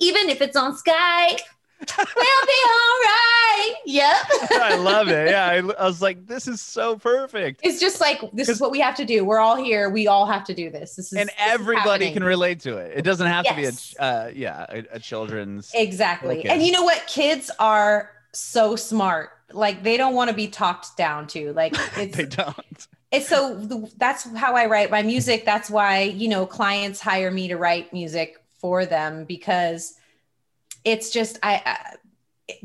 Even 0.00 0.30
if 0.30 0.40
it's 0.40 0.56
on 0.56 0.74
Skype, 0.74 1.40
we'll 1.98 2.06
be 2.06 2.62
all 2.66 2.98
right. 3.04 3.74
Yep. 3.86 4.16
I 4.52 4.76
love 4.76 5.08
it. 5.08 5.30
Yeah, 5.30 5.46
I, 5.46 5.56
I 5.56 5.86
was 5.86 6.02
like, 6.02 6.26
this 6.26 6.48
is 6.48 6.60
so 6.60 6.96
perfect. 6.96 7.60
It's 7.62 7.80
just 7.80 8.00
like 8.00 8.20
this 8.32 8.48
is 8.48 8.60
what 8.60 8.70
we 8.70 8.80
have 8.80 8.94
to 8.96 9.04
do. 9.04 9.24
We're 9.24 9.38
all 9.38 9.56
here. 9.56 9.90
We 9.90 10.06
all 10.06 10.26
have 10.26 10.44
to 10.44 10.54
do 10.54 10.70
this. 10.70 10.96
This 10.96 11.12
is 11.12 11.18
and 11.18 11.28
is 11.28 11.34
everybody 11.38 12.06
happening. 12.06 12.12
can 12.14 12.24
relate 12.24 12.60
to 12.60 12.76
it. 12.78 12.92
It 12.96 13.02
doesn't 13.02 13.26
have 13.26 13.44
to 13.46 13.54
be 13.54 13.64
a, 13.66 14.02
uh, 14.02 14.30
yeah, 14.34 14.66
a, 14.68 14.84
a 14.92 14.98
children's. 14.98 15.70
Exactly. 15.74 16.40
Okay. 16.40 16.48
And 16.48 16.62
you 16.62 16.72
know 16.72 16.82
what? 16.82 17.06
Kids 17.06 17.50
are 17.58 18.10
so 18.32 18.76
smart. 18.76 19.30
Like 19.52 19.82
they 19.82 19.96
don't 19.96 20.14
want 20.14 20.30
to 20.30 20.36
be 20.36 20.48
talked 20.48 20.96
down 20.96 21.26
to. 21.28 21.52
Like 21.52 21.74
it's 21.96 22.16
they 22.16 22.24
don't. 22.24 22.88
it's 23.12 23.28
so 23.28 23.54
the- 23.54 23.90
that's 23.98 24.24
how 24.36 24.54
I 24.56 24.66
write 24.66 24.90
my 24.90 25.02
music. 25.02 25.44
That's 25.44 25.70
why, 25.70 26.02
you 26.02 26.28
know, 26.28 26.46
clients 26.46 27.00
hire 27.00 27.30
me 27.30 27.48
to 27.48 27.56
write 27.56 27.92
music 27.92 28.42
for 28.58 28.86
them 28.86 29.24
because 29.24 29.94
it's 30.84 31.10
just, 31.10 31.38
I, 31.42 31.62
I 31.64 31.96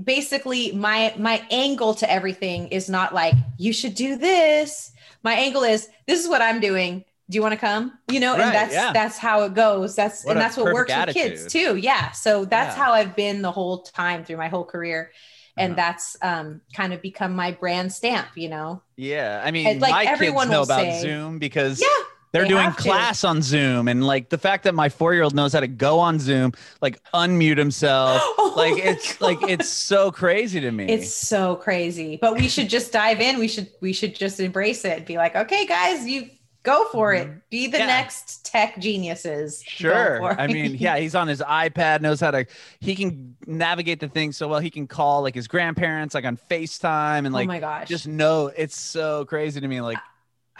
basically 0.04 0.72
my 0.74 1.14
my 1.18 1.42
angle 1.52 1.94
to 1.96 2.12
everything 2.12 2.68
is 2.68 2.90
not 2.90 3.14
like 3.14 3.34
you 3.58 3.72
should 3.74 3.96
do 3.96 4.18
this. 4.18 4.92
My 5.24 5.34
angle 5.34 5.64
is 5.64 5.88
this 6.08 6.22
is 6.22 6.28
what 6.30 6.42
i'm 6.42 6.60
doing. 6.60 7.06
Do 7.30 7.36
you 7.36 7.42
want 7.42 7.54
to 7.54 7.60
come? 7.60 7.98
You 8.12 8.20
know 8.20 8.34
Right, 8.34 8.42
and 8.46 8.56
that's 8.56 8.74
yeah. 8.74 8.92
that's 8.92 9.18
how 9.18 9.44
it 9.44 9.54
goes. 9.54 9.96
That's 9.96 10.26
What 10.26 10.32
and 10.34 10.42
that's 10.42 10.58
what 10.58 10.74
works 10.74 10.92
perfect 10.92 11.16
with 11.16 11.16
kids 11.16 11.52
too. 11.54 11.76
Yeah 11.78 12.12
so 12.12 12.44
that's 12.46 12.76
Yeah. 12.76 12.84
how 12.84 12.92
i've 12.92 13.16
been 13.16 13.42
the 13.42 13.52
whole 13.52 13.84
time 13.84 14.26
through 14.26 14.38
my 14.38 14.50
whole 14.50 14.66
career. 14.66 15.12
And 15.56 15.74
Uh-huh. 15.74 15.82
that's 15.82 16.18
um 16.22 16.62
kind 16.74 16.92
of 16.94 17.02
become 17.02 17.34
my 17.36 17.52
brand 17.52 17.94
stamp 17.94 18.28
you 18.36 18.50
know? 18.50 18.82
Yeah, 18.98 19.42
I 19.46 19.52
mean, 19.52 19.66
And, 19.68 19.80
like, 19.82 19.92
my 19.92 20.04
everyone 20.06 20.48
kids 20.48 20.52
know 20.52 20.64
about 20.64 20.82
say- 20.82 21.02
Zoom 21.02 21.40
because 21.40 21.80
yeah 21.82 22.04
they're 22.32 22.44
they 22.44 22.50
doing 22.50 22.72
class 22.72 23.24
on 23.24 23.42
Zoom, 23.42 23.88
and 23.88 24.06
like 24.06 24.30
the 24.30 24.38
fact 24.38 24.64
that 24.66 24.76
my 24.76 24.90
four-year-old 24.90 25.34
knows 25.36 25.54
how 25.54 25.60
to 25.62 25.68
go 25.68 26.00
on 26.00 26.20
Zoom, 26.20 26.54
like 26.82 27.02
unmute 27.14 27.58
himself, 27.58 28.22
Oh 28.38 28.54
like 28.58 28.84
it's 28.84 29.20
like 29.22 29.42
it's 29.44 29.70
so 29.70 30.12
crazy 30.12 30.60
to 30.60 30.72
me. 30.72 30.86
it's 30.86 31.14
so 31.14 31.56
crazy 31.56 32.18
but 32.20 32.34
we 32.36 32.48
should 32.48 32.68
just 32.70 32.92
dive 32.92 33.22
in 33.22 33.38
we 33.40 33.48
should 33.48 33.70
we 33.80 33.94
should 33.94 34.16
just 34.16 34.40
embrace 34.40 34.84
it 34.86 35.06
be 35.06 35.18
like 35.18 35.36
okay 35.36 35.66
guys 35.68 36.06
you 36.08 36.28
go 36.64 36.86
for 36.92 37.14
it 37.14 37.30
be 37.52 37.68
the 37.68 37.78
Mm-hmm. 37.78 37.82
Yeah. 37.82 37.86
next 37.86 38.44
tech 38.46 38.80
geniuses 38.80 39.64
Sure. 39.66 40.24
I 40.40 40.48
mean, 40.48 40.76
yeah, 40.76 40.98
he's 41.04 41.16
on 41.16 41.28
his 41.28 41.42
iPad, 41.42 42.02
knows 42.02 42.20
how 42.20 42.32
to 42.32 42.46
he 42.80 42.96
can 42.96 43.36
navigate 43.48 44.00
the 44.00 44.10
thing 44.10 44.32
so 44.32 44.48
well. 44.48 44.60
He 44.60 44.70
can 44.72 44.88
call 44.88 45.22
like 45.22 45.36
his 45.36 45.48
grandparents 45.48 46.14
like 46.16 46.26
on 46.26 46.38
FaceTime 46.50 47.20
and 47.20 47.28
oh 47.30 47.32
like 47.38 47.48
my 47.48 47.60
gosh 47.60 47.88
just 47.88 48.08
know 48.08 48.48
it's 48.48 48.76
so 48.78 49.26
crazy 49.26 49.62
to 49.62 49.68
me 49.68 49.80
like 49.80 49.98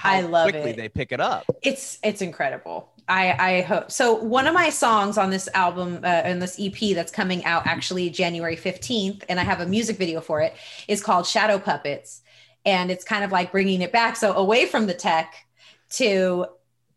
I 0.04 0.22
love 0.22 0.50
quickly 0.50 0.72
it. 0.72 0.78
they 0.78 0.90
pick 0.90 1.12
it 1.12 1.20
up. 1.22 1.46
it's 1.62 2.00
it's 2.04 2.22
incredible 2.22 2.90
i 3.08 3.58
i 3.58 3.62
hope 3.62 3.90
so 3.92 4.14
one 4.14 4.46
of 4.48 4.54
my 4.54 4.70
songs 4.70 5.18
on 5.18 5.30
this 5.32 5.50
album 5.54 6.00
uh, 6.04 6.08
and 6.08 6.42
this 6.42 6.60
ep 6.60 6.96
that's 6.96 7.12
coming 7.12 7.44
out 7.46 7.66
actually 7.66 8.10
january 8.10 8.56
15th 8.56 9.24
and 9.30 9.40
i 9.40 9.44
have 9.44 9.60
a 9.62 9.66
music 9.66 9.98
video 9.98 10.22
for 10.22 10.42
it 10.42 10.54
is 10.88 11.02
called 11.02 11.26
shadow 11.26 11.58
puppets 11.58 12.22
and 12.66 12.92
it's 12.92 13.04
kind 13.04 13.24
of 13.24 13.32
like 13.32 13.52
bringing 13.52 13.82
it 13.82 13.92
back 13.92 14.16
so 14.16 14.34
away 14.34 14.66
from 14.68 14.86
the 14.86 14.94
tech 14.94 15.34
to 15.90 16.46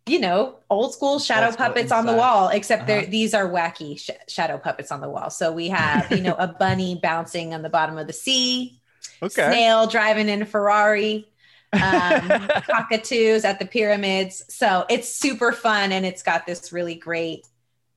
you 0.07 0.19
know 0.21 0.57
old 0.69 0.93
school 0.93 1.19
shadow 1.19 1.47
Old 1.47 1.55
school 1.55 1.67
puppets 1.69 1.93
on 1.93 2.05
the 2.07 2.12
wall 2.15 2.49
except 2.49 2.91
Uh-huh. 2.91 3.07
these 3.09 3.33
are 3.35 3.49
wacky 3.49 3.99
sh- 3.99 4.11
shadow 4.29 4.59
puppets 4.59 4.91
on 4.93 5.01
the 5.01 5.09
wall 5.09 5.31
so 5.31 5.51
we 5.53 5.69
have 5.69 6.11
you 6.12 6.21
know 6.21 6.35
a 6.35 6.49
bunny 6.49 6.99
bouncing 7.03 7.55
on 7.55 7.62
the 7.62 7.71
bottom 7.71 7.97
of 7.97 8.07
the 8.07 8.12
sea 8.12 8.81
okay. 9.23 9.51
snail 9.51 9.87
driving 9.87 10.29
in 10.29 10.43
a 10.43 10.47
ferrari 10.47 11.27
um, 11.72 12.48
cockatoos 12.66 13.44
at 13.44 13.58
the 13.58 13.66
pyramids. 13.66 14.44
So 14.48 14.85
it's 14.88 15.08
super 15.14 15.52
fun 15.52 15.92
and 15.92 16.04
it's 16.04 16.22
got 16.22 16.46
this 16.46 16.72
really 16.72 16.94
great 16.94 17.46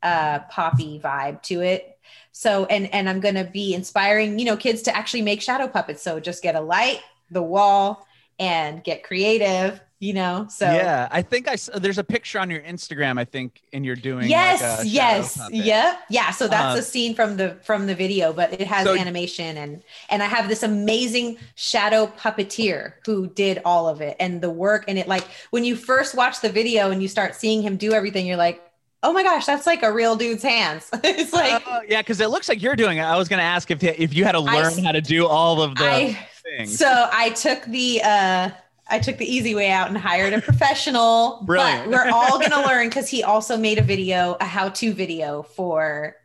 uh, 0.03 0.39
poppy 0.49 0.99
vibe 1.03 1.41
to 1.43 1.61
it. 1.61 1.97
So 2.31 2.65
and 2.65 2.93
and 2.93 3.09
I'm 3.09 3.19
gonna 3.19 3.45
be 3.45 3.73
inspiring 3.73 4.37
you 4.39 4.45
know 4.45 4.57
kids 4.57 4.81
to 4.83 4.95
actually 4.95 5.21
make 5.21 5.41
shadow 5.41 5.67
puppets. 5.67 6.01
So 6.01 6.19
just 6.19 6.43
get 6.43 6.55
a 6.55 6.61
light, 6.61 6.99
the 7.31 7.41
wall, 7.41 8.05
and 8.39 8.83
get 8.83 9.03
creative. 9.03 9.79
You 9.99 10.13
know. 10.13 10.47
So 10.49 10.65
yeah, 10.65 11.07
I 11.09 11.21
think 11.21 11.47
i 11.47 11.55
there's 11.79 11.97
a 11.97 12.03
picture 12.03 12.37
on 12.37 12.49
your 12.49 12.59
Instagram. 12.61 13.17
I 13.17 13.23
think, 13.23 13.61
and 13.71 13.85
you're 13.85 13.95
doing 13.95 14.27
Yes, 14.29 14.61
like 14.79 14.87
yes, 14.91 15.39
yep, 15.51 15.99
yeah. 16.09 16.31
So 16.31 16.47
that's 16.49 16.75
Uh, 16.75 16.79
a 16.79 16.81
scene 16.81 17.15
from 17.15 17.37
the 17.37 17.55
from 17.63 17.87
the 17.87 17.95
video, 17.95 18.33
but 18.33 18.51
it 18.53 18.67
has 18.67 18.85
So- 18.85 18.95
animation 18.97 19.57
and 19.57 19.81
and 20.09 20.21
I 20.21 20.25
have 20.27 20.49
this 20.49 20.63
amazing 20.63 21.37
shadow 21.55 22.07
puppeteer 22.19 22.93
who 23.05 23.27
did 23.27 23.61
all 23.63 23.87
of 23.87 24.01
it 24.01 24.17
and 24.19 24.41
the 24.41 24.49
work 24.49 24.83
and 24.89 24.99
it 24.99 25.07
like 25.07 25.23
when 25.51 25.63
you 25.63 25.75
first 25.77 26.13
watch 26.13 26.41
the 26.41 26.49
video 26.49 26.91
and 26.91 27.01
you 27.01 27.07
start 27.07 27.33
seeing 27.33 27.61
him 27.61 27.77
do 27.77 27.93
everything, 27.93 28.27
you're 28.27 28.35
like, 28.37 28.61
oh 29.01 29.13
my 29.13 29.23
gosh, 29.23 29.45
that's 29.45 29.65
like 29.65 29.81
a 29.81 29.91
real 29.93 30.15
dude's 30.17 30.43
hands. 30.43 30.89
it's 31.05 31.31
like 31.31 31.63
Oh, 31.65 31.81
yeah, 31.87 32.01
because 32.01 32.19
it 32.19 32.29
looks 32.29 32.49
like 32.49 32.61
you're 32.61 32.75
doing 32.75 32.97
it. 32.97 33.03
I 33.03 33.15
was 33.15 33.29
going 33.29 33.39
to 33.39 33.43
ask 33.45 33.71
if 33.71 33.81
if 33.81 34.13
you 34.13 34.25
had 34.25 34.33
to 34.33 34.39
learn 34.41 34.73
s- 34.73 34.83
how 34.83 34.91
to 34.91 35.01
do 35.01 35.25
all 35.25 35.61
of 35.61 35.75
the 35.75 35.85
I 35.89 36.27
things. 36.43 36.77
so 36.77 37.07
I 37.13 37.29
took 37.29 37.63
the 37.65 38.01
uh 38.03 38.49
I 38.87 38.99
took 38.99 39.17
the 39.17 39.25
easy 39.25 39.55
way 39.55 39.71
out 39.71 39.87
and 39.87 39.97
hired 39.97 40.33
a 40.33 40.41
professional. 40.41 41.41
Brilliant. 41.45 41.89
But 41.91 42.05
we're 42.05 42.11
all 42.11 42.39
gonna 42.39 42.65
learn 42.67 42.87
because 42.89 43.09
he 43.09 43.23
also 43.23 43.57
made 43.57 43.77
a 43.79 43.83
video, 43.83 44.37
a 44.39 44.45
how-to 44.45 44.93
video 44.93 45.41
for 45.43 46.15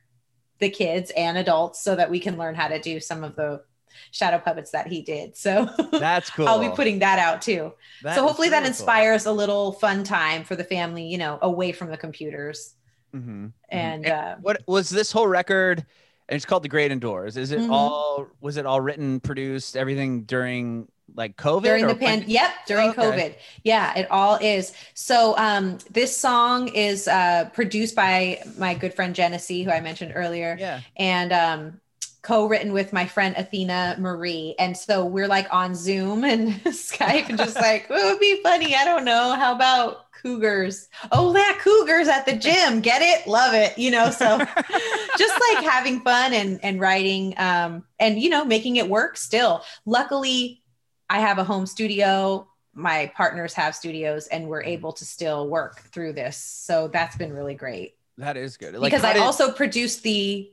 the 0.58 0.68
kids 0.70 1.10
and 1.16 1.38
adults 1.38 1.82
so 1.82 1.96
that 1.96 2.10
we 2.10 2.20
can 2.20 2.36
learn 2.36 2.54
how 2.54 2.68
to 2.68 2.78
do 2.78 3.00
some 3.00 3.24
of 3.24 3.34
the 3.34 3.62
shadow 4.12 4.38
puppets 4.38 4.72
that 4.72 4.86
he 4.88 5.00
did. 5.02 5.36
So 5.36 5.68
That's 5.92 6.28
cool. 6.30 6.46
I'll 6.48 6.60
be 6.60 6.68
putting 6.74 6.98
that 6.98 7.18
out 7.18 7.40
too. 7.42 7.72
That 8.02 8.14
so 8.14 8.26
hopefully 8.26 8.50
that 8.50 8.56
really 8.58 8.64
cool. 8.64 8.68
inspires 8.72 9.26
a 9.26 9.32
little 9.32 9.72
fun 9.72 10.04
time 10.04 10.44
for 10.44 10.54
the 10.56 10.64
family, 10.64 11.04
you 11.06 11.16
know, 11.18 11.38
away 11.40 11.72
from 11.72 11.90
the 11.90 11.96
computers. 11.96 12.74
Mhm, 13.14 13.24
mhm. 13.24 13.52
And 13.70 14.06
uh, 14.06 14.36
what 14.42 14.62
was 14.66 14.90
this 14.90 15.10
whole 15.12 15.26
record? 15.26 15.84
And 16.28 16.36
it's 16.36 16.44
called 16.44 16.62
The 16.62 16.68
Great 16.68 16.92
Indoors. 16.92 17.36
Is 17.36 17.50
it 17.52 17.60
Mhm. 17.60 17.70
all? 17.72 18.28
Was 18.40 18.56
it 18.56 18.66
all 18.66 18.80
written, 18.80 19.18
produced, 19.18 19.76
everything 19.76 20.22
during 20.22 20.86
like 21.16 21.36
COVID? 21.36 21.62
during 21.62 21.86
the 21.86 21.94
when- 21.94 22.20
pan 22.20 22.24
yep 22.26 22.50
during 22.66 22.90
Okay. 22.90 23.02
covid. 23.02 23.34
Yeah 23.64 23.96
it 23.98 24.10
all 24.10 24.36
is. 24.40 24.72
So 24.94 25.36
um 25.38 25.78
this 25.90 26.16
song 26.16 26.68
is 26.68 27.08
uh 27.08 27.50
produced 27.52 27.94
by 27.94 28.42
my 28.58 28.74
good 28.74 28.94
friend 28.94 29.14
genesee 29.14 29.62
who 29.64 29.70
i 29.70 29.80
mentioned 29.80 30.12
earlier 30.14 30.56
Yeah. 30.58 30.80
and 30.96 31.32
um 31.32 31.80
co-written 32.22 32.72
with 32.74 32.92
my 32.92 33.06
friend 33.06 33.34
athena 33.38 33.96
marie. 33.98 34.54
And 34.58 34.76
so 34.76 35.06
we're 35.06 35.26
like 35.28 35.46
on 35.50 35.74
zoom 35.74 36.22
and 36.24 36.52
skype 36.66 37.28
and 37.30 37.38
just 37.38 37.56
like 37.56 37.86
it 37.88 38.04
would 38.04 38.20
be 38.20 38.42
funny. 38.42 38.74
I 38.76 38.84
don't 38.84 39.06
know. 39.06 39.34
How 39.34 39.54
about 39.54 40.04
cougars? 40.12 40.88
Oh 41.12 41.34
yeah 41.34 41.54
cougars 41.60 42.08
at 42.08 42.26
the 42.26 42.36
gym. 42.36 42.82
Get 42.82 43.00
it? 43.00 43.26
Love 43.26 43.54
it. 43.54 43.78
You 43.78 43.90
know 43.90 44.10
so 44.10 44.36
just 45.18 45.40
like 45.54 45.64
having 45.64 46.00
fun 46.00 46.34
and 46.34 46.60
and 46.62 46.78
writing 46.78 47.32
um 47.38 47.84
and 47.98 48.20
you 48.20 48.28
know 48.28 48.44
making 48.44 48.76
it 48.76 48.88
work 48.88 49.16
still. 49.16 49.62
Luckily 49.86 50.59
i 51.10 51.18
have 51.20 51.38
a 51.38 51.44
home 51.44 51.66
studio 51.66 52.46
my 52.72 53.12
partners 53.16 53.52
have 53.52 53.74
studios 53.74 54.28
and 54.28 54.48
we're 54.48 54.62
able 54.62 54.92
to 54.92 55.04
still 55.04 55.48
work 55.48 55.80
through 55.92 56.12
this 56.14 56.36
so 56.38 56.88
that's 56.88 57.16
been 57.16 57.32
really 57.32 57.54
great 57.54 57.96
that 58.16 58.36
is 58.36 58.56
good. 58.56 58.74
Like, 58.74 58.90
because 58.92 59.04
i 59.04 59.12
did- 59.12 59.22
also 59.22 59.52
produced 59.52 60.02
the 60.02 60.50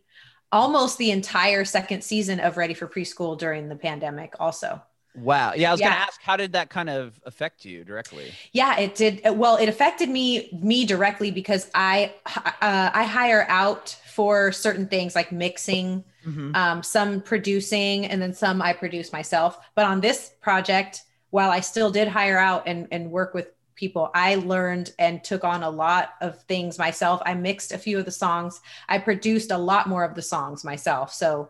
almost 0.51 0.97
the 0.97 1.11
entire 1.11 1.63
second 1.65 2.03
season 2.03 2.39
of 2.39 2.57
ready 2.57 2.73
for 2.73 2.87
preschool 2.87 3.37
during 3.37 3.69
the 3.69 3.75
pandemic 3.75 4.33
also 4.39 4.81
Wow. 5.17 5.53
Yeah, 5.55 5.69
I 5.69 5.71
was 5.71 5.81
gonna 5.81 5.95
ask, 5.95 6.21
how 6.21 6.37
did 6.37 6.53
that 6.53 6.69
kind 6.69 6.89
of 6.89 7.19
affect 7.25 7.65
you 7.65 7.83
directly? 7.83 8.31
Yeah, 8.51 8.77
it 8.77 8.93
did. 8.93 9.21
Well, 9.25 9.55
it 9.57 9.67
affected 9.67 10.09
me 10.09 10.49
me 10.61 10.85
directly 10.85 11.31
because 11.31 11.71
I 11.73 12.13
uh, 12.61 12.91
I 12.93 13.03
hire 13.03 13.45
out 13.49 13.97
for 14.13 14.51
certain 14.51 14.87
things 14.87 15.15
like 15.15 15.31
mixing, 15.31 16.03
Mhm. 16.27 16.55
um, 16.55 16.83
some 16.83 17.21
producing, 17.21 18.05
and 18.05 18.21
then 18.21 18.33
some 18.33 18.61
I 18.61 18.73
produce 18.73 19.13
myself. 19.13 19.57
But 19.75 19.85
on 19.85 20.01
this 20.01 20.31
project, 20.41 21.01
while 21.29 21.51
I 21.51 21.61
still 21.61 21.89
did 21.91 22.07
hire 22.07 22.37
out 22.37 22.63
and 22.67 22.87
and 22.91 23.11
work 23.11 23.33
with 23.33 23.47
people, 23.75 24.09
I 24.15 24.35
learned 24.35 24.91
and 24.97 25.23
took 25.23 25.43
on 25.43 25.61
a 25.63 25.69
lot 25.69 26.09
of 26.19 26.41
things 26.43 26.79
myself. 26.79 27.21
I 27.25 27.35
mixed 27.35 27.71
a 27.71 27.77
few 27.77 27.99
of 27.99 28.05
the 28.05 28.11
songs. 28.11 28.59
I 28.89 28.97
produced 28.97 29.51
a 29.51 29.57
lot 29.57 29.87
more 29.87 30.03
of 30.03 30.15
the 30.15 30.21
songs 30.23 30.63
myself. 30.63 31.13
So 31.13 31.49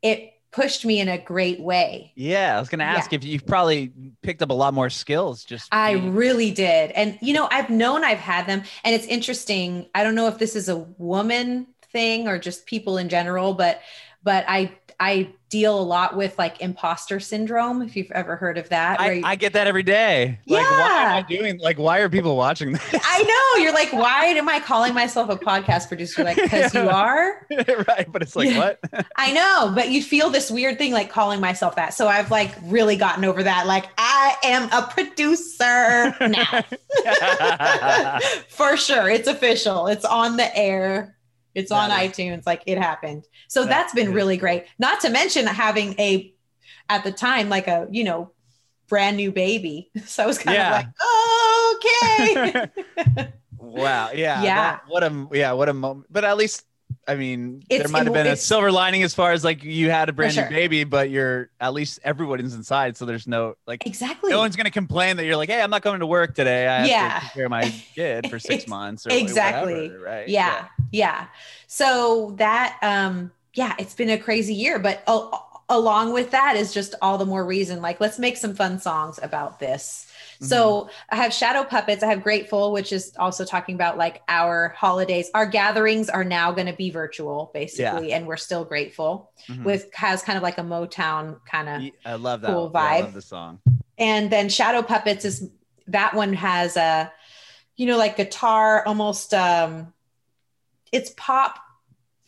it 0.00 0.32
pushed 0.52 0.86
me 0.86 1.00
in 1.00 1.08
a 1.08 1.18
great 1.18 1.60
way. 1.60 2.12
Yeah, 2.14 2.56
I 2.56 2.60
was 2.60 2.68
gonna 2.68 2.84
ask 2.84 3.12
if 3.12 3.24
you've 3.24 3.44
probably 3.46 3.92
picked 4.22 4.42
up 4.42 4.50
a 4.50 4.54
lot 4.54 4.72
more 4.74 4.88
skills. 4.88 5.44
Just 5.44 5.68
I 5.72 5.94
being- 5.94 6.14
really 6.14 6.50
did. 6.52 6.92
And, 6.92 7.18
you 7.20 7.34
know, 7.34 7.48
I've 7.50 7.68
known 7.68 8.04
I've 8.04 8.18
had 8.20 8.46
them. 8.46 8.62
And 8.84 8.94
it's 8.94 9.06
interesting. 9.06 9.86
I 9.94 10.02
don't 10.04 10.14
know 10.14 10.28
if 10.28 10.38
this 10.38 10.54
is 10.56 10.68
a 10.68 10.76
woman 10.98 11.66
thing 11.92 12.28
or 12.28 12.38
just 12.38 12.64
people 12.66 12.96
in 12.96 13.08
general, 13.08 13.54
but, 13.54 13.80
but 14.26 14.44
I, 14.48 14.72
I 14.98 15.28
deal 15.48 15.78
a 15.78 15.80
lot 15.80 16.16
with 16.16 16.36
like 16.36 16.60
imposter 16.60 17.20
syndrome. 17.20 17.80
If 17.80 17.94
you've 17.94 18.10
ever 18.10 18.34
heard 18.34 18.58
of 18.58 18.68
that. 18.70 18.98
I, 18.98 19.12
you- 19.12 19.22
I 19.24 19.36
get 19.36 19.52
that 19.52 19.68
every 19.68 19.84
day. 19.84 20.40
Like, 20.48 20.62
why 20.68 20.68
am 20.68 21.12
I 21.12 21.24
Yeah. 21.28 21.38
doing? 21.38 21.60
Like, 21.60 21.78
why 21.78 22.00
are 22.00 22.08
people 22.08 22.36
watching 22.36 22.72
this? 22.72 22.82
I 23.04 23.22
know 23.22 23.62
you're 23.62 23.72
like, 23.72 23.92
why 23.92 24.24
am 24.26 24.48
I 24.48 24.58
calling 24.58 24.92
myself 24.94 25.30
a 25.30 25.36
podcast 25.36 25.86
producer? 25.86 26.24
Like, 26.24 26.34
because 26.36 26.74
you 26.74 26.80
are. 26.90 27.46
right, 27.88 28.10
but 28.10 28.22
it's 28.22 28.34
like 28.34 28.50
Yeah. 28.50 28.58
what? 28.58 28.80
I 29.16 29.30
know, 29.32 29.70
but 29.72 29.90
you 29.90 30.02
feel 30.02 30.30
this 30.30 30.50
weird 30.50 30.78
thing 30.78 30.90
like 30.92 31.10
calling 31.10 31.40
myself 31.40 31.76
that. 31.76 31.94
So 31.94 32.08
I've 32.08 32.32
like 32.32 32.50
really 32.64 32.96
gotten 32.96 33.24
over 33.24 33.44
that. 33.44 33.68
Like, 33.68 33.86
I 33.98 34.34
am 34.42 34.64
a 34.72 34.82
producer 34.90 36.16
now. 36.26 36.64
For 38.48 38.76
sure. 38.76 39.08
It's 39.08 39.28
official. 39.28 39.86
It's 39.86 40.04
on 40.04 40.36
the 40.36 40.54
air. 40.58 41.15
It's 41.56 41.72
on 41.72 41.90
is- 41.90 41.96
iTunes. 41.96 42.46
Like 42.46 42.62
it 42.66 42.78
happened. 42.78 43.24
So 43.48 43.62
That 43.62 43.70
that's 43.70 43.94
been 43.94 44.08
is 44.08 44.14
really 44.14 44.36
great. 44.36 44.66
Not 44.78 45.00
to 45.00 45.08
mention 45.10 45.46
having 45.46 45.94
a, 45.98 46.32
at 46.88 47.02
the 47.02 47.10
time, 47.12 47.48
like 47.48 47.66
a, 47.66 47.88
you 47.90 48.04
know, 48.04 48.30
brand 48.88 49.16
new 49.16 49.32
baby. 49.32 49.90
So 50.06 50.22
I 50.22 50.26
was 50.26 50.38
kind 50.38 50.54
Yeah. 50.56 50.68
of 50.68 50.84
like, 50.84 52.70
okay. 53.16 53.32
wow. 53.58 54.10
Yeah. 54.14 54.42
Yeah. 54.42 54.54
that- 54.54 54.82
what 54.86 55.02
a 55.02 55.28
yeah. 55.32 55.52
What 55.52 55.68
a 55.68 55.74
moment. 55.74 56.06
But 56.10 56.24
at 56.24 56.36
least 56.36 56.64
I 57.08 57.14
mean, 57.14 57.62
It's- 57.68 57.86
there 57.86 57.92
might 57.92 58.04
have 58.04 58.12
been 58.12 58.26
a 58.26 58.36
silver 58.36 58.72
lining 58.72 59.02
as 59.04 59.14
far 59.14 59.30
as 59.32 59.44
like 59.44 59.62
you 59.62 59.90
had 59.90 60.08
a 60.08 60.12
brand 60.12 60.34
sure. 60.34 60.44
new 60.44 60.50
baby, 60.50 60.82
but 60.84 61.08
you're 61.08 61.50
at 61.60 61.72
least 61.72 62.00
everyone's 62.02 62.54
inside, 62.54 62.96
so 62.96 63.04
there's 63.04 63.26
no 63.28 63.54
like 63.66 63.86
exactly. 63.86 64.30
no 64.32 64.38
one's 64.38 64.56
gonna 64.56 64.70
complain 64.70 65.16
that 65.18 65.24
you're 65.24 65.36
like, 65.36 65.48
hey, 65.48 65.62
I'm 65.62 65.70
not 65.70 65.82
coming 65.82 66.00
to 66.00 66.06
work 66.06 66.34
today. 66.34 66.66
I 66.66 66.78
have 66.80 66.88
Yeah. 66.88 67.18
to 67.20 67.24
take 67.26 67.32
care 67.34 67.48
my 67.48 67.72
kid 67.94 68.28
for 68.28 68.38
six 68.38 68.66
months 68.66 69.06
or 69.06 69.10
exactly. 69.12 69.74
whatever, 69.88 69.98
right? 70.04 70.28
yeah, 70.28 70.66
yeah. 70.90 71.26
So 71.68 72.34
that, 72.38 72.76
um, 72.82 73.30
yeah, 73.54 73.74
it's 73.78 73.94
been 73.94 74.10
a 74.10 74.18
crazy 74.18 74.54
year, 74.54 74.78
but 74.78 75.02
along 75.68 76.12
with 76.12 76.30
that 76.32 76.56
is 76.56 76.72
just 76.74 76.94
all 77.02 77.18
the 77.18 77.26
more 77.26 77.44
reason. 77.44 77.80
Like, 77.82 78.00
let's 78.00 78.18
make 78.18 78.36
some 78.36 78.54
fun 78.54 78.78
songs 78.80 79.18
about 79.22 79.58
this. 79.58 80.06
So 80.40 80.88
I 81.10 81.16
have 81.16 81.32
Shadow 81.32 81.64
Puppets. 81.64 82.02
I 82.02 82.08
have 82.08 82.22
Grateful, 82.22 82.72
which 82.72 82.92
is 82.92 83.12
also 83.18 83.44
talking 83.44 83.74
about 83.74 83.96
like 83.98 84.22
our 84.28 84.74
holidays. 84.76 85.30
Our 85.34 85.46
gatherings 85.46 86.08
are 86.08 86.24
now 86.24 86.52
going 86.52 86.66
to 86.66 86.72
be 86.72 86.90
virtual, 86.90 87.50
basically, 87.54 88.12
and 88.12 88.26
we're 88.26 88.36
still 88.36 88.64
grateful. 88.64 89.30
Mhm. 89.48 89.64
With 89.64 89.92
has 89.94 90.22
kind 90.22 90.36
of 90.36 90.42
like 90.42 90.58
a 90.58 90.62
Motown 90.62 91.38
kind 91.50 91.68
of 91.68 91.92
I 92.04 92.14
love 92.16 92.40
that. 92.42 92.48
cool 92.48 92.70
Yeah, 92.74 92.80
I 92.80 92.98
vibe. 93.00 93.04
love 93.04 93.14
the 93.14 93.22
song. 93.22 93.60
and 93.98 94.30
then 94.30 94.48
shadow 94.48 94.82
puppets 94.82 95.24
is 95.24 95.48
that 95.88 96.12
one 96.14 96.32
has 96.34 96.76
a 96.76 97.10
you 97.76 97.86
know 97.86 97.96
like 97.96 98.16
guitar 98.16 98.84
almost 98.86 99.32
um 99.32 99.92
it's 100.92 101.10
pop 101.16 101.58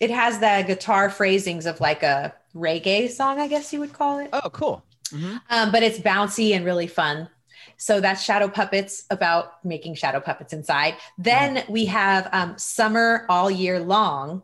it 0.01 0.11
has 0.11 0.39
the 0.39 0.65
guitar 0.67 1.11
phrasings 1.11 1.67
of 1.67 1.81
like 1.81 2.03
a 2.03 2.33
reggae 2.55 3.11
song 3.11 3.41
i 3.41 3.47
guess 3.49 3.73
you 3.73 3.81
would 3.81 3.93
call 3.93 4.19
it 4.19 4.31
Oh, 4.33 4.49
cool. 4.51 4.83
Mhm. 5.11 5.41
um, 5.51 5.73
but 5.73 5.83
it's 5.83 5.99
bouncy 5.99 6.55
and 6.55 6.65
really 6.65 6.87
fun 6.87 7.29
so 7.79 8.01
that's 8.01 8.23
shadow 8.23 8.49
puppets 8.49 9.05
about 9.11 9.65
making 9.65 9.95
shadow 9.95 10.21
puppets 10.21 10.53
inside. 10.53 10.97
Then 11.17 11.65
we 11.69 11.87
have 11.87 12.29
um, 12.33 12.59
summer 12.59 13.25
all 13.29 13.51
year 13.51 13.81
long 13.81 14.43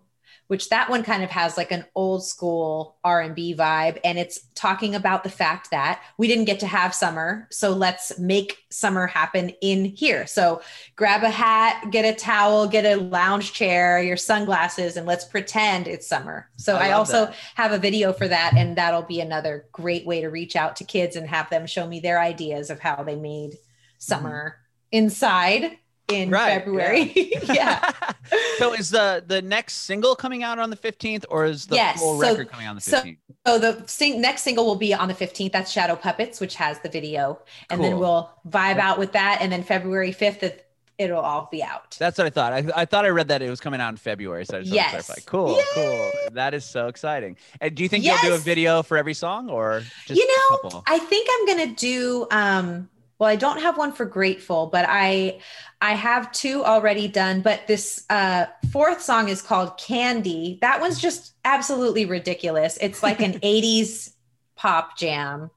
which 0.48 0.68
that 0.68 0.90
one 0.90 1.02
kind 1.02 1.22
of 1.22 1.30
has 1.30 1.56
like 1.56 1.72
an 1.72 1.84
old 1.94 2.24
school 2.24 2.96
r&b 3.02 3.54
vibe. 3.56 3.98
And 4.04 4.18
it's 4.18 4.40
talking 4.54 4.94
about 4.94 5.24
the 5.24 5.30
fact 5.30 5.70
that 5.70 6.02
we 6.18 6.28
didn't 6.28 6.44
get 6.44 6.60
to 6.60 6.66
have 6.66 6.94
summer. 6.94 7.48
So 7.50 7.70
let's 7.70 8.18
make 8.18 8.58
summer 8.70 9.06
happen 9.06 9.50
in 9.60 9.84
here. 9.84 10.26
So 10.26 10.60
grab 10.96 11.22
a 11.22 11.30
hat 11.30 11.90
get 11.90 12.04
a 12.04 12.14
towel 12.14 12.66
get 12.66 12.84
a 12.84 13.00
lounge 13.00 13.52
chair 13.52 14.02
your 14.02 14.16
sunglasses 14.16 14.96
and 14.96 15.06
let's 15.06 15.24
pretend 15.24 15.88
it's 15.88 16.06
summer. 16.06 16.50
So 16.56 16.76
I 16.76 16.88
i, 16.88 16.92
also 16.92 17.26
that. 17.26 17.34
have 17.54 17.72
a 17.72 17.78
video 17.78 18.12
for 18.12 18.28
that 18.28 18.54
and 18.56 18.76
that'll 18.76 19.02
be 19.02 19.20
another 19.20 19.66
great 19.72 20.06
way 20.06 20.20
to 20.20 20.28
reach 20.28 20.56
out 20.56 20.76
to 20.76 20.84
kids 20.84 21.16
and 21.16 21.28
have 21.28 21.48
them 21.50 21.66
show 21.66 21.86
me 21.86 22.00
their 22.00 22.20
ideas 22.20 22.70
of 22.70 22.80
how 22.80 23.02
they 23.02 23.16
made 23.16 23.56
summer 23.98 24.56
mm-hmm. 24.92 25.04
inside 25.04 25.78
in. 26.22 26.30
Right, 26.30 26.58
february 26.58 27.12
yeah. 27.44 27.90
so 28.58 28.72
is 28.72 28.90
the 28.90 29.22
the 29.26 29.42
next 29.42 29.74
single 29.78 30.14
coming 30.14 30.42
out 30.42 30.58
on 30.58 30.70
the 30.70 30.76
15th 30.76 31.24
or 31.28 31.44
is 31.44 31.66
the 31.66 31.76
Yes, 31.76 31.98
full 32.00 32.20
so- 32.20 32.28
record 32.30 32.48
coming 32.50 32.66
out 32.66 32.70
on 32.70 32.76
the 32.76 32.80
15th? 32.82 33.16
So 33.46 33.58
the 33.58 33.84
sing- 33.86 34.20
next 34.20 34.42
single 34.42 34.64
will 34.64 34.76
be 34.76 34.94
on 34.94 35.08
the 35.08 35.14
15th. 35.14 35.52
That's 35.52 35.70
Shadow 35.70 35.96
Puppets, 35.96 36.40
which 36.40 36.54
has 36.54 36.78
the 36.80 36.88
video. 36.88 37.40
And 37.68 37.82
then 37.84 37.98
we'll 37.98 38.30
vibe 38.48 38.78
out 38.78 38.98
with 38.98 39.12
that. 39.12 39.38
And 39.42 39.52
then 39.52 39.62
February 39.62 40.12
5th, 40.12 40.42
it, 40.42 40.66
it'll 40.96 41.20
all 41.20 41.48
be 41.52 41.62
out. 41.62 41.94
That's 41.98 42.16
what 42.16 42.26
I 42.26 42.30
thought. 42.30 42.52
I, 42.54 42.64
I 42.74 42.84
thought 42.86 43.04
I 43.04 43.08
read 43.08 43.28
that 43.28 43.42
it 43.42 43.50
was 43.50 43.60
coming 43.60 43.82
out 43.82 43.90
in 43.90 43.96
February. 43.98 44.46
So 44.46 44.56
I 44.56 44.60
just 44.60 44.70
to 44.70 44.76
Yes. 44.76 44.90
clarify. 44.90 45.14
Cool, 45.26 45.56
Yay! 45.58 45.62
cool. 45.74 46.10
That 46.32 46.54
is 46.54 46.64
so 46.64 46.86
exciting. 46.88 47.36
And 47.60 47.74
do 47.74 47.82
you 47.82 47.88
think 47.90 48.02
you'll 48.04 48.16
do 48.22 48.32
a 48.32 48.38
video 48.38 48.82
for 48.82 48.96
every 48.96 49.14
song 49.14 49.50
or 49.50 49.82
just 50.06 50.18
you 50.18 50.26
know? 50.62 50.82
I 50.86 50.98
think 51.00 51.28
I'm 51.30 51.46
going 51.46 51.68
to 51.68 51.74
do, 51.74 52.26
um, 52.30 52.88
well, 53.24 53.32
I 53.32 53.36
don't 53.36 53.60
have 53.62 53.78
one 53.78 53.90
for 53.92 54.04
Grateful, 54.04 54.66
but 54.66 54.84
I, 54.86 55.40
I 55.80 55.94
have 55.94 56.30
two 56.30 56.62
already 56.62 57.08
done. 57.08 57.40
But 57.40 57.66
this 57.66 58.04
uh, 58.10 58.44
fourth 58.70 59.00
song 59.00 59.30
is 59.30 59.40
called 59.40 59.78
Candy. 59.78 60.58
That 60.60 60.80
one's 60.82 61.00
just 61.00 61.32
absolutely 61.42 62.04
ridiculous. 62.04 62.76
It's 62.82 63.02
like 63.02 63.20
an 63.20 63.32
80s 63.40 64.12
pop 64.56 64.98
jam 64.98 65.50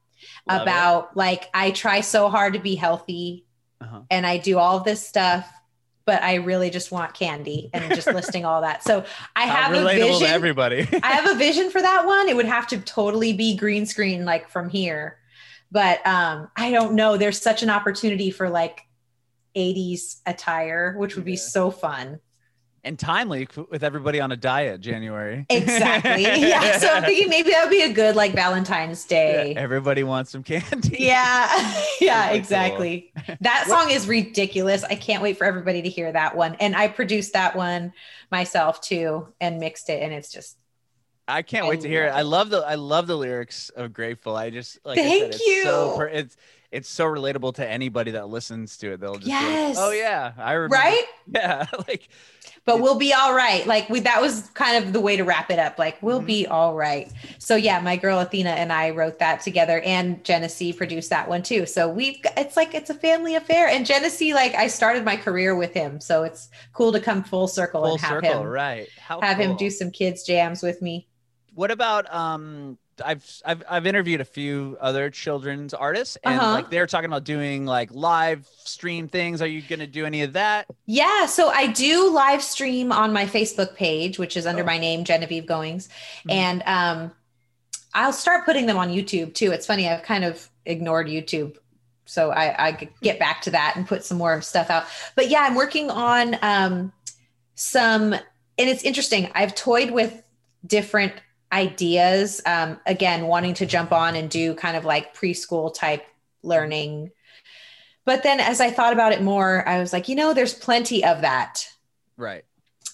Love 0.48 0.60
it. 0.60 0.64
about 0.64 1.18
like, 1.18 1.50
I 1.54 1.72
try 1.72 2.00
so 2.00 2.30
hard 2.30 2.54
to 2.54 2.60
be 2.60 2.76
healthy 2.76 3.44
Uh-huh. 3.82 4.00
and 4.10 4.26
I 4.26 4.38
do 4.38 4.58
all 4.58 4.80
this 4.80 5.06
stuff, 5.06 5.46
but 6.06 6.24
I 6.24 6.36
really 6.36 6.70
just 6.70 6.90
want 6.90 7.14
candy 7.14 7.70
and 7.74 7.94
just 7.94 8.08
listing 8.08 8.46
all 8.46 8.62
that. 8.62 8.82
So 8.82 9.04
I 9.36 9.44
have 9.46 9.74
a 9.74 9.76
relatable 9.78 9.98
to 9.98 10.20
vision. 10.20 10.28
everybody. 10.28 10.88
I 11.04 11.08
have 11.12 11.30
a 11.30 11.36
vision 11.48 11.70
for 11.70 11.82
that 11.82 12.06
one. 12.06 12.30
It 12.30 12.36
would 12.38 12.46
have 12.46 12.68
to 12.68 12.78
totally 12.78 13.34
be 13.34 13.58
green 13.58 13.86
screen, 13.86 14.24
like 14.24 14.48
from 14.50 14.70
here. 14.70 15.18
But 15.72 16.06
um, 16.08 16.50
I 16.56 16.72
don't 16.72 16.94
know. 16.94 17.18
There's 17.18 17.42
such 17.42 17.64
an 17.64 17.70
opportunity 17.70 18.32
for 18.32 18.50
like 18.50 18.82
80s 19.56 20.22
attire, 20.26 20.96
which 20.98 21.16
would 21.16 21.26
be 21.26 21.34
Yeah. 21.34 21.38
so 21.40 21.72
fun. 21.72 22.20
and 22.84 22.98
timely 22.98 23.46
with 23.70 23.84
everybody 23.84 24.22
on 24.22 24.32
a 24.32 24.38
diet 24.38 24.80
January. 24.80 25.46
Exactly. 25.50 26.22
yeah. 26.24 26.78
So 26.78 26.88
I'm 26.88 27.04
thinking 27.04 27.28
maybe 27.28 27.50
that 27.50 27.64
would 27.64 27.72
be 27.72 27.82
a 27.82 27.92
good 27.92 28.16
like 28.16 28.32
Valentine's 28.34 29.06
Yeah, 29.10 29.44
Day. 29.44 29.56
everybody 29.58 30.04
wants 30.04 30.32
some 30.32 30.42
candy. 30.44 30.96
Yeah. 31.00 31.50
yeah, 32.00 32.20
Really 32.28 32.30
cool. 32.30 32.38
exactly. 32.38 33.14
That 33.42 33.66
song 33.68 33.90
is 33.90 34.08
ridiculous. 34.08 34.86
I 34.86 34.96
can't 34.96 35.22
wait 35.22 35.38
for 35.38 35.44
everybody 35.44 35.82
to 35.82 35.90
hear 35.90 36.10
that 36.14 36.38
one. 36.38 36.56
And 36.62 36.78
I 36.78 36.88
produced 36.88 37.34
that 37.34 37.58
one 37.58 37.92
myself 38.32 38.80
too 38.80 39.34
and 39.42 39.60
mixed 39.60 39.90
it. 39.90 40.02
And 40.02 40.14
it's 40.14 40.32
just, 40.32 40.56
I 41.28 41.42
can't 41.42 41.66
I 41.66 41.70
wait 41.70 41.82
to 41.82 41.88
hear 41.90 42.06
it. 42.06 42.10
love 42.12 42.18
I 42.18 42.22
love 42.22 42.50
the 42.50 42.58
I 42.60 42.76
love 42.76 43.08
the 43.08 43.18
lyrics 43.18 43.70
of 43.70 43.94
Grateful. 43.94 44.36
I 44.36 44.50
just 44.50 44.80
like 44.86 44.98
I 44.98 45.02
Thank 45.02 45.22
said, 45.24 45.34
it's 45.36 45.64
So 45.64 45.92
you. 45.92 45.98
per- 45.98 46.08
it's 46.08 46.38
it's 46.72 46.90
so 46.90 47.06
relatable 47.06 47.56
to 47.56 47.68
anybody 47.68 48.12
that 48.12 48.28
listens 48.30 48.78
to 48.78 48.92
it. 48.94 49.00
They'll 49.00 49.20
just 49.20 49.26
be 49.26 49.32
like, 49.34 49.38
Yes. 49.38 49.78
oh 49.80 49.92
yeah, 49.92 50.34
I 50.38 50.54
remember. 50.54 50.76
right? 50.76 51.04
Yeah, 51.34 51.66
like 51.88 52.08
but 52.64 52.80
we'll 52.82 52.98
be 52.98 53.14
all 53.14 53.34
right. 53.34 53.66
Like 53.68 53.90
we, 53.90 54.00
that 54.02 54.22
was 54.22 54.50
kind 54.54 54.82
of 54.84 54.94
the 54.94 55.00
way 55.02 55.18
to 55.18 55.24
wrap 55.24 55.52
it 55.52 55.60
up. 55.60 55.78
Like 55.78 56.02
we'll 56.02 56.22
Mhm. 56.22 56.26
be 56.26 56.48
all 56.48 56.74
right. 56.74 57.12
So 57.38 57.56
yeah, 57.58 57.80
my 57.82 57.98
girl 57.98 58.20
Athena 58.20 58.50
and 58.52 58.72
I 58.72 58.92
wrote 58.92 59.20
that 59.20 59.42
together, 59.42 59.82
and 59.82 60.24
Genesee 60.24 60.72
produced 60.74 61.10
that 61.10 61.28
one 61.28 61.44
too. 61.44 61.66
So 61.66 61.90
we've 61.90 62.18
it's 62.38 62.56
like 62.56 62.74
it's 62.74 62.90
a 62.90 62.94
family 62.94 63.36
affair. 63.36 63.68
And 63.68 63.86
Genesee, 63.86 64.34
like 64.34 64.54
I 64.56 64.68
started 64.68 65.04
my 65.04 65.18
career 65.18 65.56
with 65.56 65.74
him, 65.74 66.00
so 66.00 66.24
it's 66.24 66.50
cool 66.74 66.92
to 66.94 67.00
come 67.02 67.24
full 67.24 67.48
circle 67.50 67.84
full 67.84 67.92
and 67.94 68.02
have 68.02 68.10
circle, 68.10 68.42
him 68.44 68.48
right? 68.48 68.88
How 68.98 69.20
have 69.22 69.38
him 69.38 69.56
do 69.58 69.70
some 69.70 69.92
kids 69.92 70.24
jams 70.24 70.62
with 70.64 70.82
me. 70.82 71.08
What 71.58 71.72
about 71.72 72.14
um? 72.14 72.78
I've 73.04 73.26
I've 73.44 73.64
I've 73.68 73.88
interviewed 73.88 74.22
a 74.22 74.26
few 74.26 74.78
other 74.80 75.10
children's 75.10 75.74
artists, 75.74 76.16
and 76.24 76.40
Uh-huh. 76.40 76.52
like 76.54 76.70
they're 76.70 76.86
talking 76.86 77.08
about 77.08 77.24
doing 77.24 77.66
like 77.66 77.90
live 77.92 78.48
stream 78.64 79.08
things. 79.08 79.42
Are 79.42 79.48
you 79.48 79.64
gonna 79.64 79.88
do 79.88 80.06
any 80.06 80.22
of 80.22 80.34
that? 80.34 80.68
Yeah, 80.86 81.26
so 81.26 81.50
I 81.50 81.66
do 81.66 82.12
live 82.12 82.44
stream 82.44 82.92
on 82.92 83.12
my 83.12 83.26
Facebook 83.26 83.76
page, 83.76 84.20
which 84.20 84.38
is 84.38 84.46
under 84.46 84.62
Oh. 84.62 84.68
my 84.68 84.78
name, 84.78 85.04
Genevieve 85.04 85.48
Goings, 85.48 85.90
Mhm. 86.28 86.32
and 86.32 86.64
um, 86.68 87.12
I'll 87.96 88.14
start 88.14 88.46
putting 88.46 88.68
them 88.68 88.78
on 88.78 88.90
YouTube 88.90 89.34
too. 89.34 89.52
It's 89.52 89.66
funny, 89.66 89.90
I've 89.90 90.04
kind 90.04 90.24
of 90.26 90.48
ignored 90.66 91.08
YouTube, 91.08 91.58
so 92.06 92.30
I, 92.30 92.68
I 92.68 92.72
could 92.74 92.90
get 93.02 93.18
back 93.18 93.42
to 93.44 93.52
that 93.52 93.74
and 93.76 93.88
put 93.88 94.06
some 94.06 94.20
more 94.20 94.42
stuff 94.44 94.70
out. 94.70 94.86
But 95.16 95.30
yeah, 95.32 95.40
I'm 95.42 95.56
working 95.56 95.90
on 95.90 96.38
um, 96.44 96.94
some, 97.56 98.14
and 98.14 98.24
it's 98.58 98.84
interesting. 98.84 99.32
I've 99.34 99.56
toyed 99.56 99.90
with 99.90 100.22
different 100.64 101.14
ideas. 101.52 102.42
Um, 102.46 102.80
again, 102.86 103.28
wanting 103.28 103.54
to 103.56 103.66
jump 103.66 103.92
on 103.92 104.16
and 104.16 104.30
do 104.30 104.54
kind 104.56 104.78
of 104.78 104.86
like 104.86 105.16
preschool 105.16 105.74
type 105.74 106.06
learning. 106.44 107.12
But 108.06 108.24
then 108.24 108.40
as 108.40 108.62
I 108.62 108.70
thought 108.72 108.94
about 108.94 109.12
it 109.14 109.22
more, 109.22 109.68
I 109.68 109.80
was 109.80 109.92
like, 109.92 110.08
you 110.08 110.16
know, 110.16 110.34
there's 110.34 110.54
plenty 110.54 111.04
of 111.04 111.22
that, 111.22 111.68
Right. 112.16 112.46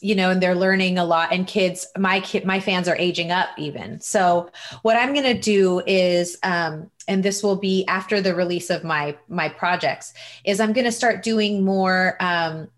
you 0.01 0.15
know, 0.15 0.31
and 0.31 0.41
they're 0.41 0.55
learning 0.55 0.97
a 0.97 1.05
lot. 1.05 1.31
And 1.31 1.45
kids, 1.45 1.85
my 1.97 2.19
kid, 2.19 2.45
my 2.45 2.59
fans 2.59 2.87
are 2.87 2.95
aging 2.95 3.31
up 3.31 3.49
even. 3.57 4.01
So 4.01 4.49
what 4.81 4.97
I'm 4.97 5.13
going 5.13 5.35
to 5.35 5.39
do 5.39 5.81
is, 5.85 6.37
um, 6.41 6.89
and 7.07 7.21
this 7.21 7.43
will 7.43 7.57
be 7.57 7.85
after 7.87 8.21
the 8.21 8.33
release 8.33 8.69
of 8.69 8.83
my 8.83 9.15
my 9.27 9.49
projects, 9.49 10.13
is 10.45 10.59
I'm 10.59 10.73
going 10.73 10.85
to 10.85 10.91
start 10.91 11.21
doing 11.21 11.63
more 11.63 12.17
um, 12.19 12.69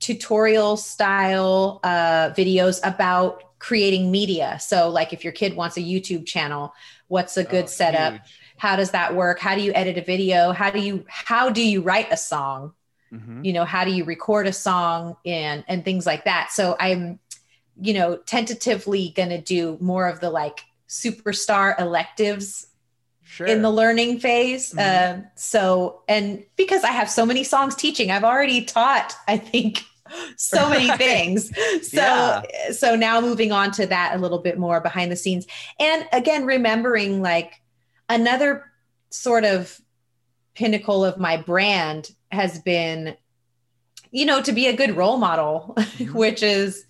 tutorial 0.00 0.76
style 0.76 1.80
uh, 1.82 2.30
videos 2.30 2.80
about 2.82 3.42
creating 3.68 4.10
media. 4.10 4.58
So 4.60 4.88
like 4.98 5.12
if 5.16 5.24
your 5.24 5.32
kid 5.32 5.56
wants 5.56 5.76
a 5.76 5.80
YouTube 5.80 6.26
channel, 6.26 6.74
what's 7.08 7.36
a 7.36 7.44
good 7.44 7.64
Oh, 7.64 7.68
setup? 7.80 8.12
huge. 8.14 8.22
how 8.56 8.76
does 8.76 8.90
that 8.92 9.14
work 9.16 9.38
how 9.46 9.54
do 9.56 9.62
you 9.66 9.72
edit 9.74 9.98
a 9.98 10.04
video 10.14 10.52
how 10.52 10.70
do 10.70 10.78
you 10.88 11.04
how 11.08 11.50
do 11.58 11.60
you 11.72 11.80
write 11.88 12.06
a 12.12 12.16
song 12.16 12.72
Mhm. 13.12 13.44
you 13.46 13.52
know 13.52 13.64
how 13.64 13.82
do 13.84 13.90
you 13.90 14.04
record 14.04 14.46
a 14.46 14.52
song 14.52 15.16
and 15.26 15.64
and 15.66 15.84
things 15.84 16.06
like 16.06 16.22
that 16.30 16.44
so 16.52 16.76
i'm 16.86 17.18
you 17.88 17.92
know 17.98 18.16
tentatively 18.34 19.12
going 19.18 19.30
to 19.30 19.40
do 19.56 19.76
more 19.80 20.06
of 20.12 20.20
the 20.20 20.30
like 20.30 20.60
superstar 20.88 21.68
electives 21.80 22.68
Sure. 23.24 23.46
in 23.48 23.62
the 23.62 23.70
learning 23.80 24.20
phase 24.20 24.72
Mhm. 24.72 25.14
Um 25.14 25.24
so 25.34 26.02
and 26.08 26.44
because 26.56 26.84
i 26.84 26.92
have 27.00 27.10
so 27.10 27.26
many 27.26 27.42
songs 27.44 27.74
teaching 27.74 28.10
i've 28.12 28.24
already 28.32 28.60
taught 28.64 29.10
i 29.26 29.36
think 29.36 29.82
so 30.36 30.68
many 30.68 30.90
things 30.96 31.48
so 31.88 31.96
Yeah. 31.96 32.42
so 32.72 32.96
now 32.96 33.20
moving 33.20 33.52
on 33.52 33.70
to 33.72 33.86
that 33.86 34.14
a 34.14 34.18
little 34.18 34.38
bit 34.40 34.58
more 34.58 34.80
behind 34.80 35.10
the 35.12 35.16
scenes 35.16 35.46
and 35.78 36.06
again 36.12 36.44
remembering 36.46 37.22
like 37.22 37.60
another 38.08 38.70
sort 39.10 39.44
of 39.44 39.80
pinnacle 40.54 41.04
of 41.04 41.18
my 41.18 41.36
brand 41.36 42.10
has 42.30 42.58
been 42.60 43.16
you 44.10 44.24
know 44.26 44.40
to 44.42 44.52
be 44.52 44.66
a 44.66 44.76
good 44.76 44.96
role 44.96 45.16
model 45.16 45.74
Mhm. 45.78 46.14
which 46.14 46.42
is 46.42 46.84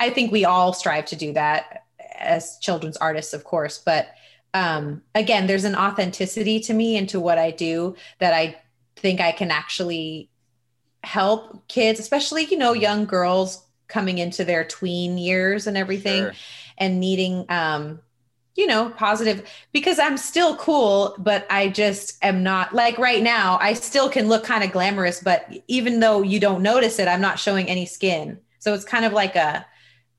I 0.00 0.10
think 0.10 0.32
we 0.32 0.44
all 0.44 0.72
strive 0.72 1.04
to 1.06 1.16
do 1.16 1.32
that 1.34 1.84
as 2.18 2.58
children's 2.60 2.96
artists, 2.96 3.32
of 3.34 3.44
course. 3.44 3.78
But 3.78 4.08
um, 4.52 5.02
again, 5.14 5.46
there's 5.46 5.62
an 5.64 5.76
authenticity 5.76 6.58
to 6.60 6.74
me 6.74 6.96
into 6.96 7.20
what 7.20 7.38
I 7.38 7.52
do 7.52 7.94
that 8.18 8.34
I 8.34 8.56
think 8.96 9.20
I 9.20 9.30
can 9.30 9.52
actually 9.52 10.28
help 11.02 11.66
kids, 11.68 12.00
especially, 12.00 12.44
you 12.46 12.56
know, 12.56 12.72
young 12.72 13.06
girls 13.06 13.64
coming 13.88 14.18
into 14.18 14.44
their 14.44 14.64
tween 14.64 15.18
years 15.18 15.66
and 15.66 15.76
everything 15.76 16.22
Sure. 16.22 16.32
and 16.78 17.00
needing, 17.00 17.44
um, 17.50 18.00
you 18.54 18.66
know, 18.66 18.90
positive 18.90 19.48
because 19.72 19.98
I'm 19.98 20.16
still 20.16 20.56
cool, 20.56 21.14
but 21.18 21.46
I 21.50 21.68
just 21.68 22.22
am 22.22 22.42
not 22.42 22.74
like 22.74 22.98
right 22.98 23.22
now. 23.22 23.58
I 23.60 23.72
still 23.74 24.08
can 24.08 24.28
look 24.28 24.44
kind 24.44 24.62
of 24.62 24.72
glamorous, 24.72 25.20
but 25.20 25.46
even 25.68 26.00
though 26.00 26.22
you 26.22 26.38
don't 26.38 26.62
notice 26.62 26.98
it, 26.98 27.08
I'm 27.08 27.20
not 27.20 27.38
showing 27.38 27.68
any 27.68 27.86
skin. 27.86 28.38
So 28.58 28.74
it's 28.74 28.84
kind 28.84 29.04
of 29.04 29.12
like 29.12 29.36
a 29.36 29.66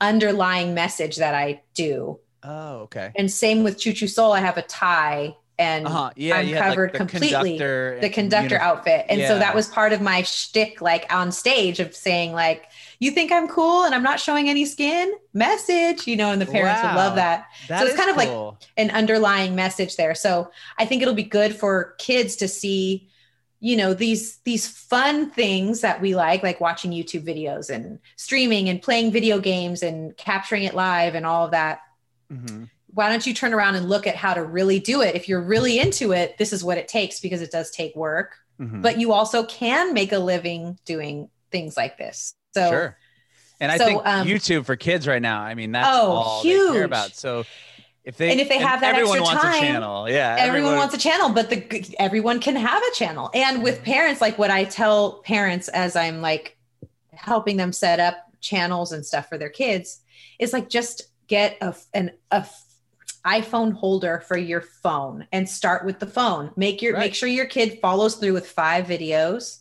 underlying 0.02 0.74
message 0.74 1.18
that 1.18 1.34
I 1.36 1.62
do. 1.74 2.20
Oh, 2.44 2.80
okay. 2.82 3.12
And 3.16 3.32
same 3.32 3.64
with 3.64 3.80
Choo 3.80 3.94
Choo 3.94 4.08
Soul, 4.08 4.34
I 4.34 4.40
have 4.40 4.58
a 4.58 4.64
tie 4.64 5.36
and 5.58 5.88
Uh 5.88 5.90
huh. 5.90 6.10
Yeah, 6.16 6.36
I'm 6.38 6.46
had, 6.48 6.54
like, 6.68 6.68
covered 6.70 6.94
the 6.94 6.98
completely, 6.98 7.58
Conductor 7.58 8.00
the 8.02 8.10
conductor 8.10 8.58
outfit. 8.60 9.06
And 9.10 9.24
so 9.24 9.40
that 9.40 9.56
was 9.56 9.68
part 9.68 9.94
of 9.94 10.02
my 10.02 10.24
shtick, 10.24 10.82
like 10.82 11.12
on 11.14 11.32
stage 11.32 11.80
of 11.80 11.96
saying, 11.96 12.34
like, 12.34 12.66
you 13.00 13.12
think 13.12 13.32
I'm 13.32 13.48
cool 13.48 13.84
and 13.84 13.94
I'm 13.94 14.04
not 14.04 14.20
showing 14.20 14.50
any 14.50 14.66
skin? 14.66 15.14
Message, 15.34 16.08
you 16.08 16.16
know, 16.16 16.32
and 16.32 16.42
the 16.42 16.46
parents 16.46 16.82
would 16.84 16.94
love 16.94 17.16
that. 17.16 17.46
That 17.68 17.80
so 17.80 17.86
it's 17.86 17.96
kind 17.96 18.10
of 18.10 18.18
like 18.18 18.32
an 18.78 18.92
underlying 18.92 19.56
message 19.56 19.96
there. 19.96 20.16
So 20.16 20.52
I 20.78 20.86
think 20.86 21.02
it'll 21.02 21.14
be 21.14 21.24
good 21.24 21.56
for 21.56 21.96
kids 21.98 22.36
to 22.38 22.48
see, 22.48 23.10
you 23.60 23.78
know, 23.78 23.94
these 23.94 24.38
these 24.46 24.68
fun 24.68 25.30
things 25.30 25.82
that 25.82 26.02
we 26.02 26.16
like, 26.16 26.44
like 26.44 26.60
watching 26.60 26.92
YouTube 26.92 27.26
videos 27.26 27.70
and 27.70 28.00
streaming 28.16 28.70
and 28.70 28.82
playing 28.82 29.12
video 29.12 29.40
games 29.40 29.84
and 29.84 30.16
capturing 30.18 30.64
it 30.64 30.74
live 30.76 31.16
and 31.16 31.26
all 31.26 31.46
of 31.46 31.52
that. 31.52 31.82
Mhm. 32.32 32.70
Why 32.94 33.10
don't 33.10 33.26
you 33.26 33.34
turn 33.34 33.54
around 33.54 33.76
and 33.76 33.90
look 33.90 34.06
at 34.08 34.16
how 34.16 34.34
to 34.34 34.44
really 34.44 34.80
do 34.80 35.02
it? 35.02 35.16
If 35.16 35.28
you're 35.28 35.42
really 35.42 35.80
into 35.80 36.12
it, 36.12 36.38
this 36.38 36.54
is 36.54 36.64
what 36.64 36.78
it 36.78 36.88
takes 36.88 37.20
because 37.20 37.42
it 37.42 37.52
does 37.52 37.72
take 37.72 37.96
work. 37.96 38.36
Mhm. 38.60 38.82
But 38.82 39.00
you 39.00 39.14
also 39.14 39.44
can 39.46 39.94
make 39.94 40.12
a 40.12 40.20
living 40.20 40.78
doing 40.86 41.30
things 41.52 41.76
like 41.76 41.98
this. 41.98 42.36
So 42.54 42.70
sure. 42.70 42.98
And 43.60 43.72
I 43.72 43.78
so, 43.78 43.86
think 43.86 44.02
um, 44.06 44.28
YouTube 44.28 44.66
for 44.66 44.76
kids 44.76 45.08
right 45.08 45.22
now. 45.22 45.42
I 45.42 45.56
mean, 45.56 45.72
that's 45.72 45.88
Oh, 45.90 46.12
all 46.12 46.44
they 46.44 46.50
care 46.50 46.74
huge. 46.74 46.84
about. 46.86 47.16
So 47.16 47.46
if 48.04 48.18
they 48.18 48.32
And 48.32 48.40
if 48.42 48.50
they 48.50 48.58
have 48.58 48.82
that 48.82 48.96
everyone 48.96 49.20
extra 49.20 49.38
wants 49.38 49.44
time, 49.44 49.64
a 49.64 49.68
channel, 49.68 50.10
yeah, 50.10 50.36
everyone, 50.38 50.76
wants 50.76 50.94
a 50.94 50.98
channel 50.98 51.30
but 51.30 51.50
the 51.50 51.96
everyone 51.98 52.40
can 52.42 52.56
have 52.58 52.84
a 52.84 52.96
channel 52.96 53.30
and 53.34 53.64
with 53.64 53.82
parents 53.84 54.20
like 54.20 54.38
what 54.38 54.52
i 54.52 54.66
tell 54.66 55.20
parents 55.24 55.70
as 55.70 55.96
i'm 55.96 56.20
like 56.22 56.58
helping 57.14 57.56
them 57.56 57.72
set 57.72 58.02
up 58.02 58.18
channels 58.42 58.92
and 58.92 59.06
stuff 59.06 59.30
for 59.30 59.38
their 59.38 59.50
kids 59.50 60.02
is 60.38 60.52
like 60.52 60.68
just 60.68 61.04
get 61.28 61.56
a 61.62 61.74
an 61.94 62.12
a 62.32 62.46
iphone 63.26 63.74
holder 63.74 64.24
for 64.28 64.38
your 64.38 64.62
phone 64.62 65.26
and 65.32 65.48
start 65.48 65.86
with 65.86 66.00
the 66.00 66.06
phone 66.08 66.52
make 66.56 66.82
your 66.82 66.94
Right. 66.94 67.00
make 67.02 67.16
sure 67.16 67.30
your 67.30 67.46
kid 67.46 67.80
follows 67.82 68.16
through 68.16 68.34
with 68.34 68.48
five 68.48 68.86
videos 68.86 69.60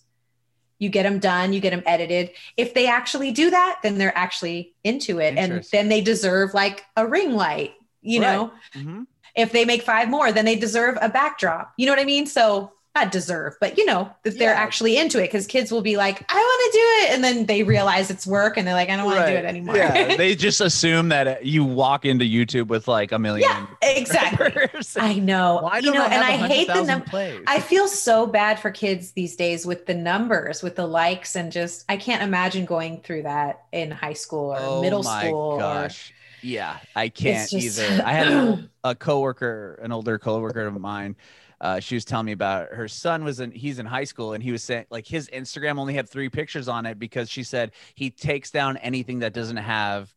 you 0.78 0.88
get 0.88 1.04
them 1.04 1.18
done 1.20 1.52
you 1.52 1.60
get 1.60 1.70
them 1.70 1.82
edited 1.86 2.30
if 2.56 2.74
they 2.74 2.86
actually 2.88 3.30
do 3.30 3.50
that 3.50 3.78
then 3.82 3.98
they're 3.98 4.16
actually 4.18 4.74
into 4.82 5.20
it 5.20 5.36
and 5.36 5.64
then 5.70 5.88
they 5.88 6.00
deserve 6.00 6.54
like 6.54 6.84
a 6.96 7.06
ring 7.06 7.34
light 7.34 7.74
you 8.00 8.20
Right. 8.20 8.32
know 8.32 8.52
Mhm. 8.74 9.06
if 9.36 9.52
they 9.52 9.64
make 9.64 9.82
five 9.82 10.08
more, 10.10 10.30
then 10.32 10.44
they 10.44 10.56
deserve 10.56 10.98
a 11.00 11.08
backdrop. 11.08 11.72
You 11.78 11.86
know 11.86 11.92
what 11.92 12.00
I 12.00 12.04
mean? 12.04 12.26
So 12.26 12.72
not 12.94 13.10
deserve, 13.10 13.56
but 13.58 13.78
you 13.78 13.86
know, 13.86 14.10
that 14.22 14.38
they're 14.38 14.52
Yeah. 14.52 14.60
actually 14.60 14.98
into 14.98 15.18
it 15.18 15.22
because 15.28 15.46
kids 15.46 15.72
will 15.72 15.80
be 15.80 15.96
like, 15.96 16.22
I 16.30 16.34
want 16.34 16.72
to 16.72 16.78
do 16.78 16.84
it. 16.84 17.14
And 17.14 17.24
then 17.24 17.46
they 17.46 17.62
realize 17.62 18.10
it's 18.10 18.26
work 18.26 18.58
and 18.58 18.66
they're 18.66 18.74
like, 18.74 18.90
I 18.90 18.96
don't 18.96 19.06
want 19.06 19.24
to 19.26 19.32
do 19.32 19.38
it 19.38 19.44
anymore. 19.46 19.76
Yeah, 19.76 20.14
they 20.16 20.34
just 20.34 20.60
assume 20.60 21.08
that 21.08 21.46
you 21.46 21.64
walk 21.64 22.04
into 22.04 22.26
YouTube 22.26 22.66
with 22.66 22.88
like 22.88 23.10
a 23.12 23.18
million. 23.18 23.48
Yeah, 23.50 23.66
exactly. 23.88 24.68
I 24.98 25.14
know. 25.14 25.60
Why 25.62 25.76
you 25.78 25.84
don't 25.84 25.94
know, 25.94 26.02
I 26.02 26.08
and 26.08 26.22
I 26.22 26.46
hate 26.48 26.66
the 26.66 26.82
100,000 26.82 26.86
number. 26.86 27.42
I 27.46 27.60
feel 27.60 27.88
so 27.88 28.26
bad 28.26 28.60
for 28.60 28.70
kids 28.70 29.12
these 29.12 29.36
days 29.36 29.64
with 29.64 29.86
the 29.86 29.94
numbers, 29.94 30.62
with 30.62 30.76
the 30.76 30.86
likes, 30.86 31.34
and 31.34 31.50
just 31.50 31.86
I 31.88 31.96
can't 31.96 32.22
imagine 32.22 32.66
going 32.66 33.00
through 33.00 33.22
that 33.22 33.62
in 33.72 33.90
high 33.90 34.12
school 34.12 34.52
or 34.52 34.58
oh 34.60 34.80
middle 34.82 35.02
my 35.02 35.24
school. 35.28 35.52
or- 35.52 35.58
gosh. 35.58 36.12
Yeah, 36.44 36.76
I 36.96 37.08
can't 37.08 37.48
just- 37.48 37.78
either. 37.78 38.02
I 38.04 38.12
had 38.12 38.26
an, 38.32 38.70
a 38.84 38.94
coworker, 38.96 39.78
an 39.82 39.92
older 39.92 40.18
coworker 40.18 40.66
of 40.66 40.78
mine. 40.80 41.14
Uh, 41.62 41.78
she 41.78 41.94
was 41.94 42.04
telling 42.04 42.26
me 42.26 42.32
about 42.32 42.70
her 42.72 42.88
son 42.88 43.22
was 43.22 43.38
in 43.38 43.52
he's 43.52 43.78
in 43.78 43.86
high 43.86 44.02
school 44.04 44.32
and 44.34 44.42
he 44.42 44.50
was 44.50 44.62
saying 44.64 44.84
like 44.90 45.06
his 45.06 45.28
Instagram 45.28 45.78
only 45.78 45.94
had 45.94 46.08
three 46.08 46.28
pictures 46.28 46.66
on 46.68 46.84
it 46.86 46.98
because 46.98 47.30
she 47.30 47.44
said 47.44 47.70
he 47.94 48.10
takes 48.10 48.50
down 48.50 48.76
anything 48.78 49.20
that 49.20 49.32
doesn't 49.32 49.58
have 49.58 50.12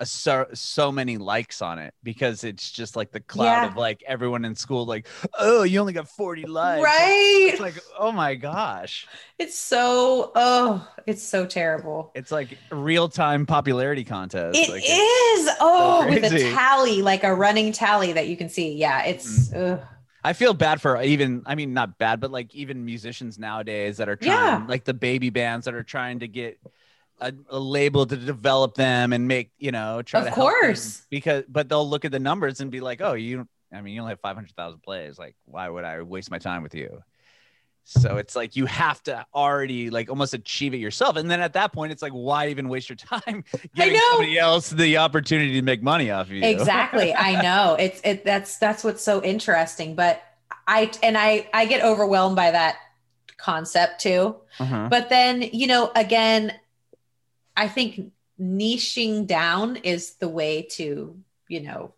a 0.00 0.06
so, 0.06 0.46
so 0.54 0.92
many 0.92 1.16
likes 1.18 1.60
on 1.62 1.78
it 1.78 1.92
because 2.04 2.44
it's 2.44 2.70
just 2.70 2.94
like 2.96 3.10
the 3.12 3.20
cloud 3.20 3.44
Yeah. 3.62 3.66
of 3.66 3.76
like 3.76 4.02
everyone 4.06 4.44
in 4.44 4.54
school 4.54 4.86
like 4.86 5.06
oh 5.38 5.62
you 5.64 5.80
only 5.80 5.92
got 5.92 6.08
40 6.08 6.46
likes 6.46 6.82
right. 6.84 7.48
it's 7.52 7.60
like 7.60 7.74
oh 7.98 8.12
my 8.12 8.34
gosh 8.34 9.06
It's 9.38 9.58
so 9.58 10.32
oh, 10.34 10.88
it's 11.06 11.22
so 11.22 11.46
terrible. 11.46 12.10
it's 12.14 12.30
like 12.32 12.58
real 12.72 13.08
time 13.08 13.46
popularity 13.46 14.04
contest 14.04 14.58
It 14.58 14.68
like, 14.68 14.82
is. 14.84 15.48
Oh, 15.60 16.06
with 16.08 16.24
a 16.32 16.52
tally, 16.54 17.02
like 17.02 17.22
a 17.24 17.34
running 17.34 17.72
tally 17.72 18.12
that 18.12 18.26
you 18.28 18.36
can 18.36 18.48
see. 18.48 18.74
Yeah, 18.74 19.04
it's 19.04 19.48
Mm-hmm. 19.48 19.84
I 20.28 20.34
feel 20.34 20.52
bad 20.52 20.78
for 20.82 21.00
even, 21.00 21.42
I 21.46 21.54
mean, 21.54 21.72
not 21.72 21.96
bad, 21.96 22.20
but 22.20 22.30
like 22.30 22.54
even 22.54 22.84
musicians 22.84 23.38
nowadays 23.38 23.96
that 23.96 24.10
are 24.10 24.16
trying, 24.16 24.36
Yeah. 24.36 24.64
like 24.68 24.84
the 24.84 24.92
baby 24.92 25.30
bands 25.30 25.64
that 25.64 25.72
are 25.72 25.82
trying 25.82 26.18
to 26.18 26.28
get 26.28 26.60
a, 27.18 27.32
a 27.48 27.58
label 27.58 28.04
to 28.04 28.14
develop 28.14 28.74
them 28.74 29.14
and 29.14 29.26
make, 29.26 29.52
you 29.58 29.72
know, 29.72 30.02
try 30.02 30.20
Of 30.20 30.26
to 30.26 30.32
course. 30.32 31.06
because, 31.08 31.44
but 31.48 31.70
they'll 31.70 31.88
look 31.88 32.04
at 32.04 32.12
the 32.12 32.18
numbers 32.18 32.60
and 32.60 32.70
be 32.70 32.80
like, 32.80 33.00
oh, 33.00 33.14
you, 33.14 33.48
I 33.72 33.80
mean, 33.80 33.94
you 33.94 34.02
only 34.02 34.10
have 34.10 34.20
500,000 34.20 34.80
plays. 34.82 35.18
Like, 35.18 35.34
why 35.46 35.66
would 35.66 35.84
I 35.84 36.02
waste 36.02 36.30
my 36.30 36.38
time 36.38 36.62
with 36.62 36.74
you? 36.74 37.02
So 37.90 38.18
it's 38.18 38.36
like 38.36 38.54
you 38.54 38.66
have 38.66 39.02
to 39.04 39.24
already 39.34 39.88
like 39.88 40.10
almost 40.10 40.34
achieve 40.34 40.74
it 40.74 40.76
yourself. 40.76 41.16
And 41.16 41.30
then 41.30 41.40
at 41.40 41.54
that 41.54 41.72
point, 41.72 41.90
it's 41.90 42.02
like, 42.02 42.12
why 42.12 42.48
even 42.48 42.68
waste 42.68 42.90
your 42.90 42.96
time 42.96 43.44
giving 43.74 43.98
somebody 44.10 44.38
else 44.38 44.68
the 44.68 44.98
opportunity 44.98 45.54
to 45.54 45.62
make 45.62 45.82
money 45.82 46.10
off 46.10 46.26
of 46.26 46.32
you? 46.32 46.44
exactly. 46.44 47.14
I 47.18 47.40
know. 47.40 47.76
It's 47.78 48.02
it 48.04 48.26
that's 48.26 48.58
that's 48.58 48.84
what's 48.84 49.02
so 49.02 49.22
interesting. 49.22 49.94
But 49.94 50.22
I 50.66 50.90
and 51.02 51.16
I 51.16 51.48
I 51.54 51.64
get 51.64 51.82
overwhelmed 51.82 52.36
by 52.36 52.50
that 52.50 52.76
concept 53.38 54.02
too. 54.02 54.36
Uh-huh. 54.60 54.88
But 54.90 55.08
then, 55.08 55.40
you 55.40 55.66
know, 55.66 55.90
again, 55.96 56.52
I 57.56 57.68
think 57.68 58.12
niching 58.38 59.26
down 59.26 59.76
is 59.76 60.16
the 60.16 60.28
way 60.28 60.68
to, 60.72 61.16
you 61.48 61.60
know, 61.60 61.94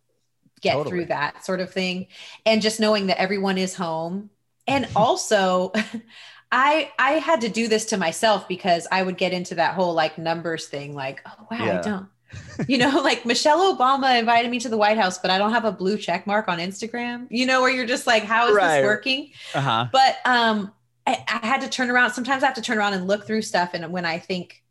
get 0.61 0.75
Totally. 0.75 0.91
through 0.91 1.05
that 1.07 1.45
sort 1.45 1.59
of 1.59 1.73
thing. 1.73 2.07
And 2.47 2.63
just 2.63 2.79
knowing 2.79 3.09
that 3.09 3.21
everyone 3.21 3.59
is 3.59 3.75
home. 3.75 4.31
And 4.71 4.89
also, 4.97 5.73
I 6.53 6.91
I 6.99 7.13
had 7.13 7.43
to 7.43 7.49
do 7.49 7.69
this 7.69 7.87
to 7.87 7.97
myself 7.97 8.49
because 8.49 8.87
I 8.91 9.03
would 9.03 9.17
get 9.19 9.33
into 9.33 9.55
that 9.57 9.75
whole 9.75 9.95
like 9.95 10.19
numbers 10.19 10.67
thing, 10.69 10.95
like, 10.95 11.21
oh 11.27 11.47
wow, 11.51 11.59
Yeah. 11.59 11.79
I 11.79 11.83
don't. 11.83 12.09
You 12.69 12.79
know, 12.79 13.01
like 13.03 13.25
Michelle 13.27 13.75
Obama 13.77 14.19
invited 14.19 14.51
me 14.51 14.61
to 14.61 14.69
the 14.69 14.77
White 14.77 14.99
House, 14.99 15.19
but 15.19 15.31
I 15.31 15.39
don't 15.39 15.53
have 15.53 15.65
a 15.65 15.73
blue 15.73 15.97
check 15.99 16.27
mark 16.27 16.47
on 16.47 16.59
Instagram. 16.59 17.27
You 17.31 17.47
know, 17.47 17.63
where 17.63 17.71
you're 17.71 17.87
just 17.87 18.07
like, 18.07 18.23
how 18.23 18.49
is 18.49 18.55
Right. 18.57 18.77
this 18.81 18.85
working? 18.85 19.33
Uh-huh. 19.55 19.87
but 19.93 20.17
um 20.25 20.73
I, 21.07 21.25
I 21.29 21.47
had 21.47 21.63
to 21.63 21.69
turn 21.69 21.91
around 21.91 22.13
sometimes 22.13 22.43
i 22.43 22.47
have 22.47 22.55
to 22.57 22.63
turn 22.63 22.79
around 22.79 22.93
and 22.95 23.07
look 23.09 23.27
through 23.27 23.43
stuff 23.43 23.71
and 23.75 23.91
when 23.91 24.05
i 24.05 24.19
think 24.19 24.63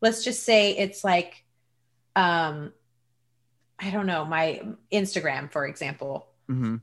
let's 0.00 0.24
just 0.24 0.42
say 0.42 0.72
it's 0.76 1.04
like 1.04 1.44
um 2.16 2.72
i 3.78 3.90
don't 3.90 4.06
know 4.06 4.24
my 4.24 4.62
instagram 4.90 5.52
for 5.52 5.66
example 5.66 6.26
hmm 6.48 6.76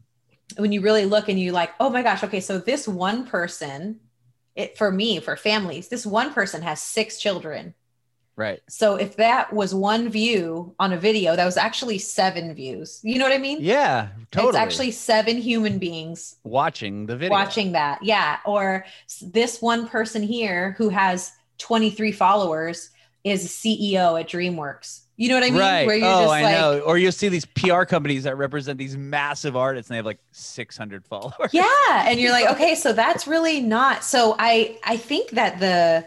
when 0.58 0.72
you 0.72 0.82
really 0.82 1.06
look 1.06 1.30
and 1.30 1.40
you 1.40 1.52
like 1.52 1.72
oh 1.80 1.90
my 1.90 2.02
gosh 2.04 2.24
okay 2.24 2.40
so 2.40 2.58
this 2.58 2.88
one 2.88 3.26
person 3.26 4.00
it 4.56 4.78
for 4.78 4.92
me 4.92 5.20
for 5.20 5.36
families 5.36 5.88
this 5.90 6.06
one 6.06 6.34
person 6.34 6.62
has 6.62 6.82
six 6.82 7.20
children 7.20 7.74
Right. 8.36 8.62
so 8.68 8.96
if 8.96 9.18
that 9.18 9.54
was 9.54 9.76
one 9.76 10.10
view 10.10 10.74
on 10.80 10.92
a 10.92 10.98
video 10.98 11.36
that 11.36 11.46
was 11.46 11.56
actually 11.56 12.00
seven 12.00 12.56
views 12.56 13.00
you 13.04 13.20
know 13.20 13.26
what 13.26 13.34
i 13.34 13.38
mean 13.38 13.60
Yeah, 13.62 14.08
totally. 14.32 14.50
it's 14.50 14.58
actually 14.58 14.90
seven 14.92 15.38
human 15.38 15.78
beings 15.78 16.38
watching 16.44 17.06
the 17.06 17.16
video. 17.16 17.30
watching 17.32 17.74
that. 17.74 18.02
Yeah. 18.04 18.40
Or 18.44 18.86
this 19.22 19.62
one 19.62 19.88
person 19.88 20.24
here 20.24 20.74
who 20.80 20.90
has 20.90 21.32
23 21.60 22.12
followers 22.12 22.90
is 23.24 23.48
CEO 23.50 24.20
at 24.20 24.28
DreamWorks. 24.28 25.02
You 25.16 25.30
know 25.30 25.36
what 25.36 25.44
I 25.44 25.50
mean? 25.52 25.60
Right. 25.60 25.86
Where 25.86 25.96
you're 25.96 26.08
oh, 26.08 26.22
just 26.22 26.34
I 26.34 26.42
like, 26.42 26.56
know. 26.56 26.80
Or 26.80 26.98
you'll 26.98 27.12
see 27.12 27.30
these 27.30 27.46
PR 27.46 27.84
companies 27.84 28.24
that 28.24 28.36
represent 28.36 28.80
these 28.80 28.98
massive 28.98 29.56
artists 29.56 29.90
and 29.90 29.96
they 29.96 29.98
have 29.98 30.06
like 30.06 30.20
600 30.32 31.06
followers. 31.10 31.52
yeah. 31.52 31.66
And 31.92 32.20
you're 32.20 32.32
like, 32.32 32.50
okay, 32.52 32.76
so 32.76 32.94
that's 32.94 33.28
really 33.28 33.62
not. 33.62 34.04
So 34.04 34.36
I, 34.40 34.80
I 34.84 34.98
think 34.98 35.32
that 35.32 35.60
the, 35.60 36.06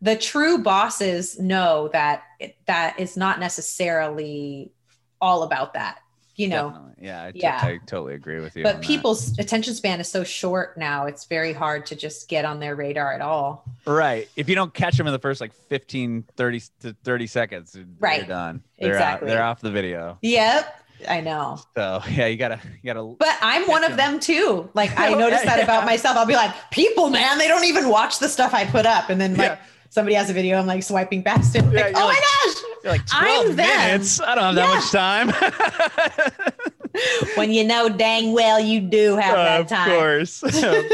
the 0.00 0.16
true 0.16 0.58
bosses 0.58 1.38
know 1.38 1.88
that 1.92 2.22
it, 2.38 2.56
that 2.66 2.98
is 2.98 3.16
not 3.16 3.38
necessarily 3.38 4.72
all 5.20 5.42
about 5.42 5.74
that. 5.74 6.00
You 6.40 6.48
know. 6.48 6.70
Definitely. 6.70 6.86
Yeah, 7.02 7.24
I, 7.24 7.30
t- 7.32 7.40
Yeah. 7.40 7.60
I 7.62 7.78
totally 7.86 8.14
agree 8.14 8.40
with 8.40 8.56
you. 8.56 8.62
But 8.62 8.74
on 8.76 8.80
that. 8.80 8.86
people's 8.86 9.38
attention 9.38 9.74
span 9.74 10.00
is 10.00 10.08
so 10.08 10.22
short 10.24 10.76
now. 10.76 11.06
It's 11.06 11.24
very 11.24 11.52
hard 11.52 11.86
to 11.86 11.96
just 11.96 12.28
get 12.28 12.44
on 12.44 12.60
their 12.60 12.74
radar 12.76 13.12
at 13.12 13.20
all. 13.20 13.64
right. 13.86 14.28
If 14.36 14.48
you 14.48 14.54
don't 14.54 14.72
catch 14.74 14.96
them 14.96 15.06
in 15.06 15.12
the 15.12 15.18
first 15.18 15.40
like 15.40 15.52
15, 15.68 16.24
30 16.36 16.62
to 16.80 16.96
30 17.04 17.26
seconds, 17.26 17.76
Right. 17.98 18.20
they're 18.20 18.28
done. 18.28 18.62
They're 18.78 18.92
Exactly. 18.92 19.28
Out, 19.28 19.32
they're 19.34 19.42
off 19.42 19.60
the 19.60 19.70
video. 19.70 20.18
Yep. 20.22 20.76
I 21.08 21.22
know. 21.22 21.58
So 21.74 22.02
yeah, 22.10 22.26
you 22.26 22.36
gotta, 22.36 22.60
you 22.82 22.92
gotta. 22.92 23.02
But 23.18 23.34
I'm 23.40 23.66
one 23.66 23.84
of 23.84 23.96
them 23.96 24.20
too. 24.20 24.68
Like 24.74 24.90
I 24.98 25.14
notice 25.14 25.40
that 25.42 25.62
about 25.62 25.80
Yeah. 25.82 25.86
myself. 25.86 26.16
I'll 26.18 26.26
be 26.26 26.34
like, 26.34 26.52
people, 26.70 27.08
man, 27.08 27.38
they 27.38 27.48
don't 27.48 27.64
even 27.64 27.88
watch 27.88 28.18
the 28.18 28.28
stuff 28.28 28.52
I 28.52 28.66
put 28.66 28.84
up. 28.84 29.08
And 29.08 29.18
then 29.18 29.34
like 29.36 29.52
Yeah. 29.52 29.58
Somebody 29.90 30.14
has 30.14 30.30
a 30.30 30.32
video, 30.32 30.58
I'm 30.58 30.66
like 30.66 30.82
swiping 30.82 31.22
past 31.22 31.54
it. 31.54 31.62
Like, 31.66 31.74
Yeah, 31.74 31.88
you're 31.88 31.98
oh 31.98 32.06
like- 32.06 32.16
my 32.16 32.20
gosh. 32.44 32.62
You're 32.82 32.92
like 32.92 33.02
I'm 33.12 33.42
12 33.44 33.56
them. 33.56 34.00
I 34.26 34.34
don't 34.34 34.44
have 34.44 34.54
that 34.54 34.74
much 34.74 34.90
time. 34.90 36.50
When 37.36 37.52
you 37.52 37.62
know 37.64 37.88
dang 37.88 38.32
well 38.32 38.58
you 38.58 38.80
do 38.80 39.16
have 39.16 39.36
that 39.36 39.60
of 39.60 39.66
time. 39.68 39.90
course, 39.90 40.42
of 40.42 40.52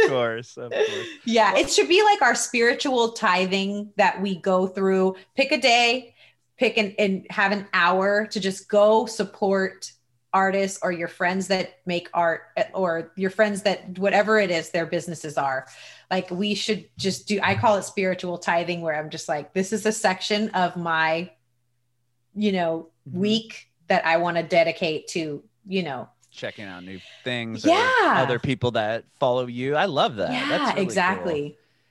course, 0.08 0.56
of 0.58 0.70
course. 0.70 0.88
Yeah, 1.24 1.56
it 1.56 1.70
should 1.70 1.88
be 1.88 2.02
like 2.04 2.20
our 2.20 2.34
spiritual 2.34 3.12
tithing 3.12 3.92
that 3.96 4.20
we 4.20 4.36
go 4.36 4.66
through. 4.66 5.16
Pick 5.36 5.52
a 5.52 5.58
day, 5.58 6.14
pick 6.58 6.76
an 6.76 6.94
and 6.98 7.26
have 7.30 7.50
an 7.50 7.66
hour 7.72 8.26
to 8.26 8.38
just 8.40 8.68
go 8.68 9.06
support 9.06 9.90
artists 10.36 10.78
or 10.82 10.92
your 10.92 11.08
friends 11.08 11.48
that 11.48 11.78
make 11.86 12.08
art 12.12 12.42
or 12.74 13.10
your 13.16 13.30
friends 13.30 13.62
that 13.62 13.98
whatever 13.98 14.38
it 14.38 14.50
is 14.50 14.70
their 14.70 14.84
businesses 14.86 15.38
are. 15.38 15.66
Like 16.10 16.30
we 16.30 16.54
should 16.54 16.84
just 16.98 17.26
do 17.26 17.40
I 17.42 17.54
call 17.54 17.76
it 17.78 17.84
spiritual 17.84 18.36
tithing 18.38 18.82
where 18.82 18.94
I'm 18.94 19.08
just 19.10 19.28
like 19.28 19.54
this 19.54 19.72
is 19.72 19.86
a 19.86 19.92
section 19.92 20.50
of 20.50 20.76
my 20.76 21.30
you 22.34 22.52
know 22.52 22.88
Mhm. 23.08 23.18
week 23.18 23.68
that 23.88 24.04
I 24.04 24.16
want 24.18 24.36
to 24.36 24.42
dedicate 24.42 25.06
to, 25.14 25.42
you 25.66 25.82
know, 25.84 26.08
Checking 26.32 26.66
out 26.66 26.84
new 26.84 27.00
things. 27.24 27.64
Yeah. 27.64 27.88
other 28.22 28.38
people 28.38 28.72
that 28.72 29.04
follow 29.18 29.46
you. 29.46 29.74
I 29.74 29.86
love 29.86 30.16
that. 30.16 30.32
yeah, 30.32 30.48
That's 30.50 30.70
really 30.74 30.74
cool. 30.74 30.82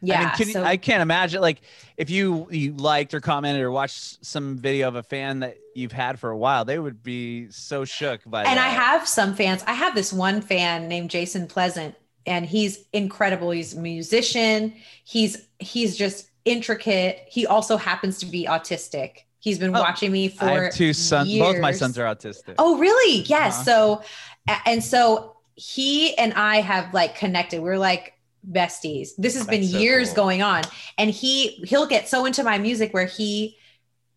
Yeah. 0.01 0.19
I 0.19 0.23
mean, 0.25 0.29
can 0.35 0.47
you- 0.47 0.53
so- 0.53 0.63
I 0.63 0.77
can't 0.77 1.01
imagine 1.01 1.41
like 1.41 1.61
if 1.97 2.09
you 2.09 2.47
you 2.51 2.73
liked 2.73 3.13
or 3.13 3.21
commented 3.21 3.61
or 3.61 3.71
watched 3.71 4.23
some 4.25 4.57
video 4.57 4.87
of 4.87 4.95
a 4.95 5.03
fan 5.03 5.39
that 5.39 5.57
you've 5.75 5.91
had 5.93 6.19
for 6.19 6.29
a 6.29 6.37
while, 6.37 6.65
they 6.65 6.77
would 6.79 7.01
be 7.03 7.49
so 7.49 7.85
shook 7.85 8.21
by 8.25 8.43
and 8.43 8.59
I 8.59 8.67
have 8.69 9.07
some 9.07 9.35
fans. 9.35 9.63
I 9.67 9.73
have 9.73 9.95
this 9.95 10.11
one 10.13 10.41
fan 10.41 10.87
named 10.87 11.09
Jason 11.09 11.47
Pleasant, 11.47 11.95
and 12.25 12.45
he's 12.45 12.85
incredible. 12.93 13.51
He's 13.51 13.73
a 13.73 13.79
musician. 13.79 14.73
He's 15.03 15.47
he's 15.59 15.95
just 15.97 16.29
intricate. 16.45 17.19
He 17.27 17.47
also 17.47 17.77
happens 17.77 18.19
to 18.19 18.25
be 18.25 18.45
autistic. 18.45 19.19
He's 19.39 19.59
been 19.59 19.75
Oh, 19.75 19.79
watching 19.79 20.11
me 20.11 20.27
for 20.29 20.45
I 20.45 20.63
have 20.65 20.73
two 20.73 20.91
sons. 20.93 21.31
Both 21.37 21.59
my 21.59 21.71
sons 21.71 21.97
are 21.99 22.05
autistic. 22.05 22.55
Oh, 22.57 22.77
really? 22.79 23.21
Yes. 23.21 23.53
Uh-huh. 23.67 24.01
So, 24.47 24.55
and 24.65 24.83
so 24.83 25.35
he 25.55 26.17
and 26.17 26.33
I 26.33 26.61
have 26.61 26.93
like 26.93 27.15
connected. 27.15 27.61
We're 27.61 27.77
like 27.77 28.13
besties. 28.51 29.09
This 29.17 29.35
has 29.35 29.47
oh, 29.47 29.49
been 29.49 29.63
so 29.63 29.77
years 29.77 30.09
cool. 30.09 30.15
going 30.15 30.41
on, 30.41 30.63
and 30.97 31.09
he 31.09 31.49
he'll 31.65 31.87
get 31.87 32.07
so 32.07 32.25
into 32.25 32.43
my 32.43 32.57
music 32.57 32.93
where 32.93 33.05
he 33.05 33.57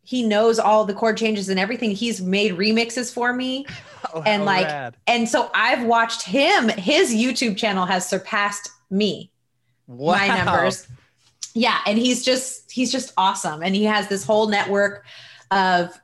he 0.08 0.22
knows 0.22 0.58
all 0.58 0.86
the 0.86 0.94
chord 0.94 1.18
changes 1.18 1.50
and 1.50 1.60
everything. 1.60 1.90
He's 1.90 2.22
made 2.22 2.52
remixes 2.52 3.12
for 3.12 3.32
me. 3.32 3.66
Oh, 4.14 4.22
and 4.22 4.44
like- 4.44 4.64
rad. 4.64 4.96
And 5.08 5.28
so 5.28 5.50
I've 5.52 5.84
watched 5.84 6.22
him, 6.22 6.68
his 6.68 7.12
YouTube 7.12 7.56
channel 7.56 7.84
has 7.84 8.08
surpassed 8.08 8.70
me, 8.90 9.32
wow. 9.88 10.16
my 10.16 10.28
numbers. 10.28 10.86
Yeah. 11.52 11.78
And 11.84 11.98
he's 11.98 12.24
just, 12.24 12.70
he's 12.70 12.92
just 12.92 13.12
awesome. 13.16 13.60
And 13.60 13.74
he 13.74 13.84
has 13.84 14.06
this 14.06 14.24
whole 14.24 14.46
network 14.46 15.04
of 15.50 16.00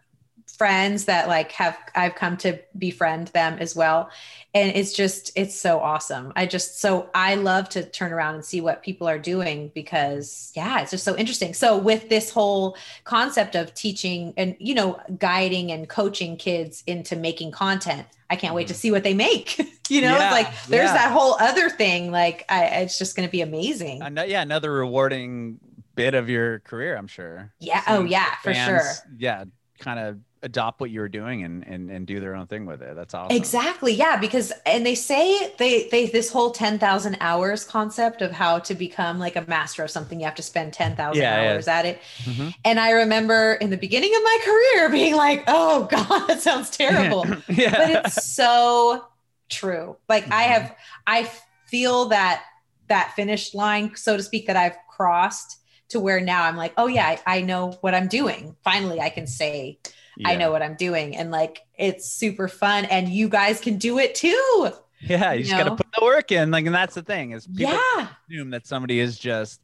friends 0.56 1.06
that 1.06 1.28
like 1.28 1.52
have, 1.52 1.78
I've 1.94 2.14
come 2.14 2.36
to 2.38 2.58
befriend 2.78 3.28
them 3.28 3.58
as 3.58 3.74
well. 3.74 4.10
And 4.54 4.74
it's 4.74 4.92
just, 4.92 5.32
it's 5.34 5.58
so 5.58 5.80
awesome. 5.80 6.32
I 6.36 6.46
just, 6.46 6.80
so 6.80 7.10
I 7.14 7.34
love 7.34 7.68
to 7.70 7.84
turn 7.84 8.12
around 8.12 8.36
and 8.36 8.44
see 8.44 8.60
what 8.60 8.82
people 8.82 9.08
are 9.08 9.18
doing 9.18 9.72
because 9.74 10.52
yeah, 10.54 10.80
it's 10.80 10.92
just 10.92 11.04
so 11.04 11.16
interesting. 11.16 11.54
So 11.54 11.76
with 11.76 12.08
this 12.08 12.30
whole 12.30 12.76
concept 13.04 13.56
of 13.56 13.74
teaching 13.74 14.32
and, 14.36 14.56
you 14.58 14.74
know, 14.74 15.00
guiding 15.18 15.72
and 15.72 15.88
coaching 15.88 16.36
kids 16.36 16.84
into 16.86 17.16
making 17.16 17.50
content, 17.50 18.06
I 18.30 18.36
can't 18.36 18.54
wait 18.54 18.68
to 18.68 18.74
see 18.74 18.90
what 18.90 19.02
they 19.02 19.14
make. 19.14 19.58
you 19.88 20.00
know, 20.00 20.14
Mm-hmm. 20.14 20.20
Yeah, 20.20 20.30
like 20.30 20.64
there's 20.66 20.88
yeah. 20.88 20.94
that 20.94 21.12
whole 21.12 21.34
other 21.40 21.68
thing. 21.68 22.10
Like 22.10 22.44
I, 22.48 22.64
it's 22.82 22.98
just 22.98 23.16
going 23.16 23.28
to 23.28 23.32
be 23.32 23.40
amazing. 23.42 23.98
Know, 24.14 24.22
yeah, 24.22 24.42
another 24.42 24.72
rewarding 24.72 25.58
bit 25.94 26.14
of 26.14 26.28
your 26.28 26.60
career, 26.60 26.96
I'm 26.96 27.06
sure. 27.06 27.52
Yeah. 27.60 27.82
Oh 27.86 27.98
Seeing 27.98 28.08
yeah, 28.08 28.34
for 28.42 28.54
sure. 28.54 28.82
Yeah, 29.16 29.44
kind 29.78 29.98
of 29.98 30.18
adopt 30.44 30.80
what 30.80 30.90
you 30.90 31.00
were 31.00 31.08
doing 31.08 31.42
and, 31.42 31.66
and 31.66 31.90
and 31.90 32.06
do 32.06 32.20
their 32.20 32.36
own 32.36 32.46
thing 32.46 32.66
with 32.66 32.82
it. 32.82 32.94
That's 32.94 33.14
awesome. 33.14 33.36
Exactly. 33.36 33.92
Yeah. 33.94 34.16
Because, 34.18 34.52
and 34.66 34.86
they 34.86 34.94
say 34.94 35.52
they, 35.58 35.88
they, 35.90 36.06
this 36.06 36.30
whole 36.30 36.50
10,000 36.52 37.16
hours 37.20 37.64
concept 37.64 38.22
of 38.22 38.30
how 38.30 38.60
to 38.60 38.74
become 38.74 39.18
like 39.18 39.36
a 39.36 39.44
master 39.48 39.82
of 39.82 39.90
something, 39.90 40.20
you 40.20 40.26
have 40.26 40.36
to 40.36 40.42
spend 40.42 40.72
10,000 40.74 41.20
Yeah, 41.20 41.42
yeah. 41.42 41.52
hours 41.54 41.66
at 41.66 41.86
it. 41.86 42.00
Mhm. 42.24 42.54
And 42.64 42.78
I 42.78 42.90
remember 42.90 43.54
in 43.54 43.70
the 43.70 43.76
beginning 43.76 44.14
of 44.14 44.22
my 44.22 44.38
career 44.44 44.88
being 45.00 45.16
like, 45.16 45.44
oh 45.48 45.84
God, 45.90 46.28
that 46.28 46.40
sounds 46.42 46.70
terrible. 46.76 47.26
yeah. 47.48 47.70
but 47.76 47.90
it's 47.90 48.14
so 48.34 49.06
true. 49.48 49.96
Like 50.08 50.24
I 50.30 50.44
Mhm. 50.44 50.48
have, 50.48 50.76
I 51.06 51.30
feel 51.66 52.06
that, 52.10 52.44
that 52.88 53.12
finish 53.16 53.54
line, 53.54 53.96
so 53.96 54.16
to 54.16 54.22
speak, 54.22 54.46
that 54.46 54.56
I've 54.56 54.76
crossed 54.88 55.58
to 55.88 56.00
where 56.00 56.20
now 56.20 56.44
I'm 56.44 56.56
like, 56.56 56.72
oh 56.76 56.86
yeah, 56.86 57.06
I, 57.26 57.38
I 57.38 57.40
know 57.40 57.72
what 57.80 57.94
I'm 57.94 58.08
doing. 58.08 58.56
Finally, 58.64 59.00
I 59.00 59.10
can 59.10 59.26
say, 59.26 59.78
I 60.24 60.36
know 60.36 60.50
what 60.52 60.62
I'm 60.62 60.74
doing. 60.76 61.16
And 61.16 61.30
like, 61.30 61.62
it's 61.76 62.08
super 62.08 62.48
fun. 62.48 62.84
And 62.86 63.08
you 63.08 63.28
guys 63.28 63.60
can 63.60 63.78
do 63.78 63.98
it 63.98 64.14
too. 64.14 64.70
Yeah, 65.00 65.32
you 65.32 65.38
you 65.40 65.44
just 65.44 65.56
got 65.56 65.64
to 65.64 65.76
put 65.76 65.86
the 65.98 66.04
work 66.04 66.32
in. 66.32 66.50
Like, 66.50 66.66
and 66.66 66.74
that's 66.74 66.94
the 66.94 67.02
thing 67.02 67.32
is 67.32 67.46
people 67.46 67.74
yeah. 67.74 68.08
assume 68.28 68.50
that 68.50 68.66
somebody 68.66 69.00
is 69.00 69.18
just, 69.18 69.60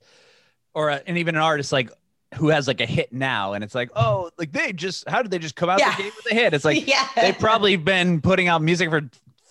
or 0.74 0.90
a, 0.90 1.02
and 1.06 1.16
even 1.18 1.34
an 1.34 1.40
artist 1.42 1.72
like 1.72 1.90
who 2.36 2.48
has 2.48 2.68
like 2.68 2.80
a 2.80 2.86
hit 2.86 3.12
now, 3.12 3.54
and 3.54 3.64
it's 3.64 3.74
like, 3.74 3.90
oh, 3.96 4.30
like 4.38 4.52
they 4.52 4.72
just, 4.72 5.08
how 5.08 5.22
did 5.22 5.30
they 5.30 5.38
just 5.38 5.56
come 5.56 5.68
out 5.70 5.80
Yeah. 5.80 5.96
the 5.96 6.02
gate 6.04 6.12
with 6.16 6.30
a 6.30 6.34
hit? 6.34 6.54
It's 6.54 6.64
like 6.64 6.86
yeah. 6.86 7.08
they've 7.16 7.38
probably 7.38 7.76
been 7.76 8.20
putting 8.20 8.48
out 8.48 8.62
music 8.62 8.90
for 8.90 9.02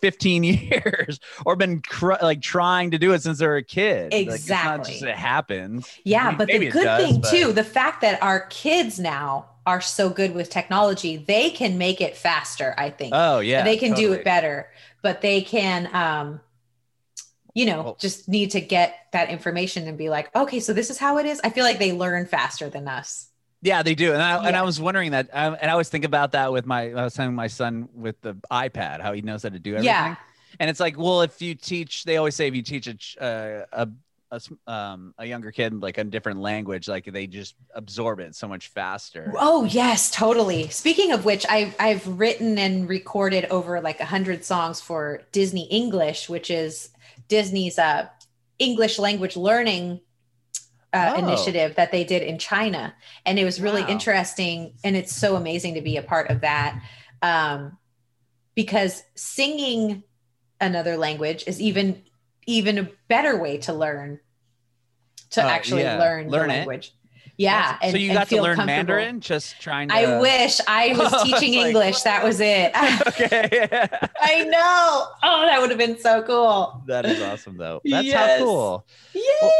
15 0.01 0.43
years 0.45 1.19
or 1.45 1.55
been 1.57 1.81
cr- 1.81 2.13
like 2.21 2.41
trying 2.41 2.91
to 2.91 2.97
do 2.97 3.11
it 3.13 3.21
since 3.23 3.39
they 3.39 3.47
were 3.47 3.57
a 3.57 3.63
kid. 3.63 4.13
Like, 4.13 4.27
it's 4.27 4.47
not 4.47 4.77
just 4.79 4.89
Exactly. 4.91 5.09
it 5.09 5.17
happens. 5.17 5.89
Yeah, 6.05 6.25
Maybe- 6.25 6.37
but 6.37 6.47
the 6.47 6.69
good 6.71 6.83
does, 6.83 7.05
thing 7.09 7.21
but- 7.21 7.31
too, 7.31 7.51
the 7.51 7.63
fact 7.65 8.01
that 8.01 8.21
our 8.23 8.41
kids 8.47 8.99
now 8.99 9.49
are 9.69 9.81
so 9.81 10.09
good 10.09 10.31
with 10.33 10.49
technology, 10.49 11.13
they 11.17 11.49
can 11.59 11.77
make 11.77 11.99
it 12.01 12.17
faster, 12.17 12.73
I 12.77 12.89
think. 12.89 13.11
Oh 13.15 13.39
yeah, 13.39 13.63
they 13.63 13.77
can 13.77 13.93
do 13.93 14.13
it 14.13 14.23
better, 14.25 14.57
but 15.01 15.21
they 15.21 15.41
can 15.41 15.81
um 15.93 16.27
you 17.55 17.65
know, 17.65 17.81
Well- 17.83 17.97
just 17.99 18.29
need 18.29 18.51
to 18.51 18.61
get 18.61 18.89
that 19.11 19.29
information 19.29 19.87
and 19.87 19.97
be 19.97 20.09
like, 20.09 20.33
okay, 20.35 20.59
so 20.59 20.71
this 20.71 20.89
is 20.89 20.97
how 20.97 21.17
it 21.17 21.25
is. 21.25 21.41
I 21.43 21.49
feel 21.49 21.65
like 21.65 21.79
they 21.79 21.91
learn 21.93 22.25
faster 22.27 22.69
than 22.69 22.87
us. 22.87 23.27
Yeah, 23.61 23.83
they 23.83 23.95
do, 23.95 24.13
and 24.13 24.21
I 24.21 24.47
and 24.47 24.55
I 24.55 24.61
was 24.63 24.79
wondering 24.79 25.11
that, 25.11 25.27
um, 25.33 25.57
and 25.59 25.69
I 25.69 25.73
always 25.73 25.89
think 25.89 26.05
about 26.05 26.31
that 26.31 26.53
with 26.53 26.65
my 26.65 26.81
I 27.01 27.03
was 27.03 27.13
telling 27.13 27.35
my 27.35 27.47
son 27.47 27.89
with 27.93 28.15
the 28.21 28.35
iPad 28.49 29.01
how 29.01 29.11
he 29.11 29.21
knows 29.21 29.43
how 29.43 29.49
to 29.49 29.59
do 29.59 29.71
everything. 29.71 29.85
Yeah. 29.85 30.15
and 30.61 30.69
it's 30.69 30.79
like, 30.79 30.97
well, 30.97 31.21
if 31.23 31.41
you 31.41 31.55
teach, 31.55 32.05
they 32.05 32.15
always 32.17 32.35
say 32.35 32.47
if 32.47 32.55
you 32.55 32.61
teach 32.73 32.87
a 32.87 32.95
uh, 33.21 33.65
a 33.83 33.89
a, 34.31 34.41
um, 34.71 35.13
a 35.17 35.25
younger 35.25 35.51
kid 35.51 35.73
like 35.81 35.97
a 35.97 36.03
different 36.03 36.39
language, 36.39 36.87
like 36.87 37.05
they 37.05 37.27
just 37.27 37.55
absorb 37.73 38.19
it 38.19 38.35
so 38.35 38.47
much 38.47 38.67
faster. 38.67 39.33
Oh 39.37 39.63
yes, 39.65 40.11
totally. 40.11 40.69
Speaking 40.69 41.11
of 41.11 41.25
which, 41.25 41.45
I've 41.49 41.75
I've 41.79 42.05
written 42.07 42.57
and 42.57 42.87
recorded 42.87 43.45
over 43.45 43.81
like 43.81 43.99
a 43.99 44.05
hundred 44.05 44.45
songs 44.45 44.81
for 44.81 45.21
Disney 45.31 45.65
English, 45.67 46.29
which 46.29 46.49
is 46.51 46.89
Disney's 47.27 47.79
uh, 47.79 48.07
English 48.59 48.99
language 48.99 49.35
learning 49.35 50.01
uh, 50.93 51.13
Oh. 51.15 51.19
initiative 51.19 51.75
that 51.75 51.91
they 51.91 52.03
did 52.03 52.23
in 52.23 52.37
China, 52.39 52.93
and 53.25 53.37
it 53.39 53.45
was 53.45 53.59
really 53.61 53.81
Wow. 53.81 53.89
interesting. 53.89 54.73
And 54.83 54.95
it's 54.95 55.15
so 55.15 55.35
amazing 55.35 55.75
to 55.75 55.81
be 55.81 55.97
a 55.97 56.03
part 56.03 56.29
of 56.29 56.41
that, 56.41 56.81
um, 57.21 57.77
because 58.55 59.03
singing 59.15 60.03
another 60.61 60.97
language 60.97 61.43
is 61.47 61.61
even 61.61 62.03
even 62.49 62.77
a 62.77 62.89
better 63.07 63.37
way 63.37 63.57
to 63.59 63.73
learn 63.73 64.19
to 65.31 65.43
Uh, 65.43 65.47
actually 65.47 65.83
yeah. 65.83 65.97
learn, 65.99 66.29
Learn 66.29 66.47
the 66.49 66.53
it. 66.55 66.57
language. 66.57 66.93
Yeah, 67.37 67.79
so 67.79 67.95
you 67.95 68.09
and 68.09 68.17
got 68.19 68.27
to 68.29 68.41
learn. 68.41 68.57
Mandarin 68.65 69.21
just 69.21 69.61
trying 69.61 69.87
to. 69.87 69.95
I 69.95 70.19
wish 70.19 70.59
I 70.67 70.93
was 70.97 71.23
teaching 71.23 71.55
like- 71.55 71.67
English. 71.67 72.01
That 72.01 72.21
was 72.21 72.41
it. 72.41 72.71
okay, 73.07 73.77
I 74.19 74.43
know. 74.43 75.07
Oh, 75.23 75.45
that 75.45 75.61
would 75.61 75.69
have 75.69 75.79
been 75.79 75.97
so 75.97 76.21
cool. 76.23 76.83
that 76.87 77.05
is 77.05 77.21
awesome 77.21 77.55
though. 77.55 77.79
That's 77.85 78.05
Yes. 78.07 78.39
how 78.39 78.45
cool. 78.45 78.85
Yay. 79.13 79.21
Well, 79.41 79.51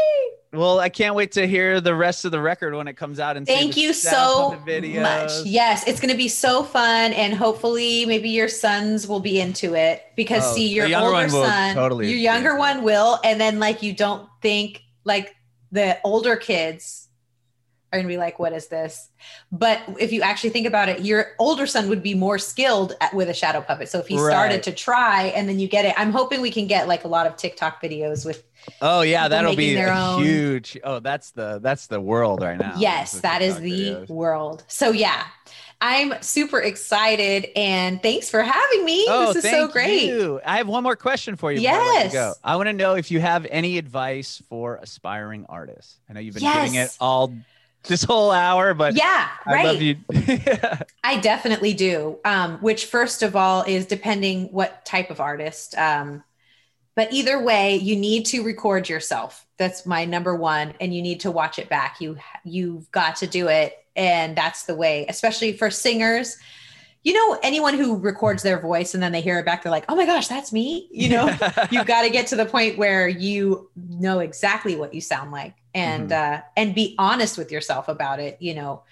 I 0.52 0.88
can't 0.88 1.14
wait 1.14 1.32
to 1.32 1.46
hear 1.46 1.80
the 1.80 1.94
rest 1.94 2.24
of 2.24 2.32
the 2.32 2.40
record 2.40 2.74
when 2.74 2.88
it 2.88 2.94
comes 2.96 3.20
out. 3.20 3.36
And 3.36 3.46
Thank 3.46 3.76
you 3.76 3.92
so 3.92 4.52
and 4.52 4.66
the 4.66 4.72
videos. 4.72 5.02
much. 5.02 5.46
Yes, 5.46 5.86
it's 5.86 6.00
going 6.00 6.10
to 6.10 6.16
be 6.16 6.28
so 6.28 6.64
fun. 6.64 7.12
And 7.12 7.34
hopefully, 7.34 8.04
maybe 8.06 8.30
your 8.30 8.48
sons 8.48 9.06
will 9.06 9.20
be 9.20 9.40
into 9.40 9.74
it 9.74 10.02
because, 10.16 10.50
Oh, 10.50 10.54
see, 10.56 10.68
your 10.68 10.86
younger 10.86 11.06
older 11.08 11.18
one 11.18 11.32
will 11.32 11.44
son, 11.44 11.74
totally 11.76 12.08
your 12.08 12.18
younger 12.18 12.50
into 12.50 12.58
one 12.58 12.82
will. 12.82 13.20
And 13.22 13.40
then, 13.40 13.60
like, 13.60 13.82
you 13.82 13.92
don't 13.92 14.28
think, 14.42 14.82
like, 15.04 15.34
the 15.70 15.98
older 16.02 16.34
kids 16.34 17.08
are 17.92 17.98
going 17.98 18.06
to 18.06 18.12
be 18.12 18.18
like, 18.18 18.38
what 18.38 18.52
is 18.52 18.68
this? 18.68 19.08
But 19.50 19.80
if 19.98 20.12
you 20.12 20.22
actually 20.22 20.50
think 20.50 20.66
about 20.66 20.88
it, 20.88 21.00
your 21.00 21.32
older 21.40 21.66
son 21.66 21.88
would 21.88 22.02
be 22.04 22.14
more 22.14 22.38
skilled 22.38 22.94
at, 23.00 23.12
with 23.14 23.28
a 23.28 23.34
shadow 23.34 23.60
puppet. 23.60 23.88
So 23.88 23.98
if 23.98 24.06
he 24.06 24.16
Right. 24.16 24.30
started 24.30 24.62
to 24.64 24.72
try 24.72 25.24
and 25.34 25.48
then 25.48 25.58
you 25.58 25.66
get 25.66 25.84
it, 25.84 25.94
I'm 25.96 26.12
hoping 26.12 26.40
we 26.40 26.52
can 26.52 26.68
get 26.68 26.86
like 26.86 27.02
a 27.04 27.08
lot 27.08 27.26
of 27.26 27.36
TikTok 27.36 27.82
videos 27.82 28.24
with, 28.24 28.44
Oh 28.82 29.02
yeah, 29.02 29.28
that'll 29.28 29.56
be 29.56 29.74
their 29.74 29.92
a 29.92 29.98
own- 29.98 30.22
huge. 30.22 30.78
Oh, 30.84 31.00
that's 31.00 31.30
the 31.32 31.58
that's 31.60 31.86
the 31.86 32.00
world 32.00 32.42
right 32.42 32.58
now. 32.58 32.74
yes, 32.78 33.12
the 33.12 33.22
that 33.22 33.42
is 33.42 33.58
the 33.60 33.70
videos. 33.70 34.08
world. 34.08 34.64
So 34.68 34.90
yeah, 34.90 35.24
I'm 35.80 36.14
super 36.22 36.60
excited 36.60 37.48
and 37.56 38.02
thanks 38.02 38.28
for 38.30 38.42
having 38.42 38.84
me. 38.84 39.06
Oh, 39.08 39.32
this 39.32 39.44
is 39.44 39.50
so 39.50 39.62
thank 39.62 39.72
great. 39.72 40.04
you. 40.04 40.40
I 40.44 40.58
have 40.58 40.68
one 40.68 40.82
more 40.82 40.96
question 40.96 41.36
for 41.36 41.50
you. 41.52 41.60
before 41.60 41.74
I 41.78 41.92
Yes. 41.94 42.12
go. 42.12 42.34
I 42.44 42.56
want 42.56 42.68
to 42.68 42.72
know 42.74 42.94
if 42.96 43.10
you 43.10 43.20
have 43.20 43.46
any 43.50 43.78
advice 43.78 44.42
for 44.48 44.76
aspiring 44.76 45.46
artists. 45.48 45.98
I 46.08 46.12
know 46.12 46.20
you've 46.20 46.34
been 46.34 46.42
giving 46.52 46.74
it 46.74 46.96
all 47.00 47.32
this 47.84 48.02
whole 48.04 48.30
hour, 48.30 48.74
but 48.74 48.94
Yeah, 48.94 49.26
I 49.46 49.52
right. 49.54 49.64
love 49.64 49.80
you. 49.80 49.96
I 51.04 51.16
definitely 51.18 51.72
do. 51.72 52.18
Um, 52.26 52.58
which, 52.58 52.84
first 52.86 53.22
of 53.22 53.34
all, 53.34 53.62
is 53.62 53.86
depending 53.86 54.48
what 54.52 54.84
type 54.84 55.10
of 55.10 55.18
artist. 55.18 55.76
Um, 55.78 56.22
but 56.94 57.12
either 57.12 57.42
way, 57.42 57.76
you 57.76 57.96
need 57.96 58.26
to 58.26 58.42
record 58.42 58.88
yourself. 58.88 59.46
That's 59.56 59.86
my 59.86 60.04
number 60.04 60.34
one, 60.34 60.74
and 60.80 60.94
you 60.94 61.02
need 61.02 61.20
to 61.20 61.30
watch 61.30 61.58
it 61.58 61.68
back. 61.68 62.00
You 62.00 62.18
you've 62.44 62.90
got 62.90 63.16
to 63.16 63.26
do 63.26 63.48
it, 63.48 63.84
and 63.96 64.36
that's 64.36 64.64
the 64.64 64.74
way. 64.74 65.06
Especially 65.08 65.52
for 65.52 65.70
singers, 65.70 66.36
you 67.02 67.12
know, 67.12 67.38
anyone 67.42 67.74
who 67.74 67.96
records 67.96 68.42
their 68.42 68.58
voice 68.58 68.94
and 68.94 69.02
then 69.02 69.12
they 69.12 69.20
hear 69.20 69.38
it 69.38 69.44
back, 69.44 69.62
they're 69.62 69.72
like, 69.72 69.86
"Oh 69.88 69.96
my 69.96 70.06
gosh, 70.06 70.28
that's 70.28 70.52
me!" 70.52 70.88
You 70.90 71.10
know, 71.10 71.26
you've 71.70 71.86
got 71.86 72.02
to 72.02 72.10
get 72.10 72.26
to 72.28 72.36
the 72.36 72.46
point 72.46 72.78
where 72.78 73.08
you 73.08 73.70
know 73.76 74.18
exactly 74.18 74.76
what 74.76 74.92
you 74.92 75.00
sound 75.00 75.32
like 75.32 75.54
and 75.74 76.12
uh 76.12 76.42
and 76.56 76.74
be 76.74 76.94
honest 76.98 77.38
with 77.38 77.52
yourself 77.52 77.88
about 77.88 78.20
it 78.20 78.36
you 78.40 78.54
know 78.54 78.82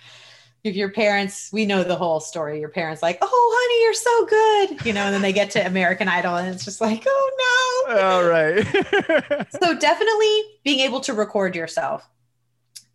if 0.65 0.75
your 0.77 0.91
parents 0.91 1.51
we 1.53 1.65
know 1.65 1.83
the 1.85 1.97
whole 1.97 2.21
story 2.21 2.61
your 2.61 2.69
parents 2.69 3.03
like 3.03 3.19
oh 3.23 3.55
honey 3.57 3.85
you're 3.85 3.95
so 3.95 4.27
good 4.27 4.87
you 4.87 4.93
know 4.93 5.03
and 5.03 5.15
then 5.15 5.23
they 5.23 5.33
get 5.33 5.51
to 5.51 5.65
american 5.67 6.09
idol 6.09 6.37
and 6.37 6.53
it's 6.55 6.65
just 6.65 6.81
like 6.81 7.05
oh 7.07 7.87
no!" 7.89 8.01
all 8.01 8.25
right. 8.25 8.65
so 9.63 9.75
definitely 9.79 10.43
being 10.65 10.81
able 10.81 11.01
to 11.01 11.15
record 11.15 11.55
yourself 11.57 12.07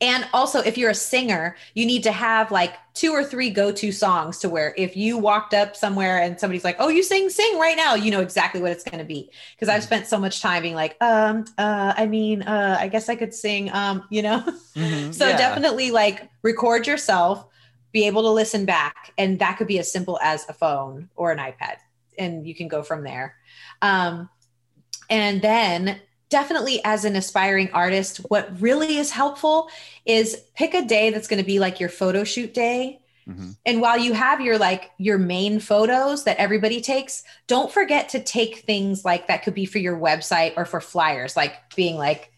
and 0.01 0.28
also 0.34 0.59
if 0.59 0.78
you're 0.78 0.89
a 0.91 0.95
singer 0.95 1.55
you 1.74 1.86
need 1.86 2.03
to 2.03 2.11
have 2.11 2.51
like 2.51 2.74
two 2.93 3.11
or 3.11 3.24
three 3.24 3.49
go-to 3.49 3.91
songs 3.91 4.38
to 4.39 4.49
where 4.49 4.74
if 4.78 4.95
you 4.97 5.18
walked 5.18 5.53
up 5.53 5.76
somewhere 5.76 6.22
and 6.22 6.39
somebody's 6.39 6.64
like 6.64 6.76
oh 6.80 6.89
you 6.89 7.01
sing 7.01 7.30
sing 7.30 7.57
right 7.57 7.78
now 7.78 7.95
you 7.95 8.11
know 8.11 8.20
exactly 8.20 8.61
what 8.61 8.72
it's 8.72 8.84
going 8.84 8.99
to 8.99 9.05
be 9.05 9.32
because 9.55 9.70
i've 9.70 9.84
spent 9.84 10.05
so 10.05 10.20
much 10.20 10.41
time 10.41 10.61
being 10.61 10.76
like 10.76 10.95
um 11.01 11.45
uh 11.57 11.93
i 11.95 12.05
mean 12.05 12.41
uh 12.43 12.78
i 12.80 12.88
guess 12.88 13.07
i 13.09 13.16
could 13.16 13.34
sing 13.34 13.72
um 13.72 14.03
you 14.09 14.22
know 14.22 14.43
Mhm, 14.76 15.14
so 15.14 15.28
yeah. 15.30 15.38
definitely 15.38 15.91
like 15.91 16.28
record 16.41 16.88
yourself 16.88 17.45
be 17.94 18.06
able 18.08 18.24
to 18.24 18.30
listen 18.30 18.66
back 18.66 19.14
and 19.18 19.39
that 19.39 19.58
could 19.58 19.68
be 19.68 19.80
as 19.80 19.89
simple 19.89 20.20
as 20.22 20.46
a 20.50 20.54
phone 20.54 21.10
or 21.16 21.32
an 21.32 21.38
ipad 21.38 21.78
and 22.18 22.46
you 22.46 22.54
can 22.54 22.68
go 22.68 22.84
from 22.84 23.04
there 23.04 23.36
um, 23.82 24.30
and 25.10 25.41
then 25.41 26.00
definitely 26.30 26.82
as 26.84 27.06
an 27.06 27.16
aspiring 27.16 27.70
artist 27.72 28.18
what 28.30 28.50
really 28.60 28.98
is 28.98 29.12
helpful 29.12 29.70
is 30.06 30.36
pick 30.56 30.74
a 30.74 30.84
day 30.84 31.12
that's 31.12 31.28
going 31.28 31.41
to 31.41 31.46
be 31.46 31.60
like 31.60 31.80
your 31.80 31.89
photo 31.89 32.24
shoot 32.24 32.54
day 32.54 33.00
Mhm. 33.26 33.56
and 33.66 33.80
while 33.80 33.98
you 33.98 34.12
have 34.12 34.41
your 34.41 34.58
like 34.58 34.91
your 34.98 35.18
main 35.18 35.62
photos 35.62 36.26
that 36.26 36.36
everybody 36.39 36.82
takes 36.82 37.24
don't 37.48 37.72
forget 37.72 38.10
to 38.10 38.22
take 38.22 38.58
things 38.66 39.06
like 39.06 39.28
that 39.28 39.44
could 39.44 39.54
be 39.54 39.66
for 39.66 39.78
your 39.78 39.98
website 39.98 40.52
or 40.58 40.66
for 40.66 40.82
flyers 40.82 41.38
like 41.38 41.54
being 41.74 41.96
like 41.96 42.33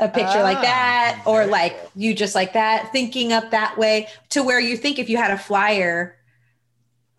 a 0.00 0.08
picture 0.08 0.42
like 0.42 0.56
Ah, 0.58 0.62
that 0.62 1.22
or 1.26 1.46
like 1.46 1.78
you 1.94 2.14
just 2.14 2.34
like 2.34 2.54
that 2.54 2.90
thinking 2.90 3.32
up 3.32 3.50
that 3.50 3.76
way 3.76 4.08
to 4.30 4.42
where 4.42 4.58
you 4.58 4.76
think 4.76 4.98
if 4.98 5.10
you 5.10 5.18
had 5.18 5.30
a 5.30 5.38
flyer 5.38 6.16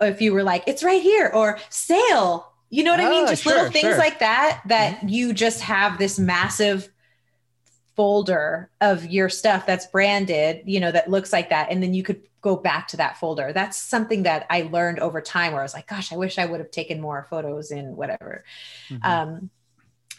if 0.01 0.19
you 0.19 0.33
were 0.33 0.43
like 0.43 0.63
it's 0.67 0.83
right 0.83 1.01
here 1.01 1.29
or 1.33 1.59
sale. 1.69 2.47
You 2.71 2.83
know 2.85 2.91
what 2.91 3.01
i 3.01 3.09
mean? 3.09 3.25
Ah, 3.25 3.29
just 3.29 3.45
little 3.45 3.69
things 3.69 3.83
sure. 3.83 3.97
like 3.97 4.19
that 4.19 4.61
that 4.67 5.07
you 5.09 5.33
just 5.33 5.61
have 5.61 5.97
this 5.97 6.17
massive 6.17 6.89
folder 7.97 8.69
of 8.79 9.05
your 9.05 9.27
stuff 9.27 9.65
that's 9.65 9.85
branded 9.87 10.61
you 10.65 10.79
know 10.79 10.91
that 10.91 11.09
looks 11.09 11.33
like 11.33 11.49
that 11.49 11.69
and 11.69 11.83
then 11.83 11.93
you 11.93 12.01
could 12.01 12.21
go 12.39 12.55
back 12.55 12.87
to 12.87 12.97
that 12.97 13.17
folder. 13.17 13.53
That's 13.53 13.77
something 13.77 14.23
that 14.23 14.47
i 14.49 14.63
learned 14.71 14.99
over 14.99 15.21
time 15.21 15.51
where 15.51 15.61
i 15.61 15.63
was 15.63 15.73
like 15.73 15.87
gosh 15.87 16.13
i 16.13 16.15
wish 16.15 16.39
i 16.39 16.45
would 16.45 16.61
have 16.61 16.71
taken 16.71 16.99
more 17.01 17.27
photos 17.29 17.69
in 17.71 17.95
whatever. 17.97 18.45
Mhm. 18.89 19.03
um, 19.05 19.49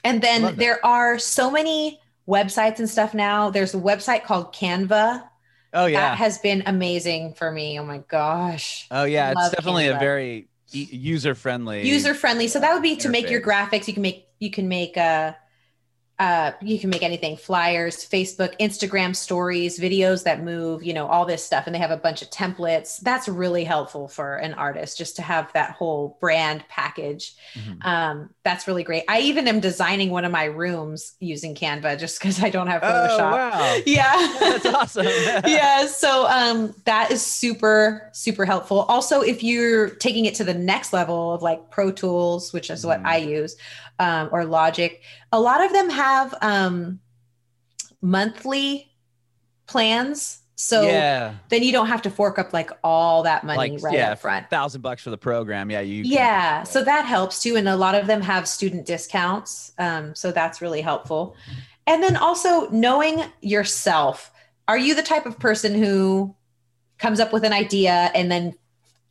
and 0.05 0.21
then 0.21 0.57
there 0.57 0.85
are 0.85 1.19
so 1.19 1.51
many 1.51 2.02
websites 2.29 2.79
and 2.79 2.89
stuff 2.89 3.15
now. 3.15 3.51
There's 3.51 3.75
a 3.75 3.79
website 3.79 4.25
called 4.25 4.55
canva. 4.55 5.25
Oh 5.75 5.87
yeah. 5.87 6.01
that 6.01 6.19
has 6.19 6.39
been 6.39 6.63
amazing 6.67 7.35
for 7.35 7.51
me. 7.51 7.79
Oh 7.81 7.85
my 7.85 7.99
gosh. 7.99 8.87
Oh 8.91 9.05
yeah. 9.05 9.33
It's 9.37 9.51
definitely 9.51 9.89
a 9.89 9.99
very 9.99 10.49
e- 10.73 10.89
user 10.91 11.35
friendly. 11.35 11.89
user 11.89 12.15
friendly 12.15 12.49
so 12.49 12.61
that 12.61 12.75
would 12.75 12.83
be 12.83 12.97
to 12.97 13.09
make 13.09 13.31
your 13.31 13.41
graphics. 13.41 13.89
You 13.89 13.95
can 13.95 14.03
make 14.03 14.27
you 14.39 14.51
can 14.51 14.69
make 14.69 14.97
uh 14.97 15.33
uh, 16.23 16.53
you 16.61 16.79
can 16.79 16.89
make 16.91 17.03
anything 17.03 17.37
flyers 17.37 17.97
facebook 18.09 18.53
instagram 18.67 19.15
stories 19.17 19.79
videos 19.87 20.23
that 20.25 20.39
move 20.45 20.83
you 20.89 20.95
know 20.95 21.07
all 21.13 21.25
this 21.27 21.43
stuff 21.45 21.65
and 21.67 21.75
they 21.75 21.79
have 21.87 21.91
a 21.91 21.97
bunch 22.07 22.23
of 22.23 22.31
templates 22.31 23.01
that's 23.01 23.27
really 23.29 23.65
helpful 23.65 24.07
for 24.07 24.37
an 24.37 24.55
artist 24.55 24.97
just 25.03 25.17
to 25.17 25.23
have 25.23 25.53
that 25.53 25.71
whole 25.73 26.17
brand 26.21 26.63
package 26.69 27.35
Mhm. 27.57 27.85
um, 27.85 28.31
that's 28.45 28.67
really 28.69 28.85
great 28.85 29.05
i 29.09 29.19
even 29.21 29.49
am 29.49 29.59
designing 29.61 30.11
one 30.11 30.25
of 30.25 30.33
my 30.33 30.45
rooms 30.45 31.15
using 31.19 31.55
canva 31.55 31.99
just 31.99 32.21
because 32.21 32.43
i 32.43 32.51
don't 32.51 32.69
have 32.69 32.83
photoshop 32.83 33.09
Oh 33.09 33.19
photoshop 33.19 33.33
wow. 33.33 33.81
yeah 33.87 34.37
That's 34.41 34.67
awesome. 34.67 35.07
yeah 35.47 35.87
so 35.87 36.27
um 36.29 36.75
that 36.85 37.11
is 37.11 37.21
super 37.25 38.09
super 38.13 38.45
helpful 38.45 38.81
also 38.95 39.23
if 39.23 39.43
you're 39.43 39.91
taking 40.07 40.25
it 40.27 40.35
to 40.37 40.45
the 40.45 40.55
next 40.55 40.93
level 40.93 41.33
of 41.35 41.43
like 41.43 41.71
pro 41.71 41.91
tools 41.91 42.53
which 42.53 42.71
is 42.71 42.87
what 42.87 43.01
Mhm. 43.03 43.07
i 43.07 43.17
use 43.17 43.57
um, 44.03 44.29
or 44.33 44.45
logic 44.45 45.03
a 45.31 45.41
lot 45.41 45.65
of 45.65 45.73
them 45.73 45.89
have 45.89 46.35
um 46.43 46.99
monthly 48.01 48.91
plans 49.67 50.41
so 50.55 50.83
yeah. 50.83 51.35
then 51.49 51.63
you 51.63 51.73
don't 51.73 51.87
have 51.87 52.03
to 52.03 52.11
fork 52.11 52.39
up 52.39 52.53
like 52.53 52.71
all 52.85 53.23
that 53.23 53.45
money 53.45 53.71
Like 53.73 53.83
right 53.83 53.95
yeah, 53.95 54.13
up 54.13 54.19
front 54.19 54.51
thousand 54.51 54.81
bucks 54.83 55.03
for 55.03 55.11
the 55.11 55.19
program. 55.19 55.71
Yeah, 55.71 55.81
you. 55.81 56.03
can- 56.03 56.13
yeah 56.13 56.63
so 56.65 56.83
that 56.85 57.05
helps 57.05 57.41
too 57.41 57.57
and 57.57 57.69
a 57.69 57.77
lot 57.77 57.95
of 57.95 58.07
them 58.07 58.21
have 58.21 58.49
student 58.49 58.87
discounts 58.87 59.73
um, 59.79 60.15
so 60.15 60.33
that's 60.33 60.61
really 60.61 60.81
helpful 60.81 61.37
and 61.87 62.03
then 62.03 62.17
also 62.17 62.69
knowing 62.71 63.23
yourself 63.41 64.33
are 64.67 64.79
you 64.79 64.95
the 64.95 65.03
type 65.03 65.27
of 65.27 65.39
person 65.39 65.75
who 65.75 66.35
comes 66.99 67.21
up 67.21 67.33
with 67.33 67.45
an 67.45 67.53
idea 67.53 68.11
and 68.15 68.31
then 68.31 68.55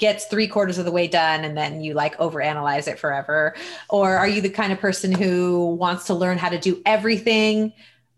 gets 0.02 0.26
three 0.26 0.48
quarters 0.48 0.78
of 0.80 0.84
the 0.84 0.92
way 0.92 1.08
done 1.08 1.46
and 1.46 1.56
then 1.56 1.80
you 1.80 1.94
like 1.94 2.18
overanalyze 2.18 2.88
it 2.90 3.00
forever? 3.00 3.56
Or 3.88 4.18
are 4.18 4.28
you 4.28 4.42
the 4.42 4.50
kind 4.50 4.74
of 4.74 4.80
person 4.80 5.12
who 5.14 5.76
wants 5.76 6.06
to 6.08 6.16
learn 6.16 6.40
how 6.40 6.50
to 6.50 6.60
do 6.60 6.82
everything? 6.86 7.72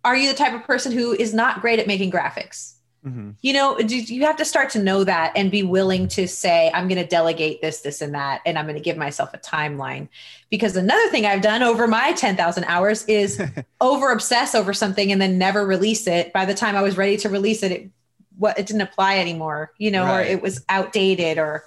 Are 0.04 0.16
you 0.16 0.30
the 0.30 0.38
type 0.38 0.54
of 0.54 0.64
person 0.64 0.94
who 0.94 1.12
is 1.12 1.34
not 1.34 1.62
great 1.62 1.80
at 1.80 1.86
making 1.86 2.12
graphics? 2.12 2.72
Mhm. 3.06 3.36
you 3.42 3.52
know 3.52 3.78
you 3.80 4.22
have 4.26 4.38
to 4.38 4.46
start 4.46 4.70
to 4.70 4.82
know 4.82 5.04
that 5.04 5.34
and 5.36 5.52
be 5.52 5.62
willing 5.62 6.08
to 6.08 6.26
say 6.26 6.72
i'm 6.74 6.88
going 6.88 7.02
to 7.02 7.06
delegate 7.06 7.62
this 7.62 7.82
this 7.82 8.00
and 8.02 8.16
that 8.16 8.40
and 8.46 8.58
i'm 8.58 8.64
going 8.64 8.78
to 8.78 8.82
give 8.82 8.96
myself 8.96 9.34
a 9.34 9.38
timeline. 9.38 10.08
Because 10.50 10.78
another 10.78 11.10
thing 11.10 11.26
i've 11.26 11.42
done 11.42 11.64
over 11.64 11.86
my 11.86 12.14
10,000 12.14 12.64
hours 12.64 13.04
is 13.10 13.42
over 13.82 14.10
obsess 14.14 14.56
over 14.56 14.74
something 14.74 15.12
and 15.12 15.22
then 15.22 15.38
never 15.38 15.66
release 15.66 16.08
it. 16.08 16.32
By 16.32 16.46
the 16.46 16.54
time 16.54 16.78
i 16.78 16.82
was 16.82 16.96
ready 16.96 17.18
to 17.18 17.28
release 17.28 17.62
it 17.62 17.74
it 17.74 17.90
what 18.38 18.58
it 18.60 18.66
didn't 18.68 18.82
apply 18.82 19.18
anymore 19.20 19.72
you 19.78 19.92
know 19.92 20.04
Right. 20.04 20.28
or 20.28 20.32
it 20.32 20.42
was 20.42 20.64
outdated 20.70 21.38
or 21.38 21.64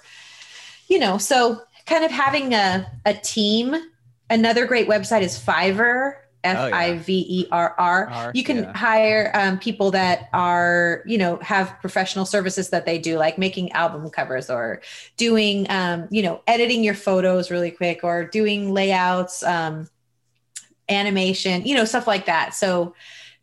you 0.87 0.99
know 0.99 1.17
so 1.17 1.61
kind 1.85 2.03
of 2.03 2.11
having 2.11 2.53
a, 2.53 2.89
a 3.05 3.13
team 3.13 3.75
another 4.29 4.65
great 4.65 4.87
website 4.87 5.21
is 5.21 5.37
fiverr 5.37 6.13
Oh, 6.45 6.67
yeah. 6.67 6.67
f-i-v-e-r-r 6.67 8.09
R, 8.09 8.31
you 8.33 8.43
can 8.43 8.57
yeah. 8.63 8.77
hire 8.77 9.31
um, 9.33 9.59
people 9.59 9.91
that 9.91 10.29
are 10.31 11.01
you 11.05 11.17
know 11.17 11.37
have 11.41 11.75
professional 11.81 12.25
services 12.25 12.69
that 12.69 12.85
they 12.85 12.97
do 12.99 13.17
like 13.17 13.37
making 13.37 13.71
album 13.73 14.09
covers 14.09 14.49
or 14.49 14.81
doing 15.17 15.69
um, 15.69 16.07
you 16.09 16.21
know 16.21 16.41
editing 16.47 16.85
your 16.85 16.93
photos 16.93 17.51
really 17.51 17.71
quick 17.71 18.01
or 18.03 18.23
doing 18.23 18.71
layouts 18.71 19.43
um, 19.43 19.89
animation 20.89 21.65
you 21.65 21.75
know 21.75 21.83
stuff 21.85 22.07
like 22.07 22.27
that 22.27 22.53
so 22.53 22.93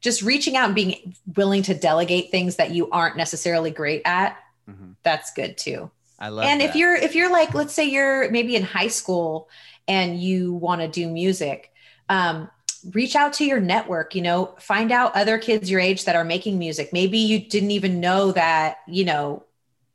just 0.04 0.20
reaching 0.22 0.54
out 0.54 0.66
and 0.66 0.74
being 0.74 1.14
willing 1.34 1.62
to 1.62 1.74
delegate 1.74 2.30
things 2.30 2.56
that 2.56 2.70
you 2.70 2.90
aren't 2.90 3.16
necessarily 3.16 3.70
great 3.70 4.02
at 4.04 4.36
Mhm. 4.70 4.94
that's 5.02 5.32
good 5.32 5.56
too 5.58 5.90
I 6.18 6.28
love. 6.28 6.44
and 6.46 6.60
if 6.62 6.74
you're 6.76 6.94
if 6.94 7.14
you're 7.14 7.32
like 7.32 7.54
let's 7.54 7.72
say 7.74 7.84
you're 7.84 8.30
maybe 8.30 8.54
in 8.54 8.62
high 8.62 8.88
school 9.00 9.48
and 9.88 10.20
you 10.20 10.52
want 10.52 10.80
to 10.82 10.88
do 10.88 11.08
music 11.08 11.70
um, 12.08 12.50
reach 12.92 13.16
out 13.16 13.32
to 13.34 13.44
your 13.46 13.60
network 13.60 14.14
you 14.14 14.22
know 14.22 14.54
find 14.58 14.92
out 14.92 15.16
other 15.16 15.38
kids 15.38 15.70
your 15.70 15.80
age 15.80 16.04
that 16.04 16.16
are 16.16 16.24
making 16.24 16.58
music 16.58 16.92
maybe 16.92 17.18
you 17.18 17.38
didn't 17.40 17.70
even 17.72 17.98
know 18.00 18.30
that 18.32 18.78
you 18.86 19.04
know 19.04 19.42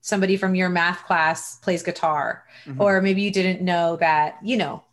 somebody 0.02 0.38
from 0.38 0.56
your 0.56 0.70
math 0.70 1.06
class 1.06 1.58
plays 1.58 1.84
guitar 1.84 2.44
Mhm. 2.66 2.80
or 2.80 3.02
maybe 3.02 3.22
you 3.22 3.32
didn't 3.32 3.62
know 3.62 3.96
that 3.98 4.38
you 4.44 4.58
know 4.58 4.84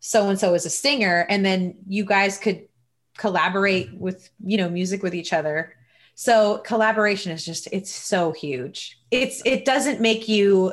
so 0.00 0.28
and 0.28 0.38
so 0.38 0.52
is 0.54 0.66
a 0.66 0.70
singer 0.70 1.26
and 1.30 1.44
then 1.44 1.74
you 1.88 2.04
guys 2.04 2.36
could 2.38 2.60
collaborate 3.18 3.92
with 3.92 4.30
you 4.42 4.56
know 4.56 4.70
music 4.70 5.02
with 5.02 5.14
each 5.14 5.34
other 5.34 5.74
So 6.20 6.58
collaboration 6.58 7.30
is 7.30 7.44
just 7.44 7.68
it's 7.70 7.94
so 7.94 8.32
huge. 8.32 8.98
It's 9.12 9.40
it 9.44 9.64
doesn't 9.64 10.00
make 10.00 10.26
you 10.26 10.72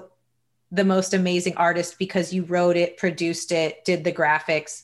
the 0.72 0.84
most 0.84 1.14
amazing 1.14 1.56
artist 1.56 2.00
because 2.00 2.34
you 2.34 2.46
wrote 2.46 2.76
it, 2.76 2.98
produced 2.98 3.52
it, 3.52 3.86
did 3.86 4.04
the 4.04 4.12
graphics. 4.12 4.82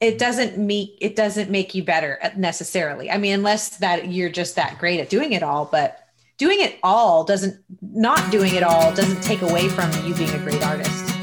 It 0.00 0.18
doesn't 0.18 0.58
make 0.58 0.98
it 1.00 1.16
doesn't 1.16 1.48
make 1.48 1.74
you 1.74 1.82
better 1.82 2.18
necessarily. 2.36 3.10
I 3.10 3.16
mean, 3.16 3.32
unless 3.32 3.78
that 3.78 4.12
you're 4.12 4.28
just 4.28 4.56
that 4.56 4.78
great 4.78 5.00
at 5.00 5.08
doing 5.08 5.32
it 5.32 5.42
all, 5.42 5.64
but 5.64 5.98
doing 6.36 6.60
it 6.60 6.78
all 6.82 7.24
doesn't 7.24 7.56
not 7.80 8.30
doing 8.30 8.54
it 8.54 8.62
all 8.62 8.94
doesn't 8.94 9.22
take 9.22 9.40
away 9.40 9.70
from 9.70 9.90
you 10.04 10.14
being 10.14 10.34
a 10.34 10.38
great 10.40 10.62
artist. 10.62 11.13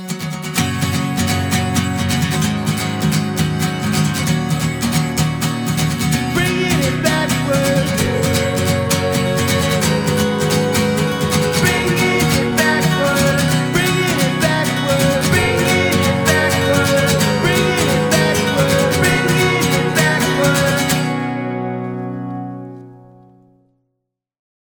away. 7.53 7.80